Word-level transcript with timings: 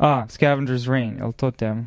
A, 0.00 0.26
Scavenger's 0.28 0.90
Reign, 0.90 1.18
je 1.18 1.24
li 1.24 1.32
to 1.32 1.50
tema? 1.50 1.86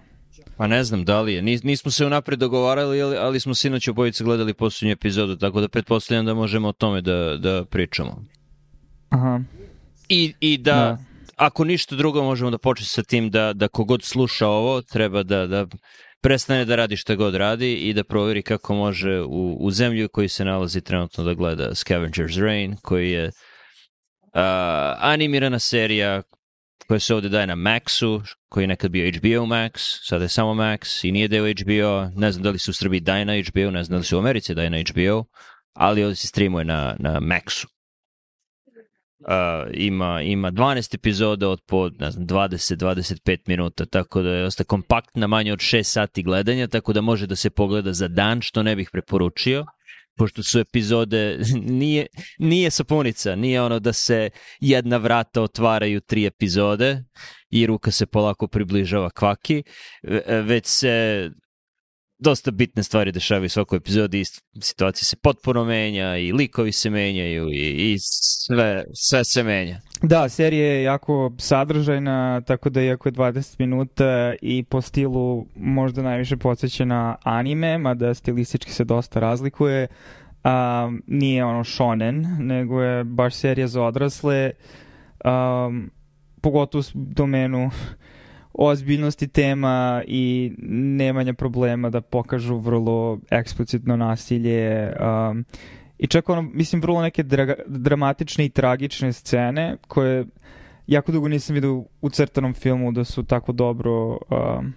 Pa 0.57 0.67
ne 0.67 0.83
znam 0.83 1.05
da 1.05 1.21
li 1.21 1.33
je. 1.33 1.41
Nis, 1.41 1.63
nismo 1.63 1.91
se 1.91 2.05
unapred 2.05 2.39
dogovarali, 2.39 3.01
ali, 3.01 3.17
ali 3.17 3.39
smo 3.39 3.53
sinoć 3.55 3.87
obojice 3.87 4.23
gledali 4.23 4.53
poslednju 4.53 4.91
epizodu, 4.91 5.35
tako 5.35 5.61
da 5.61 5.67
pretpostavljam 5.67 6.25
da 6.25 6.33
možemo 6.33 6.67
o 6.67 6.71
tome 6.73 7.01
da, 7.01 7.37
da 7.37 7.65
pričamo. 7.65 8.25
Aha. 9.09 9.39
I, 10.09 10.33
i 10.39 10.57
da, 10.57 10.73
Da. 10.73 10.97
ako 11.35 11.63
ništa 11.63 11.95
drugo, 11.95 12.23
možemo 12.23 12.51
da 12.51 12.57
počnemo 12.57 12.85
sa 12.85 13.03
tim 13.03 13.29
da, 13.29 13.53
da 13.53 13.67
kogod 13.67 14.03
sluša 14.03 14.47
ovo, 14.47 14.81
treba 14.81 15.23
da, 15.23 15.47
da 15.47 15.65
prestane 16.21 16.65
da 16.65 16.75
radi 16.75 16.97
šta 16.97 17.15
god 17.15 17.35
radi 17.35 17.73
i 17.73 17.93
da 17.93 18.03
proveri 18.03 18.41
kako 18.41 18.75
može 18.75 19.21
u, 19.21 19.57
u 19.59 19.71
zemlju 19.71 20.09
koji 20.09 20.29
se 20.29 20.45
nalazi 20.45 20.81
trenutno 20.81 21.23
da 21.23 21.33
gleda 21.33 21.69
Scavenger's 21.69 22.41
Reign, 22.41 22.75
koji 22.81 23.11
je 23.11 23.27
uh, 23.27 23.33
animirana 24.97 25.59
serija 25.59 26.21
koja 26.87 26.99
se 26.99 27.15
ovde 27.15 27.29
daje 27.29 27.47
na 27.47 27.55
Maxu, 27.55 28.21
koji 28.49 28.63
je 28.63 28.67
nekad 28.67 28.91
bio 28.91 29.11
HBO 29.11 29.45
Max, 29.45 29.99
sada 30.03 30.23
je 30.23 30.29
samo 30.29 30.53
Max 30.53 31.07
i 31.07 31.11
nije 31.11 31.27
deo 31.27 31.45
HBO, 31.45 32.19
ne 32.19 32.31
znam 32.31 32.43
da 32.43 32.49
li 32.49 32.59
se 32.59 32.71
u 32.71 32.73
Srbiji 32.73 32.99
daje 32.99 33.25
na 33.25 33.33
HBO, 33.33 33.71
ne 33.71 33.83
znam 33.83 33.95
da 33.95 33.99
li 33.99 34.05
se 34.05 34.15
u 34.15 34.19
Americi 34.19 34.55
daje 34.55 34.69
na 34.69 34.77
HBO, 34.77 35.25
ali 35.73 36.03
ovde 36.03 36.15
se 36.15 36.27
streamuje 36.27 36.65
na, 36.65 36.95
na 36.99 37.19
Maxu. 37.19 37.67
Uh, 39.19 39.69
ima, 39.73 40.21
ima 40.21 40.51
12 40.51 40.95
epizoda 40.95 41.49
od 41.49 41.61
po, 41.67 41.89
ne 41.99 42.11
znam, 42.11 42.27
20-25 42.27 43.37
minuta, 43.47 43.85
tako 43.85 44.21
da 44.21 44.29
je 44.29 44.43
dosta 44.43 44.63
kompaktna, 44.63 45.27
manje 45.27 45.53
od 45.53 45.59
6 45.59 45.83
sati 45.83 46.23
gledanja, 46.23 46.67
tako 46.67 46.93
da 46.93 47.01
može 47.01 47.27
da 47.27 47.35
se 47.35 47.49
pogleda 47.49 47.93
za 47.93 48.07
dan, 48.07 48.41
što 48.41 48.63
ne 48.63 48.75
bih 48.75 48.89
preporučio, 48.91 49.65
pošto 50.17 50.43
su 50.43 50.59
epizode, 50.59 51.39
nije, 51.79 52.07
nije 52.39 52.71
sapunica, 52.71 53.35
nije 53.35 53.61
ono 53.61 53.79
da 53.79 53.93
se 53.93 54.29
jedna 54.59 54.97
vrata 54.97 55.41
otvaraju 55.41 56.01
tri 56.01 56.25
epizode 56.25 57.03
i 57.49 57.65
ruka 57.65 57.91
se 57.91 58.05
polako 58.05 58.47
približava 58.47 59.09
kvaki, 59.09 59.63
ve- 60.03 60.41
već 60.41 60.65
se 60.67 61.29
dosta 62.23 62.51
bitne 62.51 62.83
stvari 62.83 63.11
dešavaju 63.11 63.45
u 63.45 63.49
svakoj 63.49 63.77
epizodi 63.77 64.21
i 64.21 64.25
situacija 64.61 65.05
se 65.05 65.15
potpuno 65.15 65.65
menja 65.65 66.17
i 66.17 66.31
likovi 66.31 66.71
se 66.71 66.89
menjaju 66.89 67.49
i, 67.49 67.93
i 67.93 67.97
sve, 67.99 68.83
sve 68.93 69.23
se 69.23 69.43
menja. 69.43 69.79
Da, 70.01 70.29
serija 70.29 70.67
je 70.67 70.83
jako 70.83 71.31
sadržajna, 71.37 72.41
tako 72.41 72.69
da 72.69 72.81
iako 72.81 73.09
je 73.09 73.13
20 73.13 73.55
minuta 73.59 74.33
i 74.41 74.63
po 74.63 74.81
stilu 74.81 75.45
možda 75.55 76.01
najviše 76.01 76.37
podsjeća 76.37 76.85
na 76.85 77.15
anime, 77.23 77.77
mada 77.77 78.13
stilistički 78.13 78.71
se 78.71 78.83
dosta 78.83 79.19
razlikuje, 79.19 79.87
um, 80.43 81.03
nije 81.07 81.45
ono 81.45 81.63
shonen, 81.63 82.25
nego 82.39 82.81
je 82.81 83.03
baš 83.03 83.35
serija 83.35 83.67
za 83.67 83.83
odrasle, 83.83 84.51
um, 85.25 85.91
pogotovo 86.41 86.83
u 86.93 86.97
domenu 86.97 87.69
ozbiljnosti 88.53 89.27
tema 89.27 90.03
i 90.07 90.51
nemanja 90.97 91.33
problema 91.33 91.89
da 91.89 92.01
pokažu 92.01 92.57
vrlo 92.57 93.19
eksplicitno 93.29 93.95
nasilje 93.95 94.93
um, 94.99 95.45
i 95.99 96.07
čak 96.07 96.29
ono, 96.29 96.41
mislim, 96.41 96.81
vrlo 96.81 97.01
neke 97.01 97.23
dra 97.23 97.55
dramatične 97.67 98.45
i 98.45 98.49
tragične 98.49 99.13
scene 99.13 99.77
koje 99.87 100.25
jako 100.87 101.11
dugo 101.11 101.27
nisam 101.27 101.53
vidio 101.53 101.83
u 102.01 102.09
crtanom 102.09 102.53
filmu 102.53 102.91
da 102.91 103.03
su 103.03 103.23
tako 103.23 103.51
dobro 103.51 104.09
um, 104.09 104.73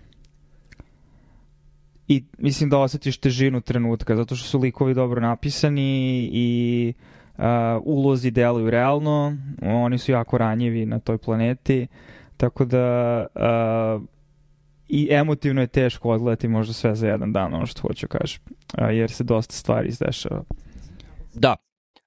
i 2.09 2.25
mislim 2.39 2.71
da 2.71 2.79
osjetiš 2.79 3.19
težinu 3.19 3.61
trenutka 3.61 4.17
zato 4.17 4.37
što 4.37 4.49
su 4.49 4.59
likovi 4.59 4.95
dobro 4.95 5.21
napisani 5.21 6.31
i 6.33 6.93
uh, 7.39 7.45
ulozi 7.83 8.31
deluju 8.31 8.71
realno 8.71 9.37
oni 9.63 9.99
su 9.99 10.13
jako 10.13 10.39
ranjivi 10.39 10.87
na 10.87 10.99
toj 10.99 11.19
planeti 11.19 11.87
tako 12.37 12.65
da 12.65 13.27
uh, 13.35 14.03
i 14.89 15.09
emotivno 15.11 15.61
je 15.61 15.67
teško 15.67 16.11
odgledati 16.11 16.49
možda 16.49 16.73
sve 16.73 16.95
za 16.95 17.09
jedan 17.09 17.33
dan 17.33 17.55
ono 17.55 17.67
što 17.67 17.81
hoću 17.83 18.09
kažem 18.09 18.41
uh, 18.79 18.97
jer 18.97 19.11
se 19.11 19.25
dosta 19.25 19.55
stvari 19.55 19.89
izdešava 19.89 20.43
Da. 21.35 21.57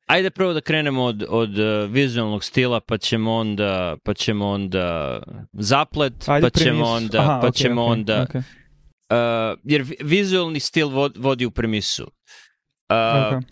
Ajde 0.06 0.29
prvo 0.29 0.53
da 0.53 0.62
krenemo 0.62 1.03
od, 1.03 1.25
od 1.29 1.59
uh, 1.59 1.91
vizualnog 1.91 2.44
stila, 2.44 2.79
pa 2.79 2.97
ćemo 2.97 3.35
onda, 3.35 3.97
pa 4.03 4.13
ćemo 4.13 4.47
onda 4.50 5.19
zaplet, 5.53 6.13
Ajde 6.29 6.46
pa 6.46 6.59
ćemo 6.59 6.66
premisu. 6.72 6.91
onda, 6.91 7.19
Aha, 7.19 7.40
pa 7.41 7.47
okej, 7.47 7.57
ćemo 7.57 7.81
okej, 7.84 7.91
onda, 7.91 8.25
okej, 8.29 8.40
uh, 8.40 9.59
jer 9.63 9.81
vi- 9.81 9.97
vizualni 10.01 10.59
stil 10.59 10.88
vod, 10.90 11.17
vodi 11.17 11.46
u 11.46 11.51
premisu. 11.51 12.03
Uh, 12.03 13.44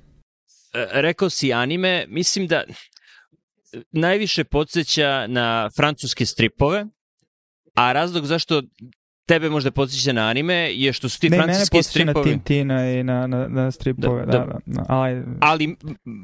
e, 0.74 0.88
rekao 0.92 1.30
si 1.30 1.54
anime, 1.54 2.06
mislim 2.08 2.48
da 2.48 2.64
najviše 3.92 4.44
podsjeća 4.44 5.28
na 5.28 5.70
francuske 5.76 6.26
stripove, 6.26 6.86
a 7.76 7.92
razlog 7.92 8.26
zašto 8.26 8.62
tebe 9.28 9.50
možda 9.50 9.72
podsjeća 9.72 10.14
na 10.14 10.28
anime 10.28 10.54
je 10.74 10.94
što 10.94 11.10
su 11.10 11.20
ti 11.20 11.30
Ne, 11.30 11.38
mene 11.38 11.54
francuski 11.54 11.78
posjeća 11.78 12.06
na 12.06 12.12
stripovi... 12.12 12.32
Tintina 12.32 12.92
i 12.92 13.04
na, 13.04 13.28
na, 13.28 13.48
na 13.48 13.72
stripove, 13.72 14.26
Da, 14.26 14.32
da, 14.32 14.38
da. 14.38 14.46
da. 14.46 14.60
da, 14.66 14.86
Ali, 14.88 15.24
ali 15.40 15.76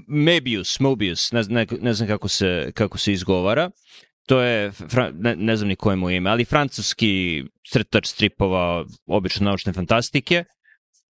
Mebius, 0.07 0.79
Mobius, 0.79 1.31
ne, 1.31 1.43
ne, 1.49 1.67
ne 1.81 1.93
znam 1.93 2.07
kako 2.07 2.27
se, 2.27 2.71
kako 2.73 2.97
se 2.97 3.13
izgovara, 3.13 3.69
to 4.27 4.41
je, 4.41 4.71
fra, 4.71 5.11
ne, 5.13 5.35
ne 5.35 5.55
znam 5.55 5.67
ni 5.67 5.75
koje 5.75 5.95
mu 5.95 6.09
ime, 6.09 6.29
ali 6.29 6.45
francuski 6.45 7.43
crtač 7.71 8.07
stripova, 8.07 8.85
obično 9.07 9.45
naučne 9.45 9.73
fantastike, 9.73 10.43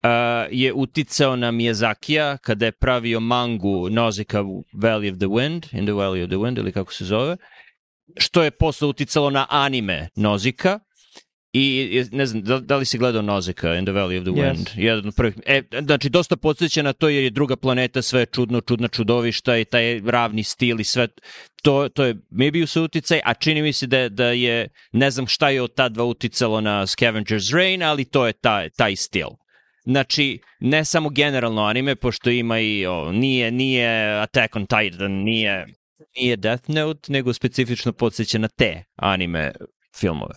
uh, 0.03 0.09
je 0.51 0.73
uticao 0.73 1.35
na 1.35 1.51
Miyazakija 1.51 2.37
kada 2.37 2.65
je 2.65 2.71
pravio 2.71 3.19
mangu 3.19 3.89
Nausicaa 3.89 4.41
Valley 4.73 5.11
of 5.11 5.17
the 5.17 5.27
Wind, 5.27 5.77
In 5.77 5.85
the 5.85 5.93
Valley 5.93 6.23
of 6.23 6.29
the 6.29 6.37
Wind, 6.37 6.59
ili 6.59 6.71
kako 6.71 6.93
se 6.93 7.05
zove, 7.05 7.37
što 8.17 8.43
je 8.43 8.51
posle 8.51 8.87
uticalo 8.87 9.29
na 9.29 9.45
anime 9.49 10.09
Nausicaa, 10.15 10.79
I 11.55 12.03
ne 12.11 12.25
znam, 12.25 12.43
da, 12.43 12.59
da 12.59 12.77
li 12.77 12.85
si 12.85 12.97
gledao 12.97 13.21
Nausicaa 13.21 13.75
in 13.75 13.85
the 13.85 13.91
Valley 13.93 14.17
of 14.17 14.23
the 14.23 14.31
Yes. 14.31 14.43
Wind? 14.43 14.69
Jedan 14.75 15.07
od 15.07 15.15
prvih. 15.15 15.33
E, 15.45 15.61
znači, 15.81 16.09
dosta 16.09 16.35
podsjeća 16.35 16.81
na 16.81 16.93
to 16.93 17.09
jer 17.09 17.23
je 17.23 17.29
druga 17.29 17.55
planeta, 17.55 18.01
sve 18.01 18.19
je 18.19 18.25
čudno, 18.25 18.61
čudna 18.61 18.87
čudovišta 18.87 19.57
i 19.57 19.65
taj 19.65 19.99
ravni 20.05 20.43
stil 20.43 20.79
i 20.79 20.83
sve. 20.83 21.07
To, 21.63 21.89
to 21.89 22.03
je 22.03 22.15
Mebius 22.29 22.75
uticaj, 22.75 23.21
a 23.25 23.33
čini 23.33 23.61
mi 23.61 23.73
se 23.73 23.87
da, 23.87 24.09
da 24.09 24.25
je, 24.25 24.69
ne 24.91 25.11
znam 25.11 25.27
šta 25.27 25.49
je 25.49 25.61
od 25.61 25.73
ta 25.75 25.89
dva 25.89 26.03
uticalo 26.05 26.61
na 26.61 26.85
Scavenger's 26.85 27.55
Reign, 27.55 27.83
ali 27.83 28.05
to 28.05 28.27
je 28.27 28.33
taj, 28.33 28.69
taj 28.69 28.95
stil. 28.95 29.27
Znači, 29.85 30.39
ne 30.59 30.85
samo 30.85 31.09
generalno 31.09 31.61
anime, 31.61 31.95
pošto 31.95 32.29
ima 32.29 32.59
i, 32.59 32.85
o, 32.85 33.11
nije, 33.11 33.51
nije 33.51 34.19
Attack 34.21 34.55
on 34.55 34.65
Titan, 34.65 35.11
nije, 35.11 35.65
nije 36.15 36.35
Death 36.35 36.69
Note, 36.69 37.11
nego 37.11 37.33
specifično 37.33 37.93
podsjeća 37.93 38.37
na 38.37 38.47
te 38.47 38.83
anime 38.95 39.51
filmove 39.99 40.35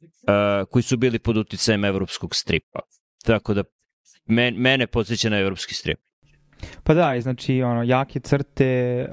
uh, 0.00 0.68
koji 0.70 0.82
su 0.82 0.96
bili 0.96 1.18
pod 1.18 1.36
uticajem 1.36 1.84
evropskog 1.84 2.34
stripa. 2.34 2.80
Tako 3.24 3.54
da 3.54 3.62
men, 4.26 4.54
mene 4.54 4.86
podsjeća 4.86 5.30
na 5.30 5.38
evropski 5.38 5.74
strip. 5.74 5.98
pa 6.84 6.94
da, 6.94 7.20
znači, 7.20 7.62
ono, 7.62 7.82
jake 7.82 8.20
crte, 8.20 9.06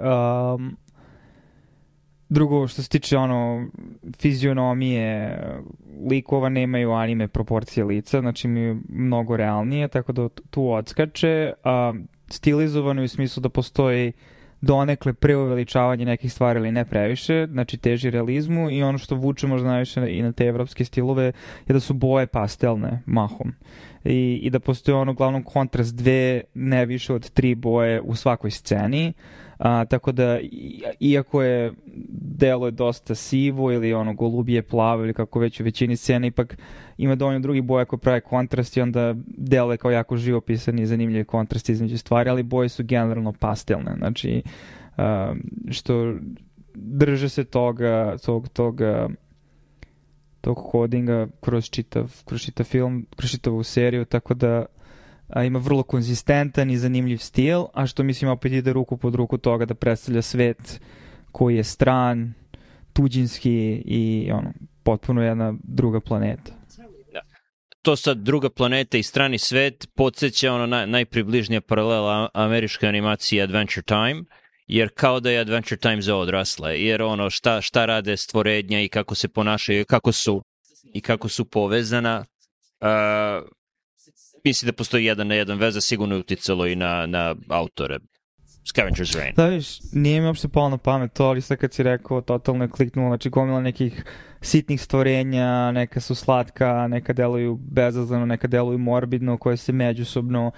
um, 0.55 0.77
drugo 2.29 2.67
što 2.67 2.83
se 2.83 2.89
tiče, 2.89 3.17
ono, 3.17 3.67
fizionomije, 4.19 5.39
likova 6.09 6.49
nemaju 6.49 6.91
anime 6.91 7.27
proporcije 7.27 7.83
lica, 7.83 8.19
znači 8.19 8.47
mi 8.47 8.59
je 8.59 8.77
mnogo 8.89 9.37
realnije, 9.37 9.87
tako 9.87 10.11
da 10.11 10.29
tu 10.49 10.69
odskače, 10.69 11.53
a 11.63 11.93
stilizovano 12.29 13.01
je 13.01 13.05
u 13.05 13.07
smislu 13.07 13.41
da 13.41 13.49
postoji 13.49 14.13
donekle 14.61 15.13
preuveličavanje 15.13 16.05
nekih 16.05 16.33
stvari 16.33 16.59
ili 16.59 16.71
ne 16.71 16.85
previše, 16.85 17.47
znači 17.51 17.77
teži 17.77 18.09
realizmu 18.09 18.71
i 18.71 18.83
ono 18.83 18.97
što 18.97 19.15
vuče 19.15 19.47
možda 19.47 19.67
najviše 19.67 20.17
i 20.17 20.21
na 20.21 20.31
te 20.31 20.45
evropske 20.45 20.85
stilove 20.85 21.25
je 21.67 21.73
da 21.73 21.79
su 21.79 21.93
boje 21.93 22.27
pastelne 22.27 23.01
mahom. 23.05 23.53
I, 24.03 24.39
i 24.43 24.49
da 24.49 24.59
postoji 24.59 24.95
ono 24.95 25.11
uglavnom 25.11 25.43
kontrast 25.43 25.95
dve, 25.95 26.41
ne 26.53 26.85
više 26.85 27.13
od 27.13 27.29
tri 27.29 27.55
boje 27.55 28.01
u 28.01 28.15
svakoj 28.15 28.51
sceni, 28.51 29.13
a, 29.57 29.85
tako 29.85 30.11
da 30.11 30.39
iako 30.99 31.43
je 31.43 31.73
delo 32.37 32.65
je 32.65 32.71
dosta 32.71 33.15
sivo 33.15 33.71
ili 33.71 33.93
ono 33.93 34.13
golubije 34.13 34.61
plavo 34.61 35.03
ili 35.03 35.13
kako 35.13 35.39
već 35.39 35.59
u 35.59 35.63
većini 35.63 35.95
scena 35.95 36.27
ipak 36.27 36.57
ima 36.97 37.15
dovoljno 37.15 37.39
drugih 37.39 37.63
boja 37.63 37.85
koje 37.85 37.99
prave 37.99 38.21
kontrast 38.21 38.77
i 38.77 38.81
onda 38.81 39.15
delo 39.25 39.71
je 39.71 39.77
kao 39.77 39.91
jako 39.91 40.17
živopisan 40.17 40.79
i 40.79 40.85
zanimljiv 40.85 41.25
kontrast 41.25 41.69
između 41.69 41.97
stvari, 41.97 42.29
ali 42.29 42.43
boje 42.43 42.69
su 42.69 42.83
generalno 42.83 43.33
pastelne, 43.33 43.95
znači 43.97 44.41
a, 44.97 45.33
što 45.71 46.13
drže 46.73 47.29
se 47.29 47.43
toga, 47.43 48.15
tog, 48.25 48.49
toga 48.49 49.09
tog 50.41 50.57
kodinga 50.71 51.27
kroz 51.41 51.69
čitav, 51.69 52.21
kroz 52.25 52.41
čitav 52.41 52.65
film, 52.65 53.05
kroz 53.15 53.31
čitavu 53.31 53.63
seriju, 53.63 54.05
tako 54.05 54.33
da 54.33 54.65
a, 55.27 55.43
ima 55.43 55.59
vrlo 55.59 55.83
konzistentan 55.83 56.69
i 56.69 56.77
zanimljiv 56.77 57.17
stil, 57.17 57.65
a 57.73 57.87
što 57.87 58.03
mislim 58.03 58.31
opet 58.31 58.51
ide 58.51 58.73
ruku 58.73 58.97
pod 58.97 59.15
ruku 59.15 59.37
toga 59.37 59.65
da 59.65 59.75
predstavlja 59.75 60.21
svet 60.21 60.81
koji 61.31 61.55
je 61.55 61.63
stran, 61.63 62.33
tuđinski 62.93 63.81
i 63.85 64.31
ono, 64.31 64.53
potpuno 64.83 65.21
jedna 65.21 65.53
druga 65.63 65.99
planeta. 65.99 66.51
To 67.81 67.95
sad 67.95 68.17
druga 68.17 68.49
planeta 68.49 68.97
i 68.97 69.03
strani 69.03 69.37
svet 69.37 69.87
podsjeća 69.95 70.53
ono 70.53 70.65
naj, 70.65 70.87
najpribližnija 70.87 71.61
paralela 71.61 72.29
američke 72.33 72.87
animacije 72.87 73.43
Adventure 73.43 73.83
Time 73.83 74.23
jer 74.67 74.89
kao 74.95 75.19
da 75.19 75.31
je 75.31 75.39
Adventure 75.39 75.79
Time 75.79 76.01
za 76.01 76.15
odrasle, 76.15 76.81
jer 76.81 77.01
ono 77.01 77.29
šta, 77.29 77.61
šta 77.61 77.85
rade 77.85 78.17
stvorenja 78.17 78.81
i 78.81 78.89
kako 78.89 79.15
se 79.15 79.27
ponašaju, 79.27 79.85
kako 79.85 80.11
su 80.11 80.43
i 80.93 81.01
kako 81.01 81.29
su 81.29 81.45
povezana, 81.45 82.25
uh, 82.81 83.47
mislim 84.43 84.67
da 84.67 84.73
postoji 84.73 85.05
jedan 85.05 85.27
na 85.27 85.35
jedan 85.35 85.57
veza, 85.57 85.81
sigurno 85.81 86.15
je 86.15 86.19
uticalo 86.19 86.67
i 86.67 86.75
na, 86.75 87.05
na 87.05 87.35
autore. 87.49 87.99
Scavenger's 88.73 89.15
Reign. 89.15 89.33
Da 89.35 89.47
viš, 89.47 89.79
nije 89.93 90.21
mi 90.21 90.27
uopšte 90.27 90.47
palo 90.47 90.69
na 90.69 90.77
pamet 90.77 91.13
to, 91.13 91.25
ali 91.25 91.41
sad 91.41 91.57
kad 91.57 91.73
si 91.73 91.83
rekao, 91.83 92.21
totalno 92.21 92.63
je 92.63 92.69
kliknulo, 92.69 93.09
znači 93.09 93.29
gomila 93.29 93.61
nekih 93.61 94.03
sitnih 94.41 94.81
stvorenja, 94.81 95.71
neka 95.71 95.99
su 95.99 96.15
slatka, 96.15 96.87
neka 96.87 97.13
deluju 97.13 97.59
bezazleno, 97.71 98.25
neka 98.25 98.47
deluju 98.47 98.77
morbidno, 98.77 99.37
koje 99.37 99.57
se 99.57 99.71
međusobno 99.71 100.51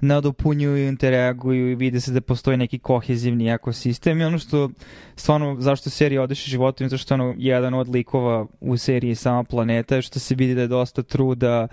nadopunjuju, 0.00 0.88
interaguju 0.88 1.70
i 1.70 1.74
vide 1.74 2.00
se 2.00 2.12
da 2.12 2.20
postoji 2.20 2.56
neki 2.56 2.78
kohezivni 2.78 3.50
ekosistem 3.50 4.20
i 4.20 4.24
ono 4.24 4.38
što 4.38 4.70
stvarno 5.16 5.56
zašto 5.60 5.90
serija 5.90 6.22
odeše 6.22 6.50
životom 6.50 6.88
zato 6.88 6.98
što 6.98 7.14
je 7.14 7.20
ono 7.20 7.34
jedan 7.38 7.74
od 7.74 7.88
likova 7.88 8.46
u 8.60 8.76
seriji 8.76 9.14
sama 9.14 9.44
planeta 9.44 9.96
je 9.96 10.02
što 10.02 10.18
se 10.18 10.34
vidi 10.34 10.54
da 10.54 10.60
je 10.60 10.68
dosta 10.68 11.02
truda 11.02 11.68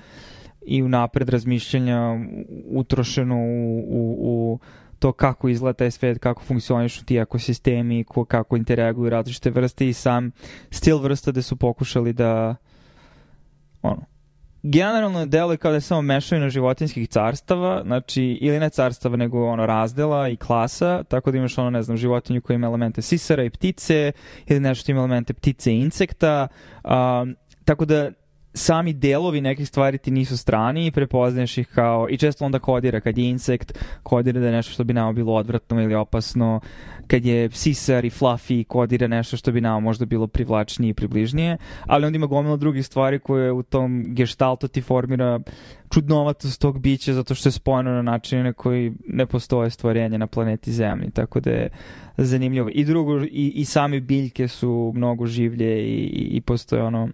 i 0.66 0.84
unapred 0.84 1.30
razmišljanja 1.30 2.20
utrošeno 2.72 3.36
u, 3.36 3.80
u, 3.80 4.16
u 4.20 4.60
to 5.00 5.12
kako 5.12 5.50
izgleda 5.50 5.74
taj 5.74 5.92
svet, 5.92 6.20
kako 6.20 6.44
funkcionišu 6.44 7.06
ti 7.06 7.18
ekosistemi, 7.18 8.04
ko, 8.04 8.26
kako 8.26 8.58
interaguju 8.58 9.10
različite 9.10 9.50
vrste 9.50 9.90
i 9.90 9.94
sam 9.94 10.32
stil 10.72 10.98
vrsta 10.98 11.32
gde 11.32 11.42
su 11.42 11.56
pokušali 11.56 12.14
da 12.14 12.56
ono, 13.82 14.06
generalno 14.64 15.26
deluje 15.26 15.58
kao 15.58 15.72
da 15.72 15.78
je 15.78 15.82
samo 15.82 16.02
mešavina 16.02 16.50
životinskih 16.50 17.10
carstava, 17.10 17.84
znači 17.86 18.24
ili 18.42 18.60
ne 18.60 18.70
carstava 18.70 19.18
nego 19.18 19.46
ono 19.46 19.66
razdela 19.66 20.30
i 20.30 20.36
klasa, 20.36 21.04
tako 21.04 21.32
da 21.32 21.38
imaš 21.38 21.58
ono 21.58 21.70
ne 21.70 21.82
znam 21.82 21.98
životinju 21.98 22.42
koja 22.42 22.56
ima 22.56 22.68
elemente 22.68 23.02
sisara 23.02 23.44
i 23.44 23.50
ptice 23.50 24.12
ili 24.48 24.60
nešto 24.60 24.82
što 24.82 24.92
ima 24.92 25.00
elemente 25.00 25.34
ptice 25.34 25.74
i 25.74 25.80
insekta, 25.80 26.48
um, 26.84 27.36
tako 27.66 27.86
da 27.86 28.12
sami 28.54 28.94
delovi 28.94 29.42
nekih 29.42 29.68
stvari 29.68 29.98
ti 29.98 30.12
nisu 30.12 30.38
strani 30.38 30.86
i 30.86 30.92
prepoznaješ 30.92 31.57
ih 31.57 31.68
kao, 31.68 32.07
i 32.10 32.18
često 32.18 32.46
onda 32.46 32.60
kodira 32.60 33.00
kad 33.00 33.18
je 33.18 33.30
insekt, 33.30 33.80
kodira 34.04 34.40
da 34.40 34.46
je 34.46 34.51
nešto 34.51 34.74
što 34.74 34.84
bi 34.84 34.94
nama 34.94 35.13
bilo 35.13 35.34
odvratno 35.34 35.81
ili 35.81 35.96
opasno, 35.96 36.60
kad 37.07 37.25
je 37.25 37.50
sisar 37.51 38.06
i 38.06 38.10
fluffy, 38.10 38.63
kodira 38.63 39.07
nešto 39.07 39.38
što 39.38 39.51
bi 39.51 39.62
nama 39.62 39.80
možda 39.80 40.06
bilo 40.06 40.28
privlačnije 40.28 40.90
i 40.90 40.94
približnije, 40.94 41.57
ali 41.86 42.06
onda 42.06 42.16
ima 42.16 42.25
gomila 42.25 42.57
drugih 42.57 42.86
stvari 42.86 43.19
koje 43.19 43.51
u 43.51 43.63
tom 43.63 44.06
gestaltu 44.07 44.68
ti 44.68 44.81
formira 44.81 45.40
čudnovatost 45.94 46.62
tog 46.62 46.80
bića 46.80 47.13
zato 47.13 47.36
što 47.36 47.50
je 47.50 47.54
spojeno 47.54 47.92
na 47.92 48.02
načine 48.02 48.44
na 48.44 48.54
koji 48.54 48.94
ne 49.07 49.25
postoje 49.25 49.69
stvorenje 49.69 50.18
na 50.18 50.28
planeti 50.28 50.72
Zemlji, 50.72 51.12
tako 51.12 51.40
da 51.40 51.50
je 51.50 51.69
zanimljivo. 52.18 52.69
I 52.74 52.86
drugo, 52.86 53.22
i, 53.22 53.52
i 53.56 53.66
same 53.66 54.00
biljke 54.00 54.48
su 54.48 54.92
mnogo 54.95 55.25
življe 55.25 55.84
i, 55.84 56.04
i, 56.04 56.30
i 56.31 56.42
postoje 56.42 56.84
ono 56.84 57.10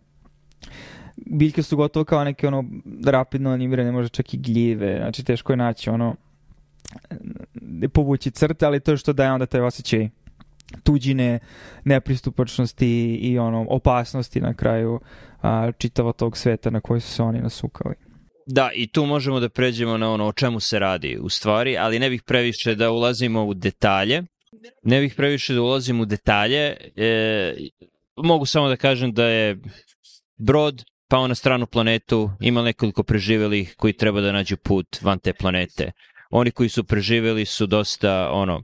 biljke 1.17 1.63
su 1.63 1.77
gotovo 1.77 2.05
kao 2.05 2.23
neke 2.23 2.47
ono 2.47 2.63
rapidno 3.05 3.51
animirane, 3.51 3.91
možda 3.91 4.09
čak 4.09 4.33
i 4.33 4.37
gljive, 4.37 4.97
znači 4.97 5.23
teško 5.23 5.53
je 5.53 5.57
naći 5.57 5.89
ono 5.89 6.15
povući 7.93 8.31
crte, 8.31 8.65
ali 8.65 8.79
to 8.79 8.91
je 8.91 8.97
što 8.97 9.13
daje 9.13 9.31
onda 9.31 9.45
taj 9.45 9.61
osjećaj 9.61 10.09
tuđine, 10.83 11.39
nepristupačnosti 11.83 13.15
i 13.15 13.39
ono 13.39 13.65
opasnosti 13.69 14.41
na 14.41 14.53
kraju 14.53 14.99
a, 15.41 15.71
čitava 15.77 16.11
tog 16.11 16.37
sveta 16.37 16.69
na 16.69 16.81
koji 16.81 17.01
su 17.01 17.13
se 17.13 17.23
oni 17.23 17.39
nasukali. 17.39 17.95
Da, 18.47 18.69
i 18.75 18.87
tu 18.87 19.05
možemo 19.05 19.39
da 19.39 19.49
pređemo 19.49 19.97
na 19.97 20.11
ono 20.11 20.27
o 20.27 20.33
čemu 20.33 20.59
se 20.59 20.79
radi 20.79 21.17
u 21.21 21.29
stvari, 21.29 21.77
ali 21.77 21.99
ne 21.99 22.09
bih 22.09 22.23
previše 22.23 22.75
da 22.75 22.91
ulazimo 22.91 23.45
u 23.45 23.53
detalje. 23.53 24.23
Ne 24.83 25.01
bih 25.01 25.13
previše 25.15 25.53
da 25.53 25.61
ulazim 25.61 25.99
u 25.99 26.05
detalje. 26.05 26.77
E, 26.95 27.55
mogu 28.15 28.45
samo 28.45 28.69
da 28.69 28.75
kažem 28.75 29.13
da 29.13 29.25
je 29.25 29.57
brod 30.37 30.83
pao 31.15 31.27
na 31.27 31.35
stranu 31.35 31.67
planetu, 31.67 32.31
ima 32.39 32.61
nekoliko 32.61 33.03
preživelih 33.03 33.75
koji 33.77 33.93
treba 33.93 34.21
da 34.21 34.31
nađu 34.31 34.57
put 34.57 35.01
van 35.01 35.19
te 35.19 35.33
planete. 35.33 35.91
Oni 36.29 36.51
koji 36.51 36.69
su 36.69 36.83
preživeli 36.83 37.45
su 37.45 37.65
dosta 37.65 38.29
ono 38.31 38.55
uh, 38.57 38.63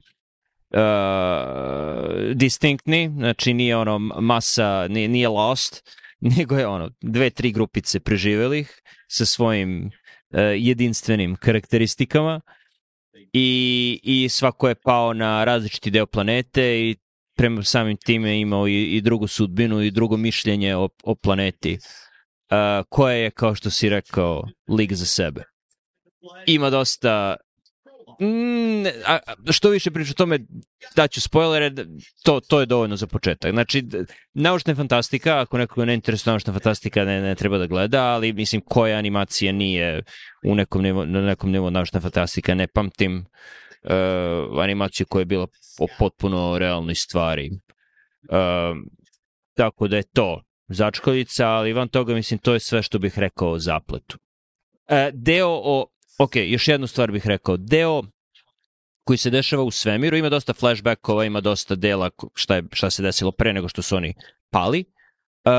distinktni, 2.35 3.11
znači 3.17 3.53
nije 3.53 3.77
ono 3.77 3.99
masa, 3.99 4.87
nije, 4.87 5.07
nije 5.07 5.27
lost, 5.27 5.89
nego 6.37 6.55
je 6.57 6.67
ono 6.67 6.89
dve, 7.01 7.29
tri 7.29 7.51
grupice 7.51 7.99
preživelih 7.99 8.81
sa 9.07 9.25
svojim 9.25 9.85
uh, 9.85 9.91
jedinstvenim 10.57 11.35
karakteristikama 11.35 12.41
i, 13.33 13.99
i 14.03 14.29
svako 14.29 14.69
je 14.69 14.75
pao 14.75 15.13
na 15.13 15.43
različiti 15.43 15.91
deo 15.91 16.05
planete 16.05 16.79
i 16.79 16.95
prema 17.37 17.63
samim 17.63 17.97
time 17.97 18.39
imao 18.39 18.67
i, 18.67 18.83
i 18.83 19.01
drugu 19.01 19.27
sudbinu 19.27 19.81
i 19.81 19.91
drugo 19.91 20.17
mišljenje 20.17 20.75
o, 20.75 20.89
o 21.03 21.15
planeti 21.15 21.77
uh, 22.51 22.85
koja 22.89 23.15
je, 23.15 23.31
kao 23.31 23.55
što 23.55 23.69
si 23.69 23.89
rekao, 23.89 24.43
lig 24.67 24.93
za 24.93 25.05
sebe. 25.05 25.43
Ima 26.45 26.69
dosta 26.69 27.35
Mm, 28.21 28.85
a, 29.05 29.17
što 29.51 29.69
više 29.69 29.91
priča 29.91 30.11
o 30.11 30.13
tome, 30.13 30.39
daću 30.95 31.21
spoilere, 31.21 31.71
to, 32.23 32.39
to 32.39 32.59
je 32.59 32.65
dovoljno 32.65 32.95
za 32.95 33.07
početak. 33.07 33.51
Znači, 33.51 33.83
naučna 34.33 34.75
fantastika, 34.75 35.39
ako 35.39 35.57
nekog 35.57 35.85
ne 35.85 35.93
interesuje 35.93 36.31
naučna 36.31 36.53
fantastika, 36.53 37.05
ne, 37.05 37.21
ne 37.21 37.35
treba 37.35 37.57
da 37.57 37.67
gleda, 37.67 38.03
ali 38.03 38.33
mislim 38.33 38.61
koja 38.61 38.97
animacija 38.97 39.51
nije 39.51 40.03
u 40.45 40.55
nekom 40.55 40.81
nivo, 40.81 41.05
na 41.05 41.21
nekom 41.21 41.51
nivou 41.51 41.69
naučna 41.69 41.99
fantastika, 41.99 42.55
ne 42.55 42.67
pamtim 42.67 43.25
uh, 43.83 44.61
animaciju 44.63 45.05
koja 45.09 45.21
je 45.21 45.25
bila 45.25 45.47
o 45.79 45.87
potpuno 45.99 46.57
realnoj 46.57 46.95
stvari. 46.95 47.49
Uh, 48.29 48.77
tako 49.53 49.87
da 49.87 49.97
je 49.97 50.03
to 50.03 50.41
začkoljica, 50.73 51.47
ali 51.47 51.73
van 51.73 51.87
toga 51.87 52.13
mislim 52.13 52.39
to 52.39 52.53
je 52.53 52.59
sve 52.59 52.83
što 52.83 52.99
bih 52.99 53.19
rekao 53.19 53.51
o 53.51 53.59
zapletu. 53.59 54.17
E, 54.87 55.11
deo 55.13 55.49
o, 55.49 55.85
ok, 56.19 56.35
još 56.35 56.67
jednu 56.67 56.87
stvar 56.87 57.11
bih 57.11 57.27
rekao, 57.27 57.57
deo 57.57 58.03
koji 59.03 59.17
se 59.17 59.29
dešava 59.29 59.63
u 59.63 59.71
svemiru, 59.71 60.17
ima 60.17 60.29
dosta 60.29 60.53
flashbackova, 60.53 61.25
ima 61.25 61.41
dosta 61.41 61.75
dela 61.75 62.09
šta, 62.33 62.55
je, 62.55 62.63
šta 62.71 62.89
se 62.89 63.03
desilo 63.03 63.31
pre 63.31 63.53
nego 63.53 63.67
što 63.67 63.81
su 63.81 63.95
oni 63.95 64.13
pali, 64.49 64.85
e, 65.45 65.51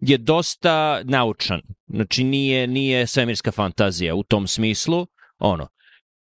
je 0.00 0.18
dosta 0.18 1.02
naučan. 1.04 1.60
Znači 1.86 2.24
nije, 2.24 2.66
nije 2.66 3.06
svemirska 3.06 3.52
fantazija 3.52 4.14
u 4.14 4.22
tom 4.22 4.46
smislu, 4.46 5.06
ono, 5.38 5.68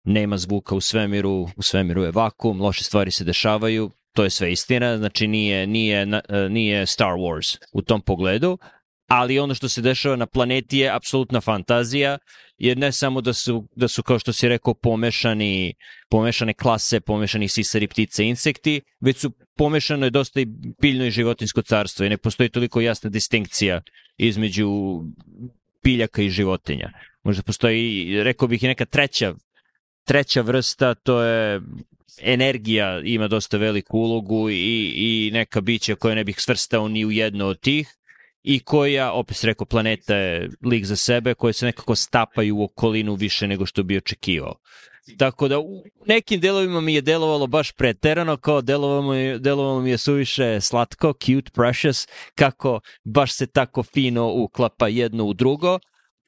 nema 0.04 0.38
zvuka 0.38 0.75
u 0.75 0.81
svemiru, 0.81 1.48
u 1.56 1.62
svemiru 1.62 2.04
je 2.04 2.12
vakum, 2.12 2.62
loše 2.62 2.83
stvari 2.83 3.12
se 3.12 3.24
dešavaju, 3.24 3.92
to 4.18 4.24
je 4.24 4.30
sve 4.30 4.52
istina, 4.52 4.98
znači 4.98 5.28
nije, 5.28 5.68
nije, 5.68 6.02
e, 6.30 6.50
nije 6.50 6.86
Star 6.86 7.14
Wars 7.14 7.58
u 7.72 7.81
tom 7.81 8.02
pogledu, 8.02 8.58
ali 9.08 9.40
ono 9.40 9.54
što 9.56 9.69
se 9.69 9.81
dešava 9.81 10.16
na 10.16 10.26
planeti 10.26 10.78
je 10.78 10.95
apsolutna 10.95 11.42
fantazija, 11.42 12.18
jer 12.57 12.78
ne 12.78 12.92
samo 12.92 13.21
da 13.21 13.33
su, 13.33 13.68
da 13.76 13.88
su 13.88 14.04
kao 14.04 14.19
što 14.19 14.33
si 14.33 14.47
rekao, 14.47 14.74
pomešani, 14.74 15.74
pomešane 16.09 16.54
klase, 16.54 17.00
pomešani 17.00 17.47
sisari, 17.47 17.88
ptice, 17.88 18.26
insekti, 18.26 18.81
već 19.00 19.18
su 19.18 19.31
pomešano 19.57 20.06
je 20.06 20.09
dosta 20.09 20.42
i 20.42 20.47
biljno 20.81 21.06
i 21.06 21.12
životinsko 21.12 21.62
carstvo 21.62 22.06
i 22.06 22.09
ne 22.09 22.18
postoji 22.18 22.50
toliko 22.50 22.81
jasna 22.81 23.09
distinkcija 23.09 23.81
između 24.18 24.69
biljaka 25.83 26.21
i 26.21 26.30
životinja. 26.30 26.92
Možda 27.24 27.44
postoji, 27.44 28.24
rekao 28.24 28.47
bih, 28.47 28.64
i 28.64 28.68
neka 28.68 28.86
treća 28.86 29.36
treća 30.07 30.42
vrsta, 30.42 30.94
to 30.94 31.21
je 31.21 31.61
energija 32.21 33.02
ima 33.04 33.28
dosta 33.28 33.57
veliku 33.57 33.97
ulogu 33.97 34.49
i, 34.49 34.94
i 34.95 35.31
neka 35.33 35.61
bića 35.61 35.95
koja 35.95 36.16
ne 36.16 36.23
bih 36.23 36.35
svrstao 36.40 36.87
ni 36.87 37.06
u 37.06 37.11
jedno 37.11 37.45
od 37.45 37.59
tih 37.59 37.97
i 38.44 38.59
koja, 38.59 39.11
opet 39.11 39.44
rekao, 39.44 39.66
planeta 39.66 40.16
je 40.16 40.49
lik 40.64 40.85
za 40.85 40.95
sebe, 40.95 41.33
koje 41.33 41.54
se 41.54 41.66
nekako 41.66 41.95
stapaju 41.95 42.57
u 42.57 42.64
okolinu 42.64 43.16
više 43.16 43.47
nego 43.47 43.66
što 43.66 43.83
bi 43.83 43.97
očekivao. 43.97 44.56
Tako 45.18 45.47
da 45.47 45.59
u 45.59 45.83
nekim 46.06 46.40
delovima 46.40 46.81
mi 46.81 46.94
je 46.94 47.02
delovalo 47.02 47.47
baš 47.47 47.71
preterano, 47.71 48.37
kao 48.37 48.61
delovalo 48.61 49.14
mi, 49.14 49.40
delovalo 49.40 49.81
mi 49.81 49.90
je 49.90 49.97
suviše 49.97 50.61
slatko, 50.61 51.14
cute, 51.14 51.52
precious, 51.54 52.07
kako 52.35 52.80
baš 53.04 53.33
se 53.33 53.47
tako 53.47 53.83
fino 53.83 54.31
uklapa 54.33 54.87
jedno 54.87 55.26
u 55.26 55.33
drugo, 55.33 55.80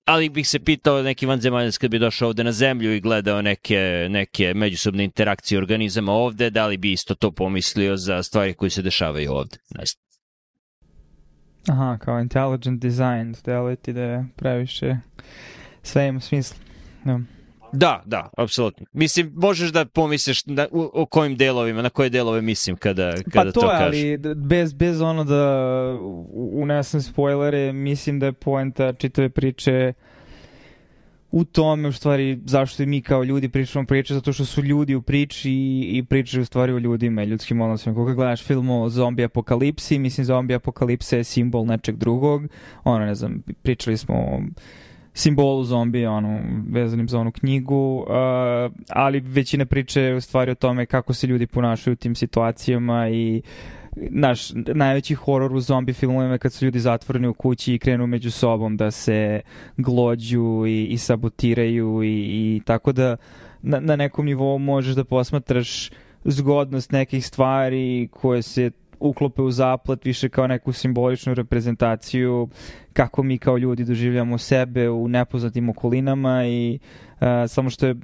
ali 0.05 0.29
bih 0.29 0.47
se 0.47 0.59
pitao 0.59 1.01
neki 1.01 1.25
vanzemaljac 1.25 1.77
kad 1.77 1.91
bi 1.91 1.99
došao 1.99 2.27
ovde 2.27 2.43
na 2.43 2.51
zemlju 2.51 2.95
i 2.95 3.01
gledao 3.01 3.41
neke, 3.41 4.07
neke 4.09 4.53
međusobne 4.53 5.03
interakcije 5.03 5.57
organizama 5.57 6.11
ovde, 6.11 6.49
da 6.49 6.67
li 6.67 6.77
bi 6.77 6.91
isto 6.91 7.15
to 7.15 7.31
pomislio 7.31 7.97
za 7.97 8.23
stvari 8.23 8.53
koje 8.53 8.69
se 8.69 8.81
dešavaju 8.81 9.31
ovde? 9.31 9.57
Ne. 9.75 9.83
Aha, 11.67 11.97
kao 11.97 12.19
intelligent 12.19 12.81
design, 12.81 13.35
deluje 13.45 13.75
ti 13.75 13.93
da 13.93 14.01
je 14.01 14.25
previše 14.35 14.95
sve 15.83 16.07
ima 16.07 16.19
smisla. 16.19 16.57
No. 17.03 17.21
Da, 17.73 18.03
da, 18.05 18.29
apsolutno. 18.37 18.85
Mislim, 18.93 19.31
možeš 19.35 19.69
da 19.71 19.85
pomisliš 19.85 20.45
na, 20.45 20.67
u, 20.71 20.89
o 20.93 21.05
kojim 21.05 21.35
delovima, 21.35 21.81
na 21.81 21.89
koje 21.89 22.09
delove 22.09 22.41
mislim 22.41 22.75
kada, 22.75 23.11
kada 23.11 23.51
pa 23.51 23.51
to, 23.51 23.61
to 23.61 23.67
kažeš. 23.67 23.85
ali 23.85 24.17
bez, 24.35 24.73
bez 24.73 25.01
ono 25.01 25.23
da 25.23 25.43
unesem 26.33 27.01
spoilere, 27.01 27.73
mislim 27.73 28.19
da 28.19 28.25
je 28.25 28.33
poenta 28.33 28.93
čitave 28.93 29.29
priče 29.29 29.93
u 31.31 31.43
tome 31.43 31.87
u 31.87 31.91
stvari 31.91 32.39
zašto 32.45 32.83
i 32.83 32.85
mi 32.85 33.01
kao 33.01 33.23
ljudi 33.23 33.49
pričamo 33.49 33.85
priče 33.85 34.13
zato 34.13 34.33
što 34.33 34.45
su 34.45 34.63
ljudi 34.63 34.95
u 34.95 35.01
priči 35.01 35.51
i, 35.51 35.89
i 35.97 36.03
pričaju 36.03 36.41
u 36.41 36.45
stvari 36.45 36.73
o 36.73 36.77
ljudima 36.77 37.23
i 37.23 37.25
ljudskim 37.25 37.61
odnosima. 37.61 37.95
Koga 37.95 38.13
gledaš 38.13 38.43
film 38.43 38.69
o 38.69 38.89
zombi 38.89 39.23
apokalipsi, 39.23 39.99
mislim 39.99 40.25
zombi 40.25 40.53
apokalipse 40.53 41.17
je 41.17 41.23
simbol 41.23 41.65
nečeg 41.65 41.97
drugog. 41.97 42.47
Ono, 42.83 43.05
ne 43.05 43.15
znam, 43.15 43.43
pričali 43.61 43.97
smo 43.97 44.15
o 44.15 44.41
simbolu 45.19 45.63
zombija, 45.63 46.11
ono, 46.11 46.39
vezanim 46.69 47.09
za 47.09 47.19
onu 47.19 47.31
knjigu, 47.31 47.97
uh, 47.99 48.07
ali 48.89 49.19
većina 49.19 49.65
priče 49.65 50.01
je 50.01 50.15
u 50.15 50.21
stvari 50.21 50.51
o 50.51 50.55
tome 50.55 50.85
kako 50.85 51.13
se 51.13 51.27
ljudi 51.27 51.47
ponašaju 51.47 51.93
u 51.93 51.95
tim 51.95 52.15
situacijama 52.15 53.09
i 53.09 53.41
naš 53.95 54.51
najveći 54.55 55.15
horor 55.15 55.53
u 55.53 55.59
zombi 55.59 55.93
filmovima 55.93 56.37
kad 56.37 56.53
su 56.53 56.65
ljudi 56.65 56.79
zatvoreni 56.79 57.27
u 57.27 57.33
kući 57.33 57.73
i 57.73 57.79
krenu 57.79 58.07
među 58.07 58.31
sobom 58.31 58.77
da 58.77 58.91
se 58.91 59.41
glođu 59.77 60.65
i, 60.67 60.85
i 60.85 60.97
sabotiraju 60.97 62.03
i, 62.03 62.07
i 62.07 62.61
tako 62.65 62.91
da 62.91 63.17
na, 63.61 63.79
na 63.79 63.95
nekom 63.95 64.25
nivou 64.25 64.57
možeš 64.57 64.95
da 64.95 65.03
posmatraš 65.03 65.89
zgodnost 66.23 66.91
nekih 66.91 67.25
stvari 67.25 68.07
koje 68.11 68.41
se 68.41 68.71
uklope 68.99 69.41
u 69.41 69.51
zaplet 69.51 70.05
više 70.05 70.29
kao 70.29 70.47
neku 70.47 70.73
simboličnu 70.73 71.33
reprezentaciju 71.33 72.49
kako 72.93 73.23
mi 73.23 73.37
kao 73.37 73.57
ljudi 73.57 73.83
doživljamo 73.83 74.37
sebe 74.37 74.89
u 74.89 75.07
nepoznatim 75.07 75.69
okolinama 75.69 76.45
i 76.45 76.79
uh, 77.21 77.27
samo 77.47 77.69
što 77.69 77.87
je 77.87 77.95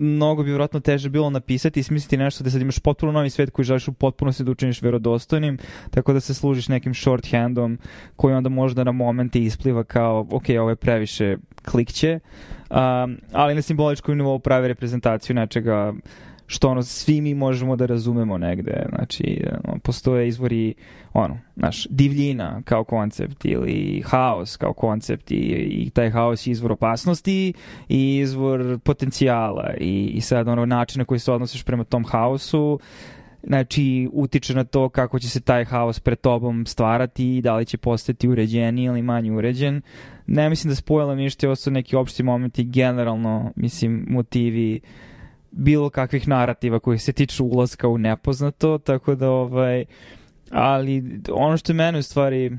mnogo 0.00 0.42
bi 0.42 0.50
vjerojatno 0.50 0.80
teže 0.80 1.08
bilo 1.08 1.30
napisati 1.30 1.80
i 1.80 1.82
smisliti 1.82 2.16
nešto 2.16 2.44
da 2.44 2.50
sad 2.50 2.60
imaš 2.60 2.78
potpuno 2.78 3.12
novi 3.12 3.30
svet 3.30 3.50
koji 3.50 3.64
želiš 3.64 3.88
u 3.88 3.92
potpunosti 3.92 4.44
da 4.44 4.50
učiniš 4.50 4.82
verodostojnim, 4.82 5.58
tako 5.90 6.12
da 6.12 6.20
se 6.20 6.34
služiš 6.34 6.68
nekim 6.68 6.94
shorthandom 6.94 7.78
koji 8.16 8.34
onda 8.34 8.48
možda 8.48 8.84
na 8.84 8.92
momente 8.92 9.38
ispliva 9.38 9.84
kao 9.84 10.26
ok, 10.30 10.44
ovo 10.60 10.70
je 10.70 10.76
previše 10.76 11.36
klikće, 11.70 12.20
um, 12.70 13.18
ali 13.32 13.54
na 13.54 13.62
simboličkom 13.62 14.16
nivou 14.16 14.38
pravi 14.38 14.68
reprezentaciju 14.68 15.36
nečega 15.36 15.92
što 16.46 16.68
ono 16.68 16.82
svi 16.82 17.20
mi 17.20 17.34
možemo 17.34 17.76
da 17.76 17.86
razumemo 17.86 18.38
negde. 18.38 18.86
Znači, 18.88 19.44
ono, 19.64 19.78
postoje 19.78 20.28
izvori 20.28 20.74
ono, 21.12 21.38
naš, 21.56 21.86
divljina 21.90 22.62
kao 22.64 22.84
koncept 22.84 23.44
ili 23.44 24.02
haos 24.06 24.56
kao 24.56 24.72
koncept 24.72 25.30
i, 25.30 25.36
i 25.70 25.90
taj 25.90 26.10
haos 26.10 26.46
je 26.46 26.50
izvor 26.50 26.72
opasnosti 26.72 27.52
i 27.88 28.18
izvor 28.18 28.78
potencijala 28.84 29.74
i, 29.80 30.10
i 30.14 30.20
sad 30.20 30.48
ono 30.48 30.66
način 30.66 30.98
na 30.98 31.04
koji 31.04 31.20
se 31.20 31.32
odnosiš 31.32 31.64
prema 31.64 31.84
tom 31.84 32.04
haosu 32.04 32.80
znači 33.46 34.08
utiče 34.12 34.54
na 34.54 34.64
to 34.64 34.88
kako 34.88 35.18
će 35.18 35.28
se 35.28 35.40
taj 35.40 35.64
haos 35.64 36.00
pred 36.00 36.20
tobom 36.20 36.66
stvarati 36.66 37.36
i 37.36 37.42
da 37.42 37.56
li 37.56 37.64
će 37.64 37.78
postati 37.78 38.28
uređeni 38.28 38.84
ili 38.84 39.02
manje 39.02 39.32
uređen. 39.32 39.82
Ne 40.26 40.48
mislim 40.48 40.68
da 40.68 40.74
spojila 40.74 41.14
ništa, 41.14 41.46
ovo 41.46 41.56
su 41.56 41.70
neki 41.70 41.96
opšti 41.96 42.22
momenti, 42.22 42.64
generalno, 42.64 43.52
mislim, 43.56 44.06
motivi 44.08 44.80
bilo 45.56 45.90
kakvih 45.90 46.28
narativa 46.28 46.78
koji 46.78 46.98
se 46.98 47.12
tiču 47.12 47.44
ulaska 47.44 47.88
u 47.88 47.98
nepoznato, 47.98 48.78
tako 48.78 49.14
da 49.14 49.30
ovaj, 49.30 49.84
ali 50.50 51.20
ono 51.32 51.56
što 51.56 51.72
je 51.72 51.76
mene 51.76 51.98
u 51.98 52.02
stvari 52.02 52.58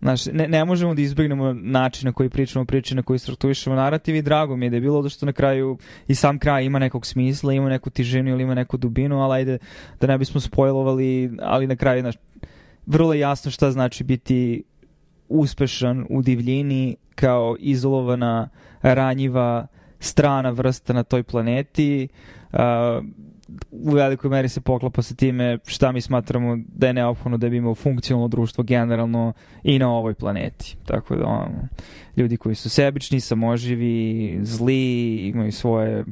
Znaš, 0.00 0.26
ne, 0.26 0.48
ne 0.48 0.64
možemo 0.64 0.94
da 0.94 1.02
izbjegnemo 1.02 1.52
način 1.52 2.06
na 2.06 2.12
koji 2.12 2.30
pričamo 2.30 2.64
priče, 2.64 2.94
na 2.94 3.02
koji 3.02 3.18
struktuišemo 3.18 3.76
narativ 3.76 4.16
i 4.16 4.22
drago 4.22 4.56
mi 4.56 4.66
je 4.66 4.70
da 4.70 4.76
je 4.76 4.80
bilo 4.80 5.02
da 5.02 5.08
što 5.08 5.26
na 5.26 5.32
kraju 5.32 5.78
i 6.08 6.14
sam 6.14 6.38
kraj 6.38 6.64
ima 6.64 6.78
nekog 6.78 7.06
smisla, 7.06 7.52
ima 7.52 7.68
neku 7.68 7.90
tižinu 7.90 8.30
ili 8.30 8.42
ima 8.42 8.54
neku 8.54 8.76
dubinu, 8.76 9.20
ali 9.20 9.34
ajde 9.34 9.58
da 10.00 10.06
ne 10.06 10.18
bismo 10.18 10.40
spojlovali, 10.40 11.30
ali 11.42 11.66
na 11.66 11.76
kraju, 11.76 12.00
znaš, 12.00 12.14
vrlo 12.86 13.14
je 13.14 13.20
jasno 13.20 13.50
šta 13.50 13.70
znači 13.70 14.04
biti 14.04 14.62
uspešan 15.28 16.06
u 16.10 16.22
divljini 16.22 16.96
kao 17.14 17.56
izolovana, 17.58 18.48
ranjiva, 18.82 19.66
strana 20.00 20.50
vrsta 20.50 20.92
na 20.92 21.02
toj 21.02 21.22
planeti. 21.22 22.08
Uh, 22.52 22.58
u 23.70 23.90
velikoj 23.90 24.30
meri 24.30 24.48
se 24.48 24.60
poklapa 24.60 25.02
sa 25.02 25.14
time 25.14 25.58
šta 25.66 25.92
mi 25.92 26.00
smatramo 26.00 26.58
da 26.74 26.86
je 26.86 26.92
neophodno 26.92 27.38
da 27.38 27.48
bi 27.48 27.56
imao 27.56 27.74
funkcionalno 27.74 28.28
društvo 28.28 28.64
generalno 28.64 29.32
i 29.62 29.78
na 29.78 29.90
ovoj 29.90 30.14
planeti. 30.14 30.76
Tako 30.84 31.16
da 31.16 31.26
ono, 31.26 31.68
ljudi 32.16 32.36
koji 32.36 32.54
su 32.54 32.70
sebični, 32.70 33.20
samoživi, 33.20 34.38
zli, 34.42 35.16
imaju 35.16 35.52
svoje 35.52 36.04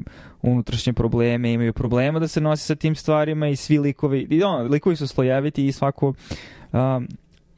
unutrašnje 0.43 0.93
probleme, 0.93 1.53
imaju 1.53 1.73
problema 1.73 2.19
da 2.19 2.29
se 2.29 2.41
nose 2.41 2.65
sa 2.65 2.75
tim 2.75 2.95
stvarima 2.95 3.49
i 3.49 3.57
svi 3.57 3.79
likovi, 3.79 4.27
i 4.31 4.43
ono, 4.43 4.63
likovi 4.63 4.97
su 4.97 5.07
slojeviti 5.07 5.67
i 5.67 5.73
svako 5.73 6.15
um, 6.73 7.09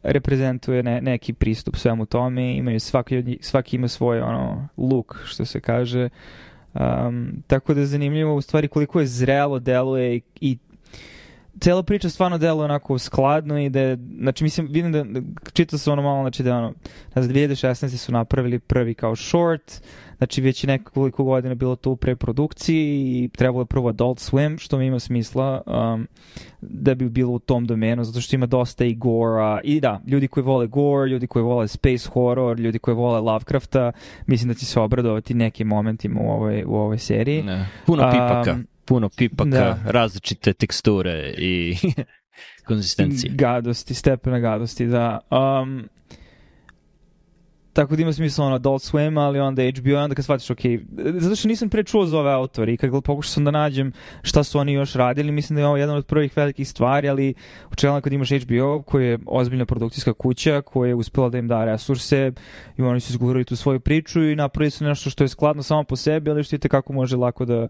reprezentuje 0.03 0.83
ne, 0.83 1.01
neki 1.01 1.33
pristup 1.33 1.77
svemu 1.77 2.07
tome, 2.07 2.57
imaju 2.57 2.81
svaki, 2.81 3.39
svaki 3.41 3.77
ima 3.77 3.89
svoj 3.89 4.21
ono, 4.21 4.69
look, 4.77 5.17
što 5.25 5.45
se 5.45 5.61
kaže. 5.61 6.09
Um, 6.75 7.43
tako 7.47 7.75
da 7.75 7.81
je 7.81 7.87
zanimljivo 7.87 8.35
u 8.35 8.41
stvari 8.41 8.69
koliko 8.69 9.01
je 9.01 9.07
zrelo 9.07 9.59
deluje 9.59 10.17
i, 10.17 10.23
i 10.41 10.59
cela 11.61 11.83
priča 11.83 12.09
stvarno 12.09 12.39
deluje 12.39 12.65
onako 12.65 12.99
skladno 12.99 13.59
i 13.59 13.71
da 13.71 13.81
je, 13.81 13.99
znači 14.19 14.45
mislim, 14.45 14.67
vidim 14.71 14.93
da, 14.93 15.05
čitao 15.53 15.79
se 15.79 15.91
ono 15.91 16.03
malo, 16.03 16.23
znači 16.23 16.43
da 16.43 16.57
ono, 16.57 16.75
znam, 17.13 17.29
2016. 17.29 17.97
su 17.97 18.13
napravili 18.13 18.59
prvi 18.59 18.95
kao 18.95 19.17
short, 19.17 19.83
znači 20.19 20.41
već 20.41 20.65
je 20.65 20.69
nekoliko 20.69 21.25
godina 21.25 21.55
bilo 21.55 21.77
to 21.77 21.91
u 21.91 21.97
preprodukciji 21.97 23.25
i 23.25 23.29
trebalo 23.29 23.63
je 23.63 23.67
prvo 23.67 23.89
Adult 23.89 24.19
Swim, 24.19 24.59
što 24.59 24.79
mi 24.79 24.87
ima 24.87 24.99
smisla 24.99 25.63
um, 25.67 26.07
da 26.61 26.95
bi 26.95 27.09
bilo 27.09 27.33
u 27.33 27.39
tom 27.39 27.67
domenu, 27.67 28.05
zato 28.05 28.21
što 28.21 28.37
ima 28.37 28.47
dosta 28.47 28.85
i 28.85 28.95
gora 28.95 29.61
i 29.65 29.81
da, 29.81 30.01
ljudi 30.07 30.29
koji 30.29 30.45
vole 30.45 30.67
gore, 30.67 31.11
ljudi 31.11 31.27
koji 31.27 31.43
vole 31.43 31.69
space 31.69 32.09
horror, 32.13 32.61
ljudi 32.61 32.79
koji 32.79 32.95
vole 32.95 33.21
Lovecrafta, 33.21 33.93
mislim 34.27 34.49
da 34.49 34.55
će 34.55 34.67
se 34.67 34.81
obradovati 34.81 35.35
nekim 35.35 35.69
momentima 35.69 36.21
u 36.21 36.31
ovoj, 36.31 36.65
u 36.67 36.75
ovoj 36.75 36.99
seriji. 36.99 37.43
Ne. 37.43 37.69
Puno 37.87 38.11
pipaka. 38.13 38.53
Um, 38.53 38.67
puno 38.85 39.09
pipaka, 39.09 39.51
da. 39.51 39.79
različite 39.85 40.53
teksture 40.53 41.35
i 41.39 41.77
konzistencije. 42.69 43.33
Gadosti, 43.35 43.95
stepena 43.95 44.39
gadosti, 44.39 44.87
da. 44.87 45.19
Um, 45.31 45.89
Tako 47.79 47.97
da 47.97 48.03
ima 48.03 48.13
smisla 48.13 48.47
ono 48.47 48.55
Adult 48.55 48.83
Swim, 48.83 49.21
ali 49.21 49.41
onda 49.41 49.63
HBO, 49.63 49.97
onda 49.97 50.15
kad 50.15 50.25
shvatiš, 50.25 50.51
ok, 50.51 50.59
zato 51.19 51.37
što 51.37 51.49
nisam 51.49 51.69
pre 51.69 51.85
čuo 51.85 52.07
za 52.07 52.19
ove 52.19 52.33
autori 52.33 52.75
i 52.75 52.77
kad 52.77 52.91
pokušao 52.91 53.31
sam 53.31 53.45
da 53.45 53.51
nađem 53.51 53.93
šta 54.23 54.45
su 54.45 54.59
oni 54.59 54.73
još 54.73 54.93
radili, 54.93 55.33
mislim 55.33 55.55
da 55.55 55.61
je 55.61 55.67
ovo 55.67 55.77
jedan 55.77 55.97
od 55.97 56.07
prvih 56.07 56.37
velikih 56.37 56.69
stvari, 56.69 57.09
ali 57.09 57.35
učelno 57.73 58.01
kad 58.01 58.13
imaš 58.13 58.31
HBO, 58.31 58.83
koji 58.83 59.07
je 59.07 59.19
ozbiljna 59.27 59.67
produkcijska 59.67 60.13
kuća, 60.13 60.63
koja 60.63 60.89
je 60.89 60.95
uspela 60.95 61.29
da 61.29 61.39
im 61.39 61.49
da 61.49 61.65
resurse 61.65 62.33
i 62.79 62.83
oni 62.83 63.01
su 63.01 63.13
izgovorili 63.13 63.45
tu 63.45 63.57
svoju 63.57 63.81
priču 63.81 64.23
i 64.23 64.37
napravili 64.37 64.71
su 64.71 64.85
nešto 64.85 65.11
što 65.11 65.25
je 65.25 65.29
skladno 65.29 65.63
samo 65.63 65.85
po 65.85 65.97
sebi, 65.97 66.31
ali 66.31 66.45
što 66.45 66.55
vidite 66.55 66.69
kako 66.69 66.93
može 66.93 67.17
lako 67.17 67.45
da 67.45 67.69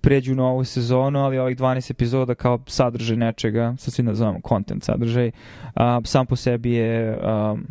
pređu 0.00 0.34
na 0.34 0.46
ovu 0.46 0.64
sezonu, 0.64 1.18
ali 1.18 1.38
ovih 1.38 1.56
12 1.56 1.90
epizoda 1.90 2.34
kao 2.34 2.58
sadržaj 2.66 3.16
nečega, 3.16 3.74
sad 3.78 3.94
svi 3.94 4.02
nazovamo 4.02 4.40
content 4.48 4.84
sadržaj, 4.84 5.30
a, 5.74 6.00
sam 6.04 6.26
po 6.26 6.36
sebi 6.36 6.72
je 6.72 7.18
um, 7.18 7.66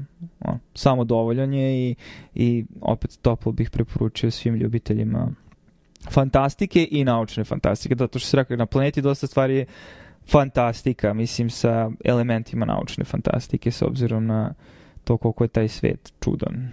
samo 0.73 1.03
dovoljan 1.03 1.53
je 1.53 1.89
i, 1.89 1.95
i 2.35 2.65
opet 2.81 3.19
toplo 3.21 3.51
bih 3.51 3.69
preporučio 3.69 4.31
svim 4.31 4.55
ljubiteljima 4.55 5.31
fantastike 6.11 6.87
i 6.91 7.03
naučne 7.03 7.43
fantastike, 7.43 7.95
zato 7.99 8.19
što 8.19 8.27
se 8.27 8.37
rekao 8.37 8.57
na 8.57 8.65
planeti 8.65 9.01
dosta 9.01 9.27
stvari 9.27 9.55
je 9.55 9.65
fantastika, 10.31 11.13
mislim 11.13 11.49
sa 11.49 11.91
elementima 12.05 12.65
naučne 12.65 13.03
fantastike 13.03 13.71
s 13.71 13.81
obzirom 13.81 14.25
na 14.25 14.53
to 15.03 15.17
koliko 15.17 15.43
je 15.43 15.47
taj 15.47 15.67
svet 15.67 16.13
čudan. 16.23 16.71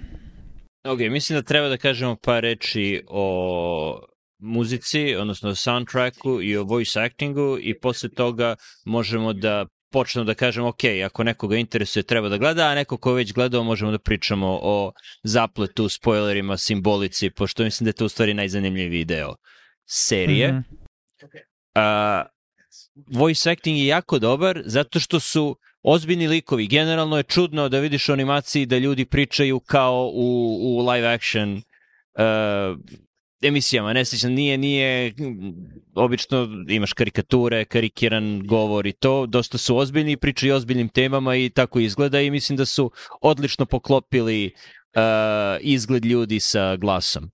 Ok, 0.88 0.99
mislim 1.11 1.37
da 1.37 1.42
treba 1.42 1.68
da 1.68 1.76
kažemo 1.76 2.16
par 2.16 2.42
reči 2.42 3.02
o 3.08 4.00
muzici, 4.38 5.14
odnosno 5.14 5.54
soundtracku 5.54 6.42
i 6.42 6.56
o 6.56 6.64
voice 6.64 7.00
actingu 7.00 7.58
i 7.61 7.78
posle 7.80 8.08
toga 8.08 8.56
možemo 8.85 9.32
da 9.32 9.66
počnemo 9.96 10.24
da 10.24 10.34
kažemo, 10.34 10.68
ok, 10.68 10.84
ako 11.06 11.24
nekoga 11.24 11.56
interesuje 11.56 12.02
treba 12.02 12.28
da 12.28 12.36
gleda, 12.38 12.66
a 12.68 12.74
neko 12.74 12.96
ko 12.96 13.12
već 13.12 13.32
gledao 13.32 13.64
možemo 13.64 13.90
da 13.90 13.98
pričamo 13.98 14.58
o 14.62 14.92
zapletu, 15.22 15.88
spoilerima, 15.88 16.56
simbolici, 16.56 17.30
pošto 17.30 17.64
mislim 17.64 17.84
da 17.84 17.88
je 17.88 18.00
to 18.00 18.04
u 18.04 18.08
stvari 18.08 18.34
najzanimljiviji 18.34 19.04
deo 19.04 19.34
serije. 19.86 20.52
Mm 20.52 20.64
-hmm. 20.64 22.20
uh, 22.20 22.26
voice 23.18 23.50
acting 23.50 23.78
je 23.78 23.86
jako 23.86 24.18
dobar 24.18 24.62
zato 24.64 25.00
što 25.00 25.20
su 25.20 25.56
ozbiljni 25.82 26.28
likovi. 26.28 26.66
Generalno 26.66 27.16
je 27.16 27.22
čudno 27.22 27.68
da 27.68 27.80
vidiš 27.80 28.08
u 28.08 28.12
animaciji 28.12 28.66
da 28.66 28.78
ljudi 28.78 29.04
pričaju 29.04 29.60
kao 29.60 30.10
u, 30.14 30.58
u 30.60 30.88
live 30.90 31.08
action 31.08 31.52
uh, 31.54 32.78
emisijama, 33.43 33.93
ne 33.93 34.05
sećam, 34.05 34.33
nije, 34.33 34.59
nije, 34.59 35.14
obično 35.95 36.49
imaš 36.69 36.93
karikature, 36.93 37.64
karikiran 37.64 38.43
govor 38.47 38.87
i 38.87 38.93
to, 38.93 39.26
dosta 39.26 39.59
su 39.59 39.76
ozbiljni 39.76 40.16
pričaju 40.16 40.55
ozbiljnim 40.55 40.88
temama 40.88 41.37
i 41.37 41.50
tako 41.50 41.78
izgleda 41.78 42.21
i 42.21 42.31
mislim 42.31 42.57
da 42.57 42.64
su 42.64 42.90
odlično 43.21 43.66
poklopili 43.66 44.52
uh, 44.97 45.00
izgled 45.61 46.05
ljudi 46.05 46.40
sa 46.40 46.76
glasom. 46.76 47.31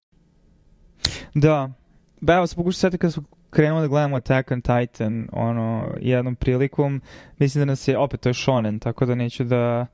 Da, 1.34 1.72
ba 2.20 2.34
evo 2.34 2.46
se 2.46 2.56
pokušao 2.56 2.78
sveti 2.78 2.98
kada 2.98 3.10
smo 3.10 3.24
krenuo 3.50 3.80
da 3.80 3.86
gledamo 3.86 4.16
Attack 4.16 4.50
on 4.50 4.62
Titan, 4.62 5.28
ono, 5.32 5.94
jednom 6.00 6.36
prilikom, 6.36 7.02
mislim 7.38 7.60
da 7.60 7.64
nas 7.64 7.88
je, 7.88 7.98
opet 7.98 8.20
to 8.20 8.28
je 8.28 8.34
shonen, 8.34 8.78
tako 8.78 9.06
da 9.06 9.14
neću 9.14 9.44
da 9.44 9.86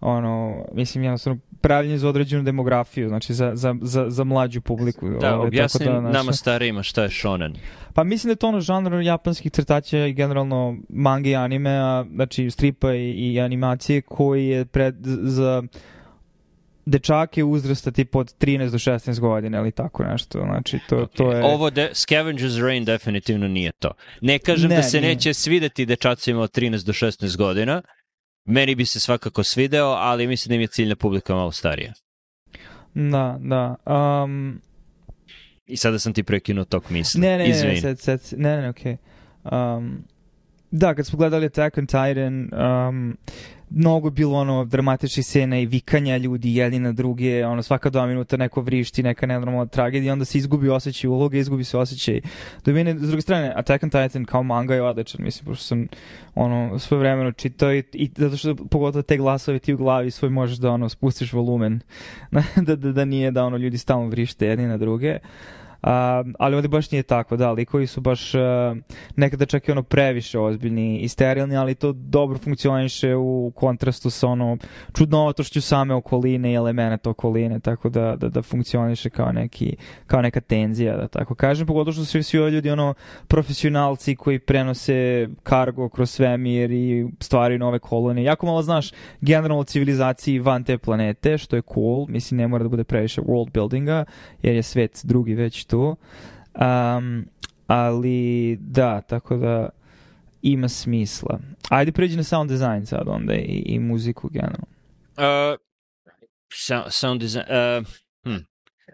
ono, 0.00 0.64
mislim, 0.72 1.04
jednostavno, 1.04 1.40
pravljenje 1.62 1.98
za 1.98 2.08
određenu 2.08 2.42
demografiju, 2.42 3.08
znači 3.08 3.34
za, 3.34 3.50
za, 3.54 3.74
za, 3.80 4.10
za 4.10 4.24
mlađu 4.24 4.60
publiku. 4.60 5.08
Da, 5.20 5.34
ovaj, 5.34 5.46
objasni 5.46 5.78
tako 5.78 5.92
da, 5.92 6.00
znaš, 6.00 6.12
nama 6.12 6.32
starijima 6.32 6.82
šta 6.82 7.02
je 7.02 7.10
shonen. 7.10 7.54
Pa 7.94 8.04
mislim 8.04 8.28
da 8.28 8.32
je 8.32 8.36
to 8.36 8.48
ono 8.48 8.60
žanr 8.60 9.02
japanskih 9.02 9.52
crtača 9.52 10.06
i 10.06 10.12
generalno 10.12 10.76
mange 10.88 11.30
i 11.30 11.36
anime, 11.36 12.04
znači 12.14 12.50
stripa 12.50 12.94
i, 12.94 13.10
i 13.10 13.40
animacije 13.40 14.02
koji 14.02 14.46
je 14.46 14.64
pred, 14.64 14.94
za 15.22 15.62
dečake 16.86 17.44
uzrasta 17.44 17.90
tipa 17.90 18.18
od 18.18 18.34
13 18.40 18.70
do 18.70 18.78
16 18.78 19.20
godina 19.20 19.58
ili 19.58 19.72
tako 19.72 20.04
nešto. 20.04 20.38
Znači, 20.44 20.78
to, 20.88 21.06
to 21.06 21.32
je... 21.32 21.44
Ovo 21.44 21.70
de, 21.70 21.90
Scavenger's 21.92 22.62
Rain 22.62 22.84
definitivno 22.84 23.48
nije 23.48 23.72
to. 23.72 23.90
Ne 24.20 24.38
kažem 24.38 24.70
Ne, 24.70 24.76
da 24.76 24.82
se 24.82 25.00
nije. 25.00 25.14
neće 25.14 25.34
svideti 25.34 25.86
dečacima 25.86 26.40
od 26.40 26.50
13 26.56 26.86
do 26.86 26.92
16 26.92 27.36
godina. 27.36 27.82
Meni 28.44 28.74
bi 28.74 28.86
se 28.86 29.00
svakako 29.00 29.42
svideo, 29.42 29.86
ali 29.86 30.26
mislim 30.26 30.48
da 30.48 30.54
im 30.54 30.60
je 30.60 30.66
ciljna 30.66 30.96
publika 30.96 31.34
malo 31.34 31.52
starija. 31.52 31.92
Da, 32.94 33.38
da. 33.40 33.76
Um, 34.24 34.60
I 35.66 35.76
sada 35.76 35.98
sam 35.98 36.12
ti 36.12 36.22
prekinuo 36.22 36.64
tok 36.64 36.90
misli. 36.90 37.20
ne, 37.20 37.30
ne, 37.30 37.38
ne, 37.38 37.50
Izvini. 37.50 37.74
ne, 37.74 37.80
sad, 37.80 37.98
sad, 37.98 38.20
ne, 38.40 38.56
ne, 38.60 38.68
okej. 38.68 38.96
Um, 39.44 40.04
da, 40.72 40.94
kad 40.94 41.06
smo 41.06 41.18
gledali 41.18 41.46
Attack 41.46 41.78
on 41.78 41.86
Titan, 41.86 42.50
um, 42.88 43.16
mnogo 43.70 44.06
je 44.06 44.12
bilo 44.12 44.38
ono 44.38 44.64
dramatičnih 44.64 45.26
scena 45.26 45.58
i 45.58 45.66
vikanja 45.66 46.16
ljudi 46.16 46.54
jedni 46.54 46.78
na 46.78 46.92
druge, 46.92 47.46
ono 47.46 47.62
svaka 47.62 47.90
dva 47.90 48.06
minuta 48.06 48.36
neko 48.36 48.60
vrišti, 48.60 49.02
neka 49.02 49.26
nenormalna 49.26 49.66
tragedija, 49.66 50.12
onda 50.12 50.24
se 50.24 50.38
izgubi 50.38 50.68
osjećaj 50.68 51.08
uloge, 51.08 51.38
izgubi 51.38 51.64
se 51.64 51.78
osjećaj. 51.78 52.20
Mene, 52.66 52.98
s 52.98 53.08
druge 53.08 53.20
strane, 53.20 53.52
Attack 53.56 53.84
on 53.84 53.90
Titan 53.90 54.24
kao 54.24 54.42
manga 54.42 54.74
je 54.74 54.82
odličan, 54.82 55.24
mislim, 55.24 55.46
pošto 55.46 55.64
sam 55.64 55.86
ono 56.34 56.78
svoje 56.78 56.98
vremeno 56.98 57.32
čitao 57.32 57.74
i, 57.74 57.82
i 57.92 58.10
zato 58.16 58.36
što 58.36 58.54
pogotovo 58.54 59.02
te 59.02 59.16
glasove 59.16 59.58
ti 59.58 59.74
u 59.74 59.76
glavi 59.76 60.10
svoj 60.10 60.30
možeš 60.30 60.58
da 60.58 60.70
ono 60.70 60.88
spustiš 60.88 61.32
volumen, 61.32 61.80
da, 62.66 62.76
da, 62.76 62.92
da 62.92 63.04
nije 63.04 63.30
da 63.30 63.44
ono 63.44 63.56
ljudi 63.56 63.78
stalno 63.78 64.08
vrište 64.08 64.46
jedni 64.46 64.66
na 64.66 64.76
druge. 64.76 65.12
Uh, 65.12 65.61
ali 66.38 66.56
ovde 66.56 66.68
baš 66.68 66.90
nije 66.90 67.02
tako, 67.02 67.36
da, 67.36 67.52
likovi 67.52 67.86
su 67.86 68.00
baš 68.00 68.34
uh, 68.34 68.40
nekada 69.16 69.46
čak 69.46 69.68
i 69.68 69.72
ono 69.72 69.82
previše 69.82 70.38
ozbiljni 70.38 70.98
i 70.98 71.08
sterilni, 71.08 71.56
ali 71.56 71.74
to 71.74 71.92
dobro 71.92 72.38
funkcioniše 72.38 73.14
u 73.14 73.52
kontrastu 73.54 74.10
sa 74.10 74.28
ono 74.28 74.56
čudnovatošću 74.92 75.60
same 75.60 75.94
okoline 75.94 76.52
i 76.52 76.54
elemenata 76.54 77.10
okoline, 77.10 77.60
tako 77.60 77.88
da, 77.88 78.16
da, 78.16 78.28
da 78.28 78.42
funkcioniše 78.42 79.10
kao, 79.10 79.32
neki, 79.32 79.76
kao 80.06 80.22
neka 80.22 80.40
tenzija, 80.40 80.96
da 80.96 81.08
tako 81.08 81.34
kažem, 81.34 81.66
pogotovo 81.66 81.92
što 81.92 82.04
su 82.04 82.22
svi 82.22 82.38
ovi 82.38 82.50
ljudi 82.50 82.70
ono 82.70 82.94
profesionalci 83.28 84.16
koji 84.16 84.38
prenose 84.38 85.28
kargo 85.42 85.88
kroz 85.88 86.10
svemir 86.10 86.70
i 86.70 87.06
stvaraju 87.20 87.58
nove 87.58 87.78
kolonije. 87.78 88.24
Jako 88.24 88.46
malo 88.46 88.62
znaš 88.62 88.90
generalno 89.20 89.64
civilizaciji 89.64 90.38
van 90.38 90.64
te 90.64 90.78
planete, 90.78 91.38
što 91.38 91.56
je 91.56 91.62
cool, 91.74 92.06
mislim 92.08 92.38
ne 92.38 92.48
mora 92.48 92.62
da 92.62 92.68
bude 92.68 92.84
previše 92.84 93.20
world 93.20 93.50
buildinga, 93.50 94.04
jer 94.42 94.54
je 94.54 94.62
svet 94.62 95.00
drugi 95.04 95.34
već 95.34 95.64
tu. 95.72 95.96
Um, 96.54 97.26
ali 97.66 98.56
da, 98.60 99.00
tako 99.00 99.36
da 99.36 99.68
ima 100.42 100.68
smisla. 100.68 101.40
Ajde 101.68 101.92
pređi 101.92 102.16
na 102.16 102.22
sound 102.22 102.50
design 102.50 102.86
sad 102.86 103.02
onda 103.06 103.34
i, 103.34 103.62
i 103.66 103.78
muziku 103.78 104.28
generalno. 104.28 104.66
Uh, 105.16 105.58
sound, 106.66 106.84
sound 106.90 107.20
design... 107.20 107.44
Uh, 107.48 107.86
hm. 108.24 108.42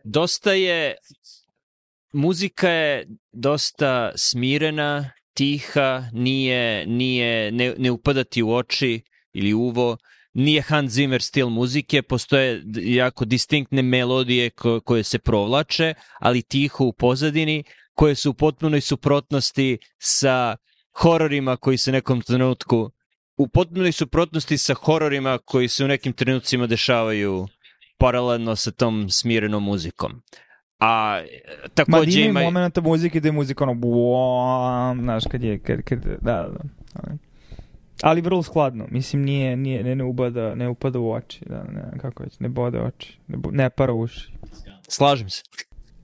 Dosta 0.04 0.52
je... 0.52 0.94
Muzika 2.12 2.68
je 2.68 3.06
dosta 3.32 4.12
smirena, 4.16 5.11
tiha, 5.35 6.04
nije, 6.12 6.87
nije, 6.87 7.52
ne, 7.52 7.75
ne 7.78 7.90
upada 7.90 8.25
ti 8.25 8.42
u 8.42 8.50
oči 8.54 9.02
ili 9.32 9.54
uvo, 9.54 9.97
nije 10.38 10.62
Hans 10.62 10.92
Zimmer 10.92 11.23
stil 11.23 11.49
muzike, 11.49 12.02
postoje 12.02 12.62
jako 12.75 13.25
distinktne 13.25 13.83
melodije 13.83 14.50
ko, 14.50 14.80
koje 14.80 15.02
se 15.02 15.18
provlače, 15.18 15.95
ali 16.21 16.42
tiho 16.42 16.85
u 16.85 16.92
pozadini, 16.92 17.64
koje 17.95 18.14
su 18.14 18.30
u 18.30 18.35
potpunoj 18.35 18.80
suprotnosti 18.80 19.78
sa 19.99 20.57
hororima 20.92 21.57
koji 21.57 21.78
se 21.78 21.92
nekom 21.92 22.21
trenutku 22.21 22.90
u 23.38 23.49
potpunoj 23.49 23.92
suprotnosti 23.92 24.59
sa 24.59 24.75
hororima 24.75 25.38
koji 25.45 25.68
se 25.68 25.85
u 25.85 25.88
nekim 25.88 26.12
trenucima 26.12 26.66
dešavaju 26.66 27.47
paralelno 27.99 28.57
sa 28.57 28.71
tom 28.71 29.11
smirenom 29.11 29.64
muzikom. 29.64 30.22
A 30.81 31.20
Ma 31.20 31.68
takođe 31.74 32.20
ima 32.20 32.29
ima... 32.31 32.42
i 32.42 32.44
momenta 32.44 32.81
muzike 32.81 33.20
da 33.20 33.29
je 33.29 33.33
muzika 33.33 33.64
ono 33.64 33.74
buam, 33.74 35.01
znaš, 35.03 35.24
kad 35.31 35.42
je, 35.42 35.59
kad, 35.59 35.83
kad, 35.83 35.98
da, 35.98 36.16
da, 36.20 36.48
da. 36.94 37.28
Ali- 38.02 38.20
vrlo 38.20 38.42
skladno, 38.42 38.87
mislim 38.90 39.22
nije, 39.22 39.56
nije, 39.56 39.84
ne, 39.84 39.94
ne 39.94 40.04
ubada, 40.04 40.54
ne 40.54 40.68
upada 40.68 40.98
u 40.98 41.12
oči, 41.12 41.44
da, 41.46 41.62
ne, 41.62 41.98
kako 42.00 42.22
već, 42.22 42.38
ne 42.40 42.48
bode 42.48 42.80
oči, 42.80 43.18
ne, 43.26 43.37
bo, 43.37 43.50
ne 43.50 43.70
para 43.70 43.92
uši. 43.92 44.32
Slažem 44.88 45.30
se. 45.30 45.42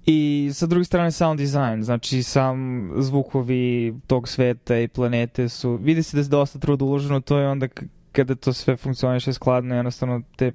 I 0.07 0.51
sa 0.55 0.67
druge 0.67 0.85
strane 0.85 1.11
sound 1.11 1.41
design, 1.41 1.83
znači 1.83 2.23
sam 2.23 2.91
zvukovi 2.97 3.95
tog 4.07 4.29
sveta 4.29 4.79
i 4.79 4.89
planete 4.89 5.49
su, 5.49 5.77
vidi 5.77 6.03
se 6.03 6.17
da 6.17 6.21
je 6.21 6.29
dosta 6.29 6.59
truda 6.59 6.85
uloženo 6.85 7.21
to 7.21 7.41
i 7.41 7.45
onda 7.45 7.69
kada 8.13 8.35
to 8.35 8.53
sve 8.53 8.77
funkcioniše 8.77 9.33
skladno, 9.33 9.75
jednostavno 9.75 10.23
te 10.37 10.53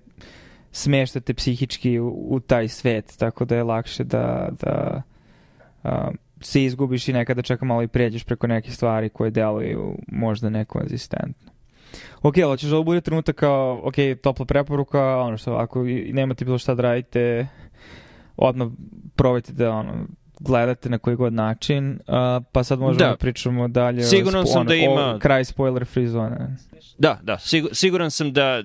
smeštate 0.71 1.33
psihički 1.33 1.99
u, 1.99 2.27
u 2.29 2.39
taj 2.39 2.67
svet, 2.67 3.15
tako 3.17 3.45
da 3.45 3.55
je 3.55 3.63
lakše 3.63 4.03
da, 4.03 4.49
da 4.61 5.01
a, 5.83 6.11
se 6.41 6.63
izgubiš 6.63 7.07
i 7.07 7.13
nekada 7.13 7.41
čak 7.41 7.61
malo 7.61 7.83
i 7.83 7.87
pređeš 7.87 8.23
preko 8.23 8.47
nekih 8.47 8.75
stvari 8.75 9.09
koje 9.09 9.31
deluju 9.31 9.95
možda 10.07 10.49
nekonzistentno. 10.49 11.51
Ok, 12.21 12.37
ali 12.37 12.45
hoćeš 12.45 12.69
da 12.69 12.75
ovo 12.75 12.83
bude 12.83 13.01
trenutak 13.01 13.35
kao, 13.35 13.81
ok, 13.83 13.93
topla 14.23 14.45
preporuka, 14.45 15.17
ono 15.17 15.37
što, 15.37 15.53
ako 15.53 15.85
i- 15.85 16.13
nemate 16.13 16.45
bilo 16.45 16.57
šta 16.57 16.75
da 16.75 16.81
radite, 16.81 17.47
odmah 18.37 18.67
probajte 19.15 19.53
da 19.53 19.71
ono, 19.71 19.93
gledate 20.39 20.89
na 20.89 20.97
koji 20.97 21.15
god 21.15 21.33
način, 21.33 21.91
uh, 21.91 21.97
pa 22.51 22.63
sad 22.63 22.79
možemo 22.79 22.99
da, 22.99 23.07
Da. 23.07 23.15
pričamo 23.17 23.67
dalje 23.67 24.03
Siguran 24.03 24.41
o, 24.41 24.45
sam 24.45 24.59
ono, 24.59 24.67
da 24.67 24.73
o 24.73 24.77
ima- 24.77 25.19
kraj 25.19 25.45
spoiler 25.45 25.85
free 25.85 26.07
zone. 26.07 26.55
Da, 26.97 27.19
da, 27.23 27.37
sigur, 27.39 27.69
siguran 27.73 28.11
sam 28.11 28.33
da 28.33 28.63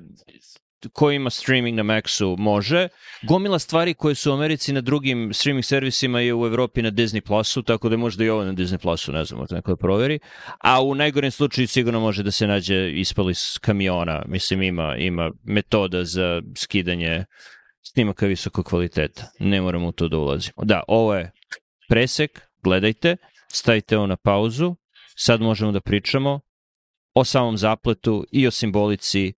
ko 0.92 1.10
ima 1.10 1.30
streaming 1.30 1.76
na 1.76 1.82
Maxu 1.82 2.38
može. 2.38 2.88
Gomila 3.22 3.58
stvari 3.58 3.94
koje 3.94 4.14
su 4.14 4.30
u 4.30 4.34
Americi 4.34 4.72
na 4.72 4.80
drugim 4.80 5.34
streaming 5.34 5.64
servisima 5.64 6.20
je 6.20 6.34
u 6.34 6.46
Evropi 6.46 6.82
na 6.82 6.90
Disney 6.90 7.20
Plusu, 7.20 7.62
tako 7.62 7.88
da 7.88 7.96
možda 7.96 8.24
i 8.24 8.28
ovo 8.28 8.44
na 8.44 8.52
Disney 8.52 8.78
Plusu, 8.78 9.12
ne 9.12 9.24
znam, 9.24 9.46
neko 9.50 9.70
da 9.70 9.76
proveri. 9.76 10.18
A 10.58 10.82
u 10.82 10.94
najgorem 10.94 11.30
slučaju 11.30 11.68
sigurno 11.68 12.00
može 12.00 12.22
da 12.22 12.30
se 12.30 12.46
nađe 12.46 12.92
ispali 12.92 13.30
iz 13.30 13.58
kamiona. 13.60 14.22
Mislim, 14.26 14.62
ima, 14.62 14.96
ima 14.96 15.30
metoda 15.44 16.04
za 16.04 16.42
skidanje 16.56 17.24
snimaka 17.82 18.26
visokog 18.26 18.64
kvaliteta. 18.64 19.22
Ne 19.38 19.60
moramo 19.60 19.88
u 19.88 19.92
to 19.92 20.08
da 20.08 20.18
ulazimo. 20.18 20.64
Da, 20.64 20.82
ovo 20.88 21.14
je 21.14 21.32
presek, 21.88 22.40
gledajte, 22.62 23.16
stavite 23.52 23.96
ovo 23.96 24.06
na 24.06 24.16
pauzu, 24.16 24.74
sad 25.16 25.40
možemo 25.40 25.72
da 25.72 25.80
pričamo 25.80 26.40
o 27.14 27.24
samom 27.24 27.56
zapletu 27.56 28.26
i 28.32 28.46
o 28.46 28.50
simbolici 28.50 29.32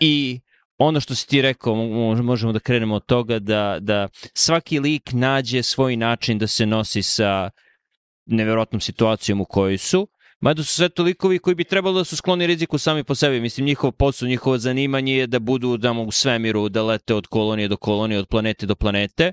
i 0.00 0.40
ono 0.82 1.00
što 1.00 1.14
si 1.14 1.28
ti 1.28 1.42
rekao, 1.42 1.74
mo- 1.74 2.22
možemo 2.22 2.52
da 2.52 2.58
krenemo 2.58 2.94
od 2.94 3.06
toga 3.06 3.38
da, 3.38 3.78
da 3.80 4.08
svaki 4.34 4.80
lik 4.80 5.12
nađe 5.12 5.62
svoj 5.62 5.96
način 5.96 6.38
da 6.38 6.46
se 6.46 6.66
nosi 6.66 7.02
sa 7.02 7.50
neverovatnom 8.26 8.80
situacijom 8.80 9.40
u 9.40 9.44
kojoj 9.44 9.78
su, 9.78 10.08
mada 10.40 10.62
su 10.62 10.74
sve 10.74 10.88
to 10.88 11.02
likovi 11.02 11.38
koji 11.38 11.54
bi 11.54 11.64
trebalo 11.64 11.98
da 11.98 12.04
su 12.04 12.16
skloni 12.16 12.46
riziku 12.46 12.78
sami 12.78 13.04
po 13.04 13.14
sebi. 13.14 13.40
Mislim, 13.40 13.66
njihov 13.66 13.92
posao, 13.92 14.28
njihovo 14.28 14.58
zanimanje 14.58 15.14
je 15.16 15.26
da 15.26 15.38
budu 15.38 15.78
tamo 15.78 16.02
u 16.02 16.10
svemiru, 16.10 16.68
da 16.68 16.82
lete 16.82 17.14
od 17.14 17.26
kolonije 17.26 17.68
do 17.68 17.76
kolonije, 17.76 18.18
od 18.18 18.28
planete 18.28 18.66
do 18.66 18.74
planete. 18.74 19.32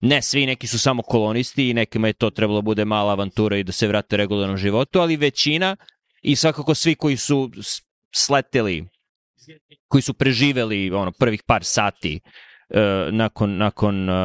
Ne, 0.00 0.22
svi 0.22 0.46
neki 0.46 0.66
su 0.66 0.78
samo 0.78 1.02
kolonisti 1.02 1.70
i 1.70 1.74
nekima 1.74 2.06
je 2.06 2.12
to 2.12 2.30
trebalo 2.30 2.60
da 2.60 2.64
bude 2.64 2.84
mala 2.84 3.12
avantura 3.12 3.56
i 3.56 3.64
da 3.64 3.72
se 3.72 3.88
vrate 3.88 4.16
regularnom 4.16 4.56
životu, 4.56 5.00
ali 5.00 5.16
većina 5.16 5.76
i 6.22 6.36
svakako 6.36 6.74
svi 6.74 6.94
koji 6.94 7.16
su 7.16 7.50
sleteli, 8.14 8.84
koji 9.88 10.02
su 10.02 10.14
preživeli 10.14 10.90
ono 10.90 11.12
prvih 11.12 11.42
par 11.46 11.64
sati 11.64 12.20
uh, 12.24 12.78
nakon, 13.14 13.56
nakon 13.56 14.08
uh, 14.08 14.16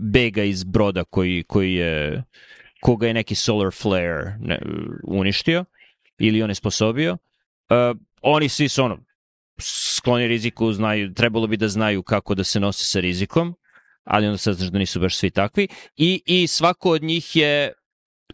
bega 0.00 0.42
iz 0.42 0.64
broda 0.64 1.04
koji, 1.04 1.42
koji 1.42 1.74
je 1.74 2.22
koga 2.80 3.06
je 3.06 3.14
neki 3.14 3.34
solar 3.34 3.72
flare 3.72 4.36
ne, 4.40 4.58
uništio 5.08 5.64
ili 6.18 6.42
on 6.42 6.50
je 6.50 6.54
sposobio. 6.54 7.12
Uh, 7.12 7.98
oni 8.22 8.48
svi 8.48 8.68
su 8.68 8.84
ono 8.84 8.98
skloni 9.60 10.26
riziku, 10.26 10.72
znaju, 10.72 11.14
trebalo 11.14 11.46
bi 11.46 11.56
da 11.56 11.68
znaju 11.68 12.02
kako 12.02 12.34
da 12.34 12.44
se 12.44 12.60
nose 12.60 12.84
sa 12.84 13.00
rizikom, 13.00 13.54
ali 14.04 14.26
onda 14.26 14.38
saznaš 14.38 14.70
da 14.70 14.78
nisu 14.78 15.00
baš 15.00 15.16
svi 15.16 15.30
takvi. 15.30 15.68
I, 15.96 16.22
i 16.26 16.46
svako 16.46 16.90
od 16.90 17.02
njih 17.02 17.36
je 17.36 17.72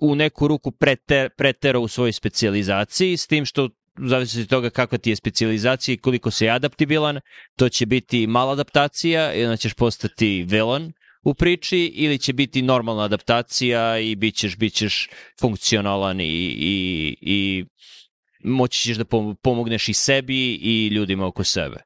u 0.00 0.14
neku 0.14 0.48
ruku 0.48 0.70
preter, 0.70 1.30
preterao 1.36 1.82
u 1.82 1.88
svojoj 1.88 2.12
specijalizaciji, 2.12 3.16
s 3.16 3.26
tim 3.26 3.44
što 3.44 3.68
u 4.04 4.08
zavisnosti 4.08 4.42
od 4.42 4.48
toga 4.48 4.70
kakva 4.70 4.98
ti 4.98 5.10
je 5.10 5.16
specijalizacija 5.16 5.92
i 5.92 5.96
koliko 5.96 6.30
si 6.30 6.48
adaptibilan, 6.48 7.20
to 7.56 7.68
će 7.68 7.86
biti 7.86 8.26
mala 8.26 8.52
adaptacija 8.52 9.32
onda 9.36 9.56
ćeš 9.56 9.74
postati 9.74 10.44
villain 10.48 10.92
u 11.24 11.34
priči 11.34 11.92
ili 11.94 12.18
će 12.18 12.32
biti 12.32 12.62
normalna 12.62 13.02
adaptacija 13.02 13.98
i 13.98 14.16
bit 14.16 14.34
ćeš, 14.34 14.56
bit 14.56 14.74
ćeš 14.74 15.08
funkcionalan 15.40 16.20
i, 16.20 16.24
i, 16.58 17.16
i 17.20 17.64
moći 18.44 18.82
ćeš 18.82 18.96
da 18.96 19.04
pom- 19.04 19.36
pomogneš 19.42 19.88
i 19.88 19.94
sebi 19.94 20.54
i 20.54 20.86
ljudima 20.86 21.26
oko 21.26 21.44
sebe. 21.44 21.76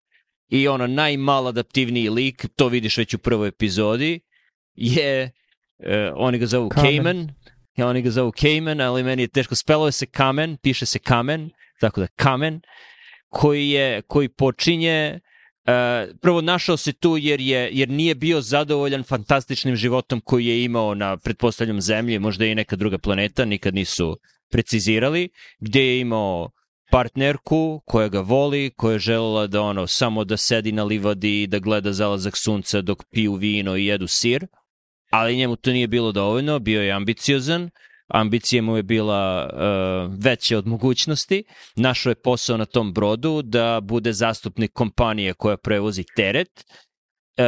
i 0.48 0.68
ono 0.68 0.86
najmal 0.86 1.46
adaptivniji 1.48 2.08
lik, 2.08 2.46
to 2.56 2.68
vidiš 2.68 2.96
već 2.96 3.14
u 3.14 3.18
prvoj 3.18 3.48
epizodi, 3.48 4.20
je, 4.74 5.30
uh, 5.78 5.86
oni 6.16 6.38
ga 6.38 6.46
zovu 6.46 6.68
Kamen. 6.68 6.92
Cayman, 6.92 7.28
ja, 7.76 7.88
oni 7.88 8.02
ga 8.02 8.10
zovu 8.10 8.30
Cayman, 8.30 8.86
ali 8.86 9.02
meni 9.02 9.22
je 9.22 9.28
teško, 9.28 9.54
speluje 9.54 9.92
se 9.92 10.06
kamen, 10.06 10.56
piše 10.62 10.86
se 10.86 10.98
kamen, 10.98 11.50
tako 11.82 12.00
da 12.00 12.06
kamen, 12.06 12.60
koji, 13.28 13.70
je, 13.70 14.02
koji 14.02 14.28
počinje 14.28 15.20
Uh, 15.62 16.18
prvo 16.20 16.40
našao 16.40 16.76
se 16.76 16.92
tu 16.92 17.16
jer 17.16 17.40
je 17.40 17.70
jer 17.72 17.88
nije 17.88 18.14
bio 18.14 18.40
zadovoljan 18.40 19.02
fantastičnim 19.02 19.76
životom 19.76 20.20
koji 20.20 20.46
je 20.46 20.64
imao 20.64 20.94
na 20.94 21.16
pretpostavljam 21.16 21.80
zemlji, 21.80 22.18
možda 22.18 22.46
i 22.46 22.54
neka 22.54 22.76
druga 22.76 22.98
planeta, 22.98 23.44
nikad 23.44 23.74
nisu 23.74 24.18
precizirali, 24.50 25.28
gde 25.60 25.86
je 25.86 26.00
imao 26.00 26.50
partnerku 26.90 27.82
koja 27.86 28.08
ga 28.08 28.20
voli, 28.20 28.70
koja 28.76 28.92
je 28.92 28.98
želela 28.98 29.46
da 29.46 29.60
ono 29.60 29.86
samo 29.86 30.24
da 30.24 30.36
sedi 30.36 30.72
na 30.72 30.84
livadi 30.84 31.42
i 31.42 31.46
da 31.46 31.58
gleda 31.58 31.92
zalazak 31.92 32.36
sunca 32.36 32.80
dok 32.80 33.04
piju 33.10 33.34
vino 33.34 33.76
i 33.76 33.86
jedu 33.86 34.06
sir, 34.06 34.46
ali 35.10 35.36
njemu 35.36 35.56
to 35.56 35.70
nije 35.70 35.88
bilo 35.88 36.12
dovoljno, 36.12 36.58
bio 36.58 36.82
je 36.82 36.92
ambiciozan, 36.92 37.70
ambicija 38.12 38.62
mu 38.62 38.76
je 38.76 38.82
bila 38.82 39.50
uh, 39.52 40.14
veća 40.18 40.58
od 40.58 40.66
mogućnosti, 40.66 41.44
našao 41.76 42.10
je 42.10 42.22
posao 42.22 42.56
na 42.56 42.64
tom 42.64 42.92
brodu 42.92 43.42
da 43.42 43.80
bude 43.80 44.12
zastupnik 44.12 44.72
kompanije 44.72 45.34
koja 45.34 45.56
prevozi 45.56 46.04
teret, 46.16 46.64
Uh, 47.38 47.44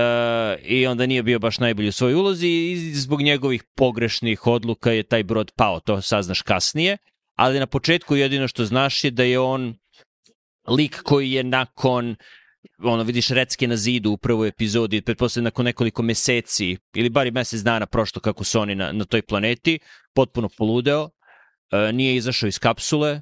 i 0.62 0.87
onda 0.87 1.07
nije 1.07 1.22
bio 1.22 1.38
baš 1.38 1.59
najbolji 1.59 1.88
u 1.88 1.92
svojoj 1.92 2.14
ulozi 2.14 2.48
i 2.48 2.94
zbog 2.94 3.22
njegovih 3.22 3.64
pogrešnih 3.77 4.46
odluka 4.46 4.92
je 4.92 5.03
taj 5.03 5.24
brod 5.24 5.53
pao, 5.57 5.81
to 5.81 6.03
saznaš 6.03 6.42
kasnije, 6.42 6.96
ali 7.37 7.59
na 7.59 7.66
početku 7.66 8.16
jedino 8.16 8.48
što 8.48 8.64
znaš 8.64 9.05
je 9.05 9.11
da 9.11 9.22
je 9.22 9.38
on 9.38 9.74
lik 10.68 11.03
koji 11.03 11.33
je 11.33 11.44
nakon 11.44 12.16
ono 12.79 13.03
vidiš 13.03 13.29
recke 13.29 13.66
na 13.68 13.77
zidu 13.77 14.11
u 14.11 14.16
prvoj 14.16 14.48
epizodi, 14.48 15.03
pretpostavljam 15.03 15.44
nakon 15.44 15.64
nekoliko 15.64 16.03
meseci 16.03 16.77
ili 16.94 17.09
bar 17.11 17.27
i 17.27 17.31
mesec 17.31 17.61
dana 17.61 17.87
prošlo 17.87 18.20
kako 18.20 18.44
su 18.44 18.61
oni 18.61 18.74
na, 18.74 18.92
na 18.92 19.05
toj 19.05 19.22
planeti, 19.22 19.79
potpuno 20.14 20.48
poludeo, 20.59 21.11
e, 21.70 21.92
nije 21.92 22.16
izašao 22.16 22.46
iz 22.46 22.59
kapsule, 22.59 23.11
e, 23.11 23.20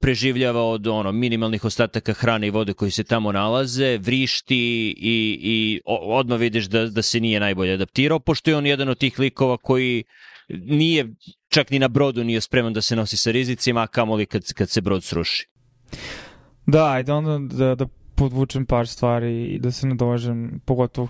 preživljava 0.00 0.62
od 0.62 0.86
ono 0.86 1.12
minimalnih 1.12 1.64
ostataka 1.64 2.12
hrane 2.12 2.46
i 2.46 2.50
vode 2.50 2.72
koji 2.72 2.90
se 2.90 3.04
tamo 3.04 3.32
nalaze, 3.32 3.98
vrišti 3.98 4.94
i, 4.98 5.38
i 5.42 5.80
odmah 5.86 6.38
vidiš 6.38 6.64
da, 6.64 6.86
da 6.86 7.02
se 7.02 7.20
nije 7.20 7.40
najbolje 7.40 7.74
adaptirao, 7.74 8.20
pošto 8.20 8.50
je 8.50 8.56
on 8.56 8.66
jedan 8.66 8.88
od 8.88 8.98
tih 8.98 9.18
likova 9.18 9.56
koji 9.56 10.04
nije 10.48 11.14
čak 11.48 11.70
ni 11.70 11.78
na 11.78 11.88
brodu 11.88 12.24
nije 12.24 12.40
spreman 12.40 12.72
da 12.72 12.82
se 12.82 12.96
nosi 12.96 13.16
sa 13.16 13.30
rizicima, 13.30 13.82
a 13.82 13.86
kamoli 13.86 14.26
kad, 14.26 14.52
kad 14.52 14.70
se 14.70 14.80
brod 14.80 15.04
sruši. 15.04 15.48
Da, 16.66 16.90
ajde 16.90 17.12
onda 17.12 17.56
da, 17.56 17.74
da 17.74 17.86
podvučem 18.16 18.66
par 18.66 18.88
stvari 18.88 19.44
i 19.44 19.58
da 19.58 19.70
se 19.70 19.86
nadožem, 19.86 20.60
pogotovo 20.64 21.08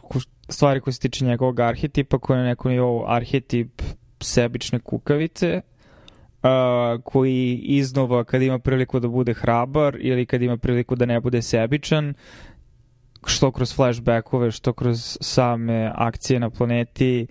stvari 0.48 0.80
koje 0.80 0.94
se 0.94 1.00
tiče 1.00 1.24
njegovog 1.24 1.60
arhetipa, 1.60 2.18
koji 2.18 2.36
je 2.36 2.42
na 2.42 2.48
nekom 2.48 2.72
nivou 2.72 3.04
arhetip 3.06 3.82
sebične 4.20 4.78
kukavice, 4.78 5.60
uh, 6.42 7.02
koji 7.04 7.54
iznova 7.54 8.24
kad 8.24 8.42
ima 8.42 8.58
priliku 8.58 9.00
da 9.00 9.08
bude 9.08 9.34
hrabar 9.34 9.96
ili 10.00 10.26
kad 10.26 10.42
ima 10.42 10.56
priliku 10.56 10.96
da 10.96 11.06
ne 11.06 11.20
bude 11.20 11.42
sebičan, 11.42 12.14
što 13.26 13.50
kroz 13.50 13.74
flashbackove, 13.74 14.50
što 14.50 14.72
kroz 14.72 15.18
same 15.20 15.92
akcije 15.94 16.40
na 16.40 16.50
planeti, 16.50 17.26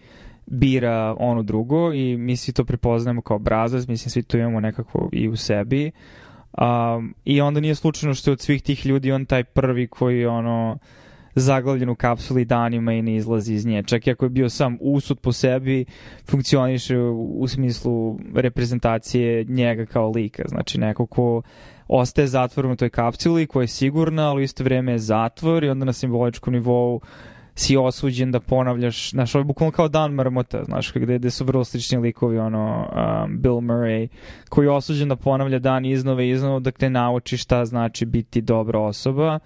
bira 0.45 1.15
ono 1.19 1.43
drugo 1.43 1.93
i 1.93 2.17
mi 2.17 2.38
svi 2.38 2.53
to 2.53 2.65
prepoznajemo 2.65 3.21
kao 3.21 3.35
obrazac, 3.35 3.88
mislim 3.88 4.09
svi 4.09 4.23
to 4.23 4.38
imamo 4.38 4.59
nekako 4.59 5.09
i 5.11 5.29
u 5.29 5.35
sebi. 5.35 5.91
Um, 6.61 7.15
I 7.25 7.41
onda 7.41 7.59
nije 7.59 7.75
slučajno 7.75 8.13
što 8.13 8.29
je 8.29 8.33
od 8.33 8.41
svih 8.41 8.63
tih 8.63 8.85
ljudi 8.85 9.11
on 9.11 9.25
taj 9.25 9.43
prvi 9.43 9.87
koji 9.87 10.25
ono 10.25 10.77
zaglavljen 11.35 11.89
u 11.89 11.95
kapsuli 11.95 12.45
danima 12.45 12.93
i 12.93 13.01
ne 13.01 13.15
izlazi 13.15 13.53
iz 13.53 13.65
nje. 13.65 13.83
Čak 13.83 14.07
i 14.07 14.11
ako 14.11 14.25
je 14.25 14.29
bio 14.29 14.49
sam 14.49 14.77
usud 14.81 15.19
po 15.19 15.31
sebi, 15.31 15.85
funkcioniše 16.29 16.97
u, 16.99 17.47
smislu 17.47 18.19
reprezentacije 18.35 19.43
njega 19.43 19.85
kao 19.85 20.09
lika. 20.09 20.43
Znači 20.47 20.79
neko 20.79 21.05
ko 21.05 21.41
ostaje 21.87 22.27
zatvoren 22.27 22.71
u 22.71 22.75
toj 22.75 22.89
kapsuli 22.89 23.47
koja 23.47 23.63
je 23.63 23.67
sigurna, 23.67 24.29
ali 24.29 24.41
u 24.41 24.43
isto 24.43 24.63
vreme 24.63 24.91
je 24.91 24.99
zatvor 24.99 25.63
i 25.63 25.69
onda 25.69 25.85
na 25.85 25.93
simboličkom 25.93 26.53
nivou 26.53 27.01
si 27.55 27.77
osuđen 27.77 28.31
da 28.31 28.39
ponavljaš, 28.39 29.09
znaš, 29.11 29.35
ovo 29.35 29.39
je 29.39 29.45
bukvalno 29.45 29.71
kao 29.71 29.87
Dan 29.87 30.13
Marmota, 30.13 30.63
znaš, 30.63 30.93
gde, 30.93 31.17
gde 31.17 31.31
su 31.31 31.45
vrlo 31.45 31.63
slični 31.63 31.97
likovi, 31.97 32.37
ono, 32.37 32.87
um, 33.25 33.41
Bill 33.41 33.55
Murray, 33.55 34.07
koji 34.49 34.65
je 34.65 34.71
osuđen 34.71 35.09
da 35.09 35.15
ponavlja 35.15 35.59
dan 35.59 35.85
iznova 35.85 36.23
i 36.23 36.29
iznova 36.29 36.59
dok 36.59 36.81
ne 36.81 36.89
nauči 36.89 37.37
šta 37.37 37.65
znači 37.65 38.05
biti 38.05 38.41
dobra 38.41 38.79
osoba, 38.79 39.39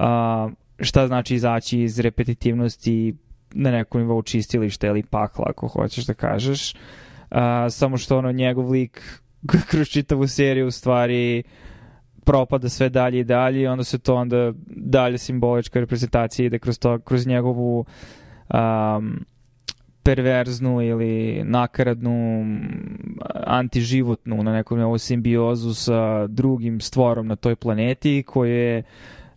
uh, 0.00 0.52
šta 0.80 1.06
znači 1.06 1.34
izaći 1.34 1.80
iz 1.80 2.00
repetitivnosti 2.00 3.14
na 3.54 3.70
nekom 3.70 4.00
nivou 4.00 4.22
čistilišta 4.22 4.86
ili 4.86 5.02
pakla, 5.02 5.44
ako 5.48 5.68
hoćeš 5.68 6.06
da 6.06 6.14
kažeš. 6.14 6.74
Uh, 6.74 7.38
samo 7.70 7.96
što 7.96 8.18
ono, 8.18 8.32
njegov 8.32 8.70
lik 8.70 9.20
kroz 9.70 9.88
čitavu 9.88 10.26
seriju 10.26 10.66
u 10.66 10.70
stvari 10.70 11.42
propada 12.24 12.68
sve 12.68 12.88
dalje 12.88 13.20
i 13.20 13.24
dalje 13.24 13.60
i 13.60 13.66
onda 13.66 13.84
se 13.84 13.98
to 13.98 14.14
onda 14.14 14.52
dalje 14.66 15.18
simbolička 15.18 15.80
reprezentacija 15.80 16.46
ide 16.46 16.58
kroz 16.58 16.78
to, 16.78 16.98
kroz 16.98 17.26
njegovu 17.26 17.84
um, 18.54 19.24
perverznu 20.02 20.82
ili 20.82 21.42
nakaradnu 21.44 22.44
antiživotnu 23.46 24.42
na 24.42 24.52
nekom 24.52 24.78
nivou 24.78 24.98
simbiozu 24.98 25.74
sa 25.74 26.26
drugim 26.26 26.80
stvorom 26.80 27.26
na 27.26 27.36
toj 27.36 27.56
planeti 27.56 28.22
koje 28.26 28.74
je 28.74 28.82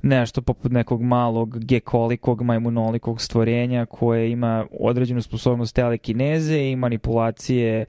nešto 0.03 0.41
poput 0.41 0.71
nekog 0.71 1.01
malog 1.01 1.59
gekolikog 1.65 2.41
majmunolikog 2.41 3.21
stvorenja 3.21 3.85
koje 3.85 4.31
ima 4.31 4.65
određenu 4.79 5.21
sposobnost 5.21 5.75
telekineze 5.75 6.59
i 6.59 6.75
manipulacije 6.75 7.85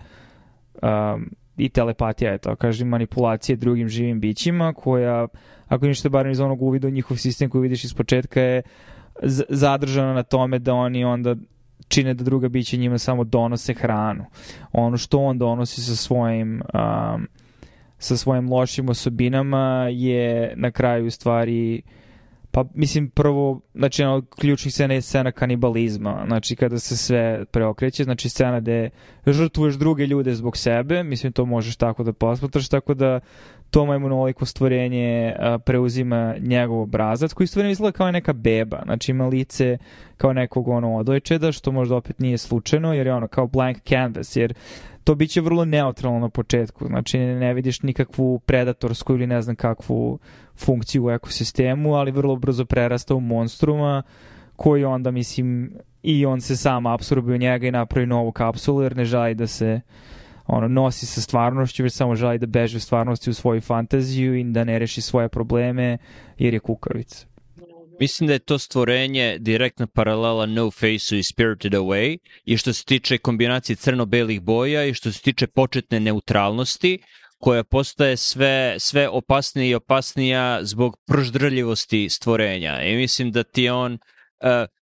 um, 0.83 1.31
i 1.59 1.69
telepatija 1.69 2.33
je 2.33 2.39
to, 2.39 2.57
kažem, 2.57 2.89
manipulacije 2.89 3.57
drugim 3.57 3.89
živim 3.89 4.21
bićima 4.21 4.73
koja, 4.73 5.27
ako 5.69 5.87
ništa 5.87 6.09
barem 6.09 6.33
iz 6.33 6.41
onog 6.41 6.63
uvida 6.63 6.91
njihov 6.91 7.17
sistem 7.17 7.51
koji 7.51 7.63
vidiš 7.63 7.85
iz 7.85 7.95
početka 7.95 8.41
je 8.41 8.63
zadržana 9.49 10.13
na 10.13 10.23
tome 10.23 10.59
da 10.59 10.75
oni 10.75 11.05
onda 11.05 11.37
čine 11.89 12.15
da 12.15 12.25
druga 12.25 12.49
bića 12.49 12.77
njima 12.77 12.99
samo 12.99 13.25
donose 13.25 13.75
hranu. 13.75 14.25
Ono 14.73 14.97
što 14.97 15.19
on 15.19 15.39
donosi 15.39 15.81
sa 15.81 15.97
svojim 15.97 16.63
um, 16.75 17.29
sa 17.99 18.17
svojim 18.17 18.53
lošim 18.53 18.89
osobinama 18.89 19.89
je 19.91 20.55
na 20.57 20.71
kraju 20.71 21.07
u 21.07 21.11
stvari 21.11 21.83
pa 22.51 22.65
mislim 22.75 23.11
prvo 23.11 23.61
znači 23.75 24.03
jedna 24.03 24.15
od 24.15 24.27
ključnih 24.39 24.75
scena 24.75 24.95
je 24.95 25.03
scena 25.03 25.33
kanibalizma. 25.33 26.25
Znači 26.27 26.57
kada 26.57 26.79
se 26.79 26.97
sve 26.97 27.45
preokreće 27.45 28.05
znači 28.05 28.29
scena 28.29 28.61
gde 28.61 28.91
žrtvuješ 29.27 29.75
druge 29.75 30.07
ljude 30.07 30.35
zbog 30.35 30.57
sebe 30.57 31.03
mislim 31.03 31.33
to 31.33 31.45
možeš 31.45 31.77
tako 31.77 32.03
da 32.03 32.13
posmatraš 32.13 32.69
tako 32.69 32.95
da 32.95 33.21
to 33.71 33.87
majmunoliko 33.87 34.45
stvorenje 34.45 35.35
a, 35.39 35.59
preuzima 35.59 36.35
njegov 36.41 36.81
obrazac 36.81 37.33
koji 37.33 37.47
stvarno 37.47 37.71
izgleda 37.71 37.97
kao 37.97 38.13
neka 38.13 38.33
beba. 38.33 38.83
Znači 38.85 39.11
ima 39.11 39.27
lice 39.27 39.79
kao 40.17 40.33
nekog 40.33 40.69
ono 40.69 40.97
odojčeda 40.97 41.53
što 41.53 41.73
možda 41.73 41.97
opet 41.97 42.19
nije 42.19 42.39
slučajno 42.39 42.95
jer 42.95 43.07
je 43.07 43.15
ono 43.15 43.29
kao 43.29 43.47
blank 43.47 43.79
canvas 43.89 44.37
jer 44.37 44.55
to 45.05 45.15
biće 45.15 45.41
vrlo 45.41 45.65
neutralno 45.65 46.19
na 46.19 46.29
početku, 46.29 46.87
znači 46.87 47.19
ne 47.19 47.55
vidiš 47.55 47.83
nikakvu 47.83 48.39
predatorsku 48.39 49.13
ili 49.13 49.27
ne 49.27 49.43
znam 49.43 49.57
kakvu 49.57 50.19
funkciju 50.59 51.05
u 51.05 51.11
ekosistemu, 51.11 51.95
ali 51.95 52.11
vrlo 52.11 52.37
brzo 52.37 52.65
prerasta 52.65 53.15
u 53.15 53.21
monstruma 53.21 54.03
koji 54.57 54.85
onda, 54.85 55.11
mislim, 55.11 55.73
i 56.03 56.27
on 56.27 56.41
se 56.41 56.57
sam 56.57 56.87
absorbuje 56.87 57.35
u 57.35 57.39
njega 57.39 57.67
i 57.67 57.71
napravi 57.71 58.07
novu 58.07 58.33
kapsulu 58.33 58.83
jer 58.83 58.97
ne 58.97 59.05
želi 59.05 59.35
da 59.35 59.47
se 59.47 59.81
ono, 60.47 60.69
nosi 60.69 61.07
sa 61.07 61.21
stvarnošću, 61.21 61.83
već 61.83 61.93
samo 61.93 62.15
želi 62.15 62.39
da 62.39 62.47
beže 62.47 62.77
u 62.77 62.81
stvarnosti 62.81 63.31
u 63.31 63.35
svoju 63.35 63.61
fantaziju 63.61 64.35
i 64.35 64.45
da 64.45 64.65
ne 64.65 64.79
reši 64.79 65.01
svoje 65.01 65.29
probleme 65.29 65.99
jer 66.39 66.55
je 66.55 66.61
kukavica. 66.61 67.27
Mislim 68.01 68.27
da 68.27 68.33
je 68.33 68.39
to 68.39 68.59
stvorenje 68.59 69.37
direktna 69.41 69.87
paralela 69.87 70.47
No 70.47 70.71
Face-u 70.71 71.19
i 71.19 71.23
Spirited 71.23 71.73
Away 71.73 72.19
i 72.45 72.57
što 72.57 72.73
se 72.73 72.85
tiče 72.85 73.19
kombinacije 73.19 73.77
crno-belih 73.77 74.41
boja 74.41 74.85
i 74.85 74.95
što 74.95 75.13
se 75.13 75.23
tiče 75.23 75.47
početne 75.47 76.01
neutralnosti 76.01 76.99
koja 77.39 77.65
postaje 77.65 78.17
sve, 78.17 78.77
sve 78.79 79.09
opasnija 79.09 79.67
i 79.67 79.75
opasnija 79.75 80.65
zbog 80.65 80.97
proždrljivosti 81.07 82.09
stvorenja. 82.09 82.83
I 82.83 82.97
mislim 82.97 83.33
da 83.33 83.43
ti 83.43 83.69
on 83.69 83.93
uh, 83.93 83.99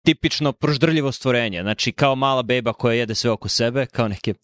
tipično 0.04 0.52
proždrljivo 0.52 1.12
stvorenje, 1.12 1.62
znači 1.62 1.92
kao 1.92 2.14
mala 2.14 2.42
beba 2.42 2.72
koja 2.72 2.94
jede 2.94 3.14
sve 3.14 3.30
oko 3.30 3.48
sebe, 3.48 3.86
kao 3.86 4.08
neke, 4.08 4.34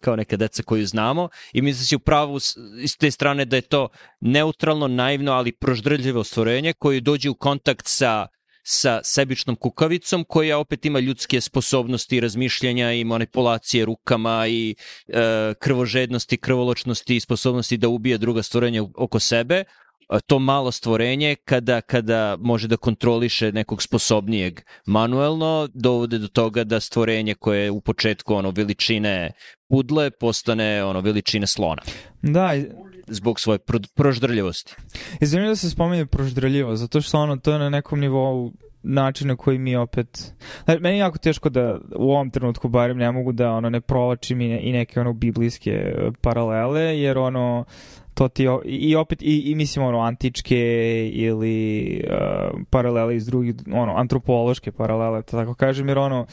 kao 0.00 0.16
neke 0.16 0.36
deca 0.36 0.62
koju 0.62 0.86
znamo 0.86 1.28
i 1.52 1.62
mislim 1.62 1.82
da 1.82 1.86
si 1.86 1.96
upravo 1.96 2.38
iz 2.82 2.96
te 2.98 3.10
strane 3.10 3.44
da 3.44 3.56
je 3.56 3.62
to 3.62 3.88
neutralno, 4.20 4.88
naivno, 4.88 5.32
ali 5.32 5.52
proždrljivo 5.52 6.24
stvorenje 6.24 6.72
koje 6.72 7.00
dođe 7.00 7.30
u 7.30 7.34
kontakt 7.34 7.86
sa 7.86 8.26
sa 8.70 9.00
sebičnom 9.04 9.56
kukavicom 9.56 10.24
koja 10.24 10.58
opet 10.58 10.84
ima 10.84 10.98
ljudske 11.00 11.40
sposobnosti 11.40 12.20
razmišljanja 12.20 12.92
i 12.92 13.04
manipulacije 13.04 13.84
rukama 13.84 14.46
i 14.48 14.74
e, 15.08 15.54
krvožednosti, 15.58 16.36
krvoločnosti 16.36 17.16
i 17.16 17.20
sposobnosti 17.20 17.76
da 17.76 17.88
ubije 17.88 18.18
druga 18.18 18.42
stvorenja 18.42 18.84
oko 18.96 19.18
sebe, 19.18 19.64
to 20.26 20.38
malo 20.38 20.72
stvorenje 20.72 21.36
kada, 21.44 21.80
kada 21.80 22.36
može 22.40 22.68
da 22.68 22.76
kontroliše 22.76 23.52
nekog 23.52 23.82
sposobnijeg 23.82 24.60
manuelno, 24.86 25.68
dovode 25.74 26.18
do 26.18 26.28
toga 26.28 26.64
da 26.64 26.80
stvorenje 26.80 27.34
koje 27.34 27.62
je 27.64 27.70
u 27.70 27.80
početku 27.80 28.34
ono 28.34 28.50
veličine 28.50 29.32
pudle 29.68 30.10
postane 30.10 30.84
ono 30.84 31.00
veličine 31.00 31.46
slona. 31.46 31.82
Da, 32.22 32.54
i- 32.54 32.87
Zbog 33.10 33.40
svoje 33.40 33.58
pro, 33.58 33.78
proždrljivosti. 33.94 34.74
I 35.20 35.26
zanimljivo 35.26 35.52
da 35.52 35.56
se 35.56 35.70
spominje 35.70 36.06
proždrljivo, 36.06 36.76
zato 36.76 37.00
što 37.00 37.18
ono, 37.18 37.36
to 37.36 37.52
je 37.52 37.58
na 37.58 37.70
nekom 37.70 38.00
nivou 38.00 38.52
način 38.82 39.28
na 39.28 39.36
koji 39.36 39.58
mi 39.58 39.76
opet... 39.76 40.32
Znači, 40.64 40.80
meni 40.80 40.96
je 40.96 41.00
jako 41.00 41.18
teško 41.18 41.48
da 41.48 41.78
u 41.96 42.10
ovom 42.10 42.30
trenutku 42.30 42.68
barem 42.68 42.98
ne 42.98 43.12
mogu 43.12 43.32
da 43.32 43.50
ono 43.50 43.70
ne 43.70 43.80
provlačim 43.80 44.40
i, 44.40 44.48
ne, 44.48 44.60
i 44.62 44.72
neke 44.72 45.00
ono 45.00 45.12
biblijske 45.12 45.70
e, 45.70 46.10
paralele, 46.20 46.82
jer 46.82 47.18
ono 47.18 47.64
to 48.18 48.28
ti 48.28 48.46
i 48.64 48.96
opet 48.96 49.22
i, 49.22 49.42
i 49.50 49.54
mislim 49.54 49.84
ono 49.84 50.00
antičke 50.00 50.58
ili 51.12 52.00
uh, 52.06 52.60
paralele 52.70 53.16
iz 53.16 53.26
drugih 53.26 53.54
ono 53.72 53.92
antropološke 53.96 54.72
paralele 54.72 55.22
to 55.22 55.36
tako 55.36 55.54
kažem 55.54 55.88
jer 55.88 55.98
ono 55.98 56.26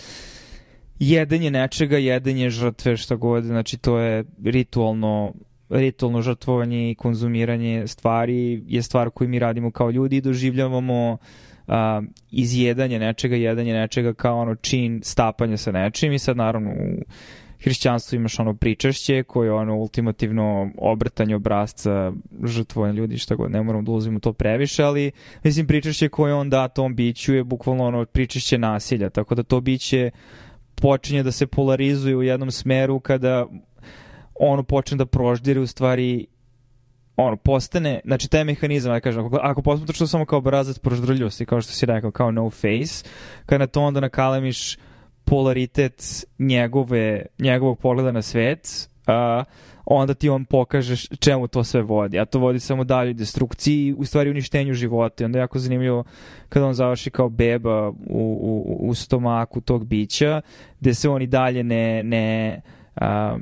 jedenje 0.99 1.51
nečega 1.51 1.97
jedenje 1.97 2.49
žrtve 2.49 2.97
šta 2.97 3.15
god 3.15 3.43
znači 3.43 3.77
to 3.77 3.99
je 3.99 4.23
ritualno 4.43 5.33
ritualno 5.69 6.21
žrtvovanje 6.21 6.91
i 6.91 6.95
konzumiranje 6.95 7.87
stvari 7.87 8.63
je 8.67 8.81
stvar 8.81 9.09
koju 9.09 9.29
mi 9.29 9.39
radimo 9.39 9.71
kao 9.71 9.91
ljudi 9.91 10.17
i 10.17 10.21
doživljavamo 10.21 11.17
a, 11.67 12.01
izjedanje 12.31 12.99
nečega, 12.99 13.35
jedanje 13.35 13.73
nečega 13.73 14.13
kao 14.13 14.39
ono 14.39 14.55
čin 14.55 15.01
stapanja 15.03 15.57
sa 15.57 15.71
nečim 15.71 16.13
i 16.13 16.19
sad 16.19 16.37
naravno 16.37 16.71
u 16.71 17.03
hrišćanstvu 17.63 18.15
imaš 18.15 18.39
ono 18.39 18.53
pričašće 18.53 19.23
koje 19.23 19.47
je 19.47 19.53
ono 19.53 19.75
ultimativno 19.75 20.69
obrtanje 20.77 21.35
obrazca 21.35 22.11
žrtvovanja 22.43 22.93
ljudi 22.93 23.17
šta 23.17 23.35
god, 23.35 23.51
ne 23.51 23.63
moramo 23.63 23.83
da 23.83 23.91
ulazimo 23.91 24.17
u 24.17 24.19
to 24.19 24.33
previše, 24.33 24.83
ali 24.83 25.11
mislim 25.43 25.67
pričašće 25.67 26.09
koje 26.09 26.33
on 26.33 26.49
da 26.49 26.67
tom 26.67 26.95
biću 26.95 27.35
je 27.35 27.43
bukvalno 27.43 27.85
ono 27.85 28.05
pričašće 28.05 28.57
nasilja, 28.57 29.09
tako 29.09 29.35
da 29.35 29.43
to 29.43 29.61
biće 29.61 30.11
počinje 30.75 31.23
da 31.23 31.31
se 31.31 31.47
polarizuje 31.47 32.15
u 32.15 32.23
jednom 32.23 32.51
smeru 32.51 32.99
kada 32.99 33.47
ono 34.39 34.63
počne 34.63 34.97
da 34.97 35.05
proždire 35.05 35.59
u 35.59 35.67
stvari 35.67 36.27
ono, 37.17 37.37
postane, 37.37 37.99
znači 38.05 38.29
taj 38.29 38.43
mehanizam, 38.43 38.93
da 38.93 38.99
kažem, 38.99 39.25
ako, 39.25 39.39
ako 39.41 39.61
posmatraš 39.61 39.97
to 39.97 40.07
samo 40.07 40.25
kao 40.25 40.37
obrazac 40.37 40.79
proždrljivosti, 40.79 41.45
kao 41.45 41.61
što 41.61 41.73
si 41.73 41.85
rekao, 41.85 42.11
kao 42.11 42.31
no 42.31 42.49
face, 42.49 43.09
kada 43.45 43.57
na 43.57 43.67
to 43.67 43.81
onda 43.81 43.99
nakalemiš 43.99 44.77
polaritet 45.25 46.25
njegove, 46.39 47.25
njegovog 47.39 47.79
pogleda 47.79 48.11
na 48.11 48.21
svet, 48.21 48.89
a, 49.07 49.43
onda 49.85 50.13
ti 50.13 50.29
on 50.29 50.45
pokažeš 50.45 51.07
čemu 51.19 51.47
to 51.47 51.63
sve 51.63 51.81
vodi. 51.81 52.19
A 52.19 52.25
to 52.25 52.39
vodi 52.39 52.59
samo 52.59 52.83
dalje 52.83 53.13
destrukciji, 53.13 53.93
u 53.97 54.05
stvari 54.05 54.29
uništenju 54.29 54.73
života. 54.73 55.23
I 55.23 55.25
onda 55.25 55.39
je 55.39 55.41
jako 55.41 55.59
zanimljivo 55.59 56.03
kada 56.49 56.65
on 56.65 56.73
završi 56.73 57.09
kao 57.09 57.29
beba 57.29 57.89
u, 57.89 57.93
u, 58.09 58.77
u 58.89 58.93
stomaku 58.93 59.61
tog 59.61 59.85
bića, 59.85 60.41
gde 60.79 60.93
se 60.93 61.09
on 61.09 61.21
i 61.21 61.27
dalje 61.27 61.63
ne, 61.63 62.03
ne 62.03 62.61
a, 62.95 63.37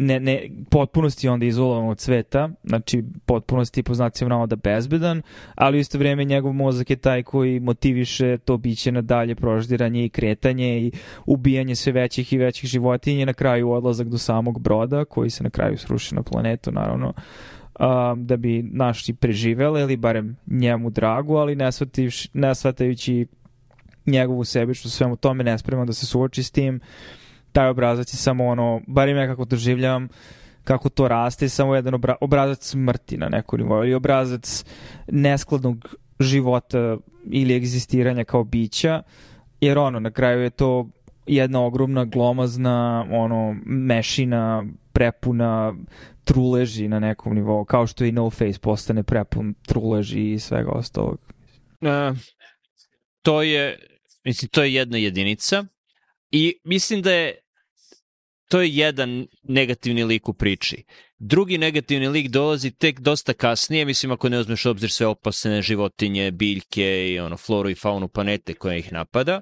ne, 0.00 0.20
ne, 0.20 0.50
potpunosti 0.70 1.28
onda 1.28 1.46
izolovan 1.46 1.88
od 1.88 2.00
sveta, 2.00 2.50
znači 2.64 3.04
potpunosti 3.26 3.82
po 3.82 3.94
znacima 3.94 4.28
navoda 4.28 4.56
bezbedan, 4.56 5.22
ali 5.54 5.78
u 5.78 5.80
isto 5.80 5.98
vrijeme 5.98 6.24
njegov 6.24 6.52
mozak 6.52 6.90
je 6.90 6.96
taj 6.96 7.22
koji 7.22 7.60
motiviše 7.60 8.38
to 8.38 8.56
biće 8.56 8.92
na 8.92 9.00
dalje 9.00 9.34
proždiranje 9.34 10.04
i 10.04 10.08
kretanje 10.08 10.80
i 10.80 10.92
ubijanje 11.26 11.74
sve 11.74 11.92
većih 11.92 12.32
i 12.32 12.38
većih 12.38 12.70
životinja 12.70 13.26
na 13.26 13.32
kraju 13.32 13.70
odlazak 13.70 14.08
do 14.08 14.18
samog 14.18 14.60
broda 14.60 15.04
koji 15.04 15.30
se 15.30 15.44
na 15.44 15.50
kraju 15.50 15.78
sruši 15.78 16.14
na 16.14 16.22
planetu, 16.22 16.72
naravno 16.72 17.12
um, 17.80 18.26
da 18.26 18.36
bi 18.36 18.62
naši 18.62 19.14
preživele 19.14 19.80
ili 19.80 19.96
barem 19.96 20.36
njemu 20.46 20.90
dragu, 20.90 21.36
ali 21.36 21.56
ne, 21.56 21.72
shvativši, 21.72 22.28
ne 22.32 22.54
shvatajući 22.54 23.26
njegovu 24.06 24.44
sebičnost 24.44 24.96
svemu 24.96 25.16
tome, 25.16 25.44
ne 25.44 25.58
spreman 25.58 25.86
da 25.86 25.92
se 25.92 26.06
suoči 26.06 26.42
s 26.42 26.50
tim, 26.50 26.80
taj 27.52 27.68
obrazac 27.68 28.12
je 28.12 28.16
samo 28.16 28.46
ono, 28.46 28.80
bar 28.86 29.08
ja 29.08 29.26
kako 29.26 29.44
doživljavam, 29.44 30.08
kako 30.64 30.88
to 30.88 31.08
raste, 31.08 31.48
samo 31.48 31.74
jedan 31.74 31.94
obra 31.94 32.16
obrazac 32.20 32.66
smrti 32.66 33.16
na 33.16 33.28
neku 33.28 33.56
nivou 33.56 33.84
ili 33.84 33.94
obrazac 33.94 34.64
neskladnog 35.08 35.94
života 36.20 36.96
ili 37.30 37.56
egzistiranja 37.56 38.24
kao 38.24 38.44
bića, 38.44 39.02
jer 39.60 39.78
ono, 39.78 40.00
na 40.00 40.10
kraju 40.10 40.42
je 40.42 40.50
to 40.50 40.88
jedna 41.26 41.64
ogromna 41.64 42.04
glomazna 42.04 43.06
ono, 43.10 43.56
mešina 43.64 44.64
prepuna 44.92 45.74
truleži 46.24 46.88
na 46.88 46.98
nekom 46.98 47.34
nivou, 47.34 47.64
kao 47.64 47.86
što 47.86 48.04
i 48.04 48.12
No 48.12 48.30
Face 48.30 48.58
postane 48.62 49.02
prepun 49.02 49.54
truleži 49.66 50.32
i 50.32 50.38
svega 50.38 50.70
ostalog. 50.70 51.18
Uh, 51.80 52.16
to 53.22 53.42
je, 53.42 53.78
mislim, 54.24 54.48
to 54.48 54.62
je 54.62 54.74
jedna 54.74 54.98
jedinica 54.98 55.64
i 56.30 56.60
mislim 56.64 57.02
da 57.02 57.12
je 57.12 57.38
to 58.48 58.60
je 58.60 58.76
jedan 58.76 59.26
negativni 59.42 60.04
lik 60.04 60.28
u 60.28 60.34
priči. 60.34 60.84
Drugi 61.18 61.58
negativni 61.58 62.08
lik 62.08 62.28
dolazi 62.28 62.70
tek 62.70 63.00
dosta 63.00 63.32
kasnije, 63.32 63.84
mislim 63.84 64.12
ako 64.12 64.28
ne 64.28 64.38
uzmeš 64.38 64.66
obzir 64.66 64.90
sve 64.90 65.06
opasne 65.06 65.62
životinje, 65.62 66.30
biljke 66.30 67.08
i 67.10 67.18
ono 67.20 67.36
floru 67.36 67.70
i 67.70 67.74
faunu 67.74 68.08
planete 68.08 68.54
koja 68.54 68.76
ih 68.76 68.92
napada. 68.92 69.40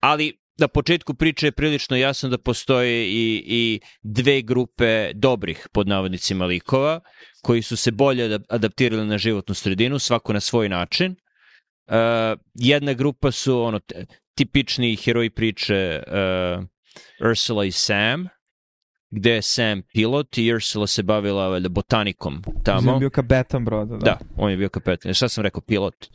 Ali 0.00 0.38
na 0.58 0.68
početku 0.68 1.14
priče 1.14 1.46
je 1.46 1.52
prilično 1.52 1.96
jasno 1.96 2.28
da 2.28 2.38
postoje 2.38 3.06
i, 3.08 3.44
i 3.46 3.80
dve 4.02 4.42
grupe 4.42 5.12
dobrih 5.14 5.68
pod 5.72 5.88
navodnicima 5.88 6.46
likova 6.46 7.00
koji 7.42 7.62
su 7.62 7.76
se 7.76 7.90
bolje 7.90 8.38
adaptirali 8.48 9.06
na 9.06 9.18
životnu 9.18 9.54
sredinu, 9.54 9.98
svako 9.98 10.32
na 10.32 10.40
svoj 10.40 10.68
način. 10.68 11.16
Uh, 11.88 12.38
jedna 12.54 12.92
grupa 12.92 13.30
su 13.30 13.60
ono 13.60 13.80
tipični 14.34 14.96
heroji 14.96 15.30
priče 15.30 16.02
uh, 16.06 16.64
Ursula 17.30 17.64
i 17.64 17.70
Sam, 17.70 18.28
gde 19.10 19.30
je 19.30 19.42
Sam 19.42 19.82
pilot 19.92 20.38
i 20.38 20.54
Ursula 20.54 20.86
se 20.86 21.02
bavila 21.02 21.48
valjda, 21.48 21.68
botanikom 21.68 22.42
tamo. 22.64 22.92
On 22.92 22.98
bio 22.98 23.10
kapetan 23.10 23.64
broda, 23.64 23.96
da. 23.96 24.04
Da, 24.04 24.18
on 24.36 24.50
je 24.50 24.56
bio 24.56 24.68
kapetan. 24.68 25.14
Šta 25.14 25.28
sam 25.28 25.44
rekao, 25.44 25.60
pilot? 25.60 26.06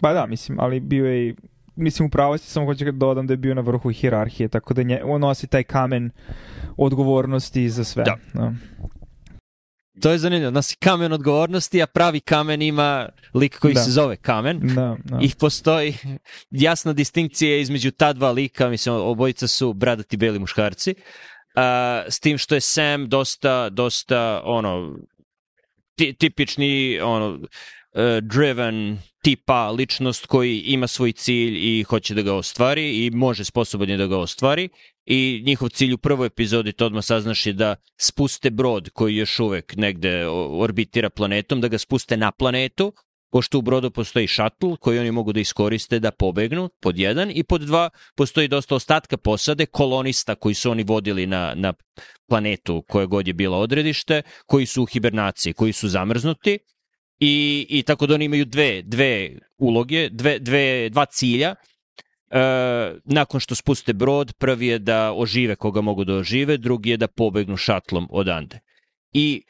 Pa 0.00 0.12
da, 0.12 0.26
mislim, 0.26 0.60
ali 0.60 0.80
bio 0.80 1.06
je 1.06 1.28
i 1.28 1.34
mislim 1.76 2.06
u 2.06 2.10
pravosti 2.10 2.50
samo 2.50 2.66
hoću 2.66 2.84
da 2.84 2.92
dodam 2.92 3.26
da 3.26 3.32
je 3.32 3.36
bio 3.36 3.54
na 3.54 3.60
vrhu 3.60 3.90
hirarhije, 3.90 4.48
tako 4.48 4.74
da 4.74 4.82
nje, 4.82 5.00
on 5.04 5.20
nosi 5.20 5.46
taj 5.46 5.62
kamen 5.62 6.10
odgovornosti 6.76 7.70
za 7.70 7.84
sve. 7.84 8.04
Da. 8.04 8.16
da. 8.34 8.52
To 10.00 10.10
je 10.10 10.18
zanimljivo, 10.18 10.50
nosi 10.50 10.76
kamen 10.76 11.12
odgovornosti, 11.12 11.82
a 11.82 11.86
pravi 11.86 12.20
kamen 12.20 12.62
ima 12.62 13.08
lik 13.34 13.58
koji 13.58 13.74
Da. 13.74 13.80
se 13.80 13.90
zove 13.90 14.16
kamen. 14.16 14.60
Da, 14.62 14.96
da. 15.04 15.18
I 15.22 15.30
postoji 15.38 15.94
jasna 16.50 16.92
distinkcija 16.92 17.58
između 17.58 17.90
ta 17.90 18.12
dva 18.12 18.30
lika, 18.30 18.68
mislim, 18.68 18.94
obojica 18.94 19.46
su 19.46 19.72
bradati 19.72 20.16
beli 20.16 20.38
muškarci, 20.38 20.94
uh, 20.94 21.62
s 22.08 22.20
tim 22.20 22.38
što 22.38 22.54
je 22.54 22.60
Sam 22.60 23.08
dosta, 23.08 23.68
dosta, 23.68 24.42
ono, 24.44 24.96
ti, 25.96 26.12
tipični, 26.18 27.00
ono, 27.00 27.34
uh, 27.34 27.40
driven 28.22 28.98
tipa 29.22 29.70
ličnost 29.70 30.26
koji 30.26 30.58
ima 30.58 30.86
svoj 30.86 31.12
cilj 31.12 31.56
i 31.56 31.82
hoće 31.82 32.14
da 32.14 32.22
ga 32.22 32.34
ostvari 32.34 33.06
i 33.06 33.10
može 33.10 33.44
sposoban 33.44 33.90
je 33.90 33.96
da 33.96 34.06
ga 34.06 34.18
ostvari 34.18 34.68
i 35.10 35.42
njihov 35.46 35.68
cilj 35.68 35.92
u 35.92 35.98
prvoj 35.98 36.26
epizodi 36.26 36.72
to 36.72 36.86
odmah 36.86 37.04
saznaš 37.04 37.46
je 37.46 37.52
da 37.52 37.76
spuste 38.00 38.50
brod 38.50 38.90
koji 38.90 39.16
još 39.16 39.40
uvek 39.40 39.76
negde 39.76 40.26
orbitira 40.50 41.10
planetom, 41.10 41.60
da 41.60 41.68
ga 41.68 41.78
spuste 41.78 42.16
na 42.16 42.30
planetu 42.30 42.92
pošto 43.30 43.58
u 43.58 43.62
brodu 43.62 43.90
postoji 43.90 44.26
šatl 44.26 44.74
koji 44.80 44.98
oni 44.98 45.10
mogu 45.10 45.32
da 45.32 45.40
iskoriste 45.40 45.98
da 46.00 46.10
pobegnu, 46.10 46.70
pod 46.80 46.98
jedan, 46.98 47.30
i 47.34 47.44
pod 47.44 47.60
dva, 47.60 47.90
postoji 48.16 48.48
dosta 48.48 48.74
ostatka 48.74 49.16
posade, 49.16 49.66
kolonista 49.66 50.34
koji 50.34 50.54
su 50.54 50.70
oni 50.70 50.84
vodili 50.86 51.26
na, 51.26 51.54
na 51.56 51.72
planetu 52.28 52.84
koje 52.88 53.06
god 53.06 53.26
je 53.26 53.32
bilo 53.34 53.58
odredište, 53.58 54.22
koji 54.46 54.66
su 54.66 54.82
u 54.82 54.86
hibernaciji, 54.86 55.52
koji 55.52 55.72
su 55.72 55.88
zamrznuti 55.88 56.58
i, 57.20 57.66
i 57.68 57.82
tako 57.82 58.06
da 58.06 58.14
oni 58.14 58.24
imaju 58.24 58.44
dve, 58.44 58.82
dve 58.82 59.30
uloge, 59.58 60.08
dve, 60.10 60.38
dve, 60.38 60.88
dva 60.88 61.06
cilja. 61.06 61.54
E, 62.30 62.40
nakon 63.04 63.40
što 63.40 63.54
spuste 63.54 63.92
brod, 63.92 64.32
prvi 64.38 64.66
je 64.66 64.78
da 64.78 65.12
ožive 65.12 65.56
koga 65.56 65.80
mogu 65.80 66.04
da 66.04 66.14
ožive, 66.14 66.56
drugi 66.56 66.90
je 66.90 66.96
da 66.96 67.08
pobegnu 67.08 67.56
šatlom 67.56 68.08
odande. 68.10 68.60
I 69.12 69.42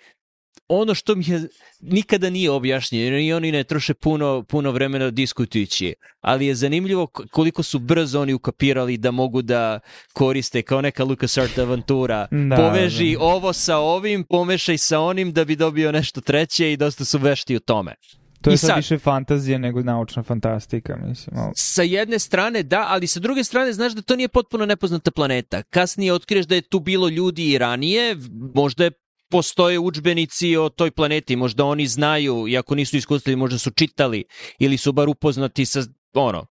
ono 0.68 0.94
što 0.94 1.14
mi 1.14 1.24
je 1.28 1.48
nikada 1.80 2.30
nije 2.30 2.50
objašnjeno 2.50 3.18
i 3.18 3.32
oni 3.32 3.52
ne 3.52 3.64
troše 3.64 3.94
puno, 3.94 4.44
puno 4.48 4.70
vremena 4.70 5.10
diskutujući, 5.10 5.94
ali 6.20 6.46
je 6.46 6.54
zanimljivo 6.54 7.06
koliko 7.06 7.62
su 7.62 7.78
brzo 7.78 8.20
oni 8.20 8.34
ukapirali 8.34 8.96
da 8.96 9.10
mogu 9.10 9.42
da 9.42 9.80
koriste 10.12 10.62
kao 10.62 10.80
neka 10.80 11.04
LucasArts 11.04 11.58
avantura. 11.58 12.28
Da, 12.30 12.56
Poveži 12.56 13.12
da. 13.12 13.20
ovo 13.20 13.52
sa 13.52 13.76
ovim, 13.76 14.24
pomešaj 14.24 14.78
sa 14.78 15.00
onim 15.00 15.32
da 15.32 15.44
bi 15.44 15.56
dobio 15.56 15.92
nešto 15.92 16.20
treće 16.20 16.72
i 16.72 16.76
dosta 16.76 17.04
su 17.04 17.18
vešti 17.18 17.56
u 17.56 17.60
tome. 17.60 17.94
To 18.40 18.50
je 18.50 18.56
sad, 18.56 18.68
sad- 18.68 18.76
više 18.76 18.98
fantazija 18.98 19.58
nego 19.58 19.82
naučna 19.82 20.22
fantastika, 20.22 20.96
mislim. 20.96 21.38
Ali... 21.38 21.52
Sa 21.56 21.82
jedne 21.82 22.18
strane 22.18 22.62
da, 22.62 22.86
ali 22.88 23.06
sa 23.06 23.20
druge 23.20 23.44
strane 23.44 23.72
znaš 23.72 23.92
da 23.92 24.02
to 24.02 24.16
nije 24.16 24.28
potpuno 24.28 24.66
nepoznata 24.66 25.10
planeta. 25.10 25.62
Kasnije 25.62 26.12
otkriješ 26.12 26.46
da 26.46 26.54
je 26.54 26.62
tu 26.62 26.80
bilo 26.80 27.08
ljudi 27.08 27.50
i 27.50 27.58
ranije, 27.58 28.16
možda 28.54 28.84
je 28.84 28.90
postoje 29.30 29.78
učbenici 29.78 30.56
o 30.56 30.68
toj 30.68 30.90
planeti, 30.90 31.36
možda 31.36 31.64
oni 31.64 31.86
znaju, 31.86 32.48
iako 32.48 32.74
nisu 32.74 32.96
iskusili, 32.96 33.36
možda 33.36 33.58
su 33.58 33.70
čitali 33.70 34.24
ili 34.58 34.76
su 34.76 34.92
bar 34.92 35.08
upoznati 35.08 35.66
sa 35.66 35.80
ono, 36.14 36.46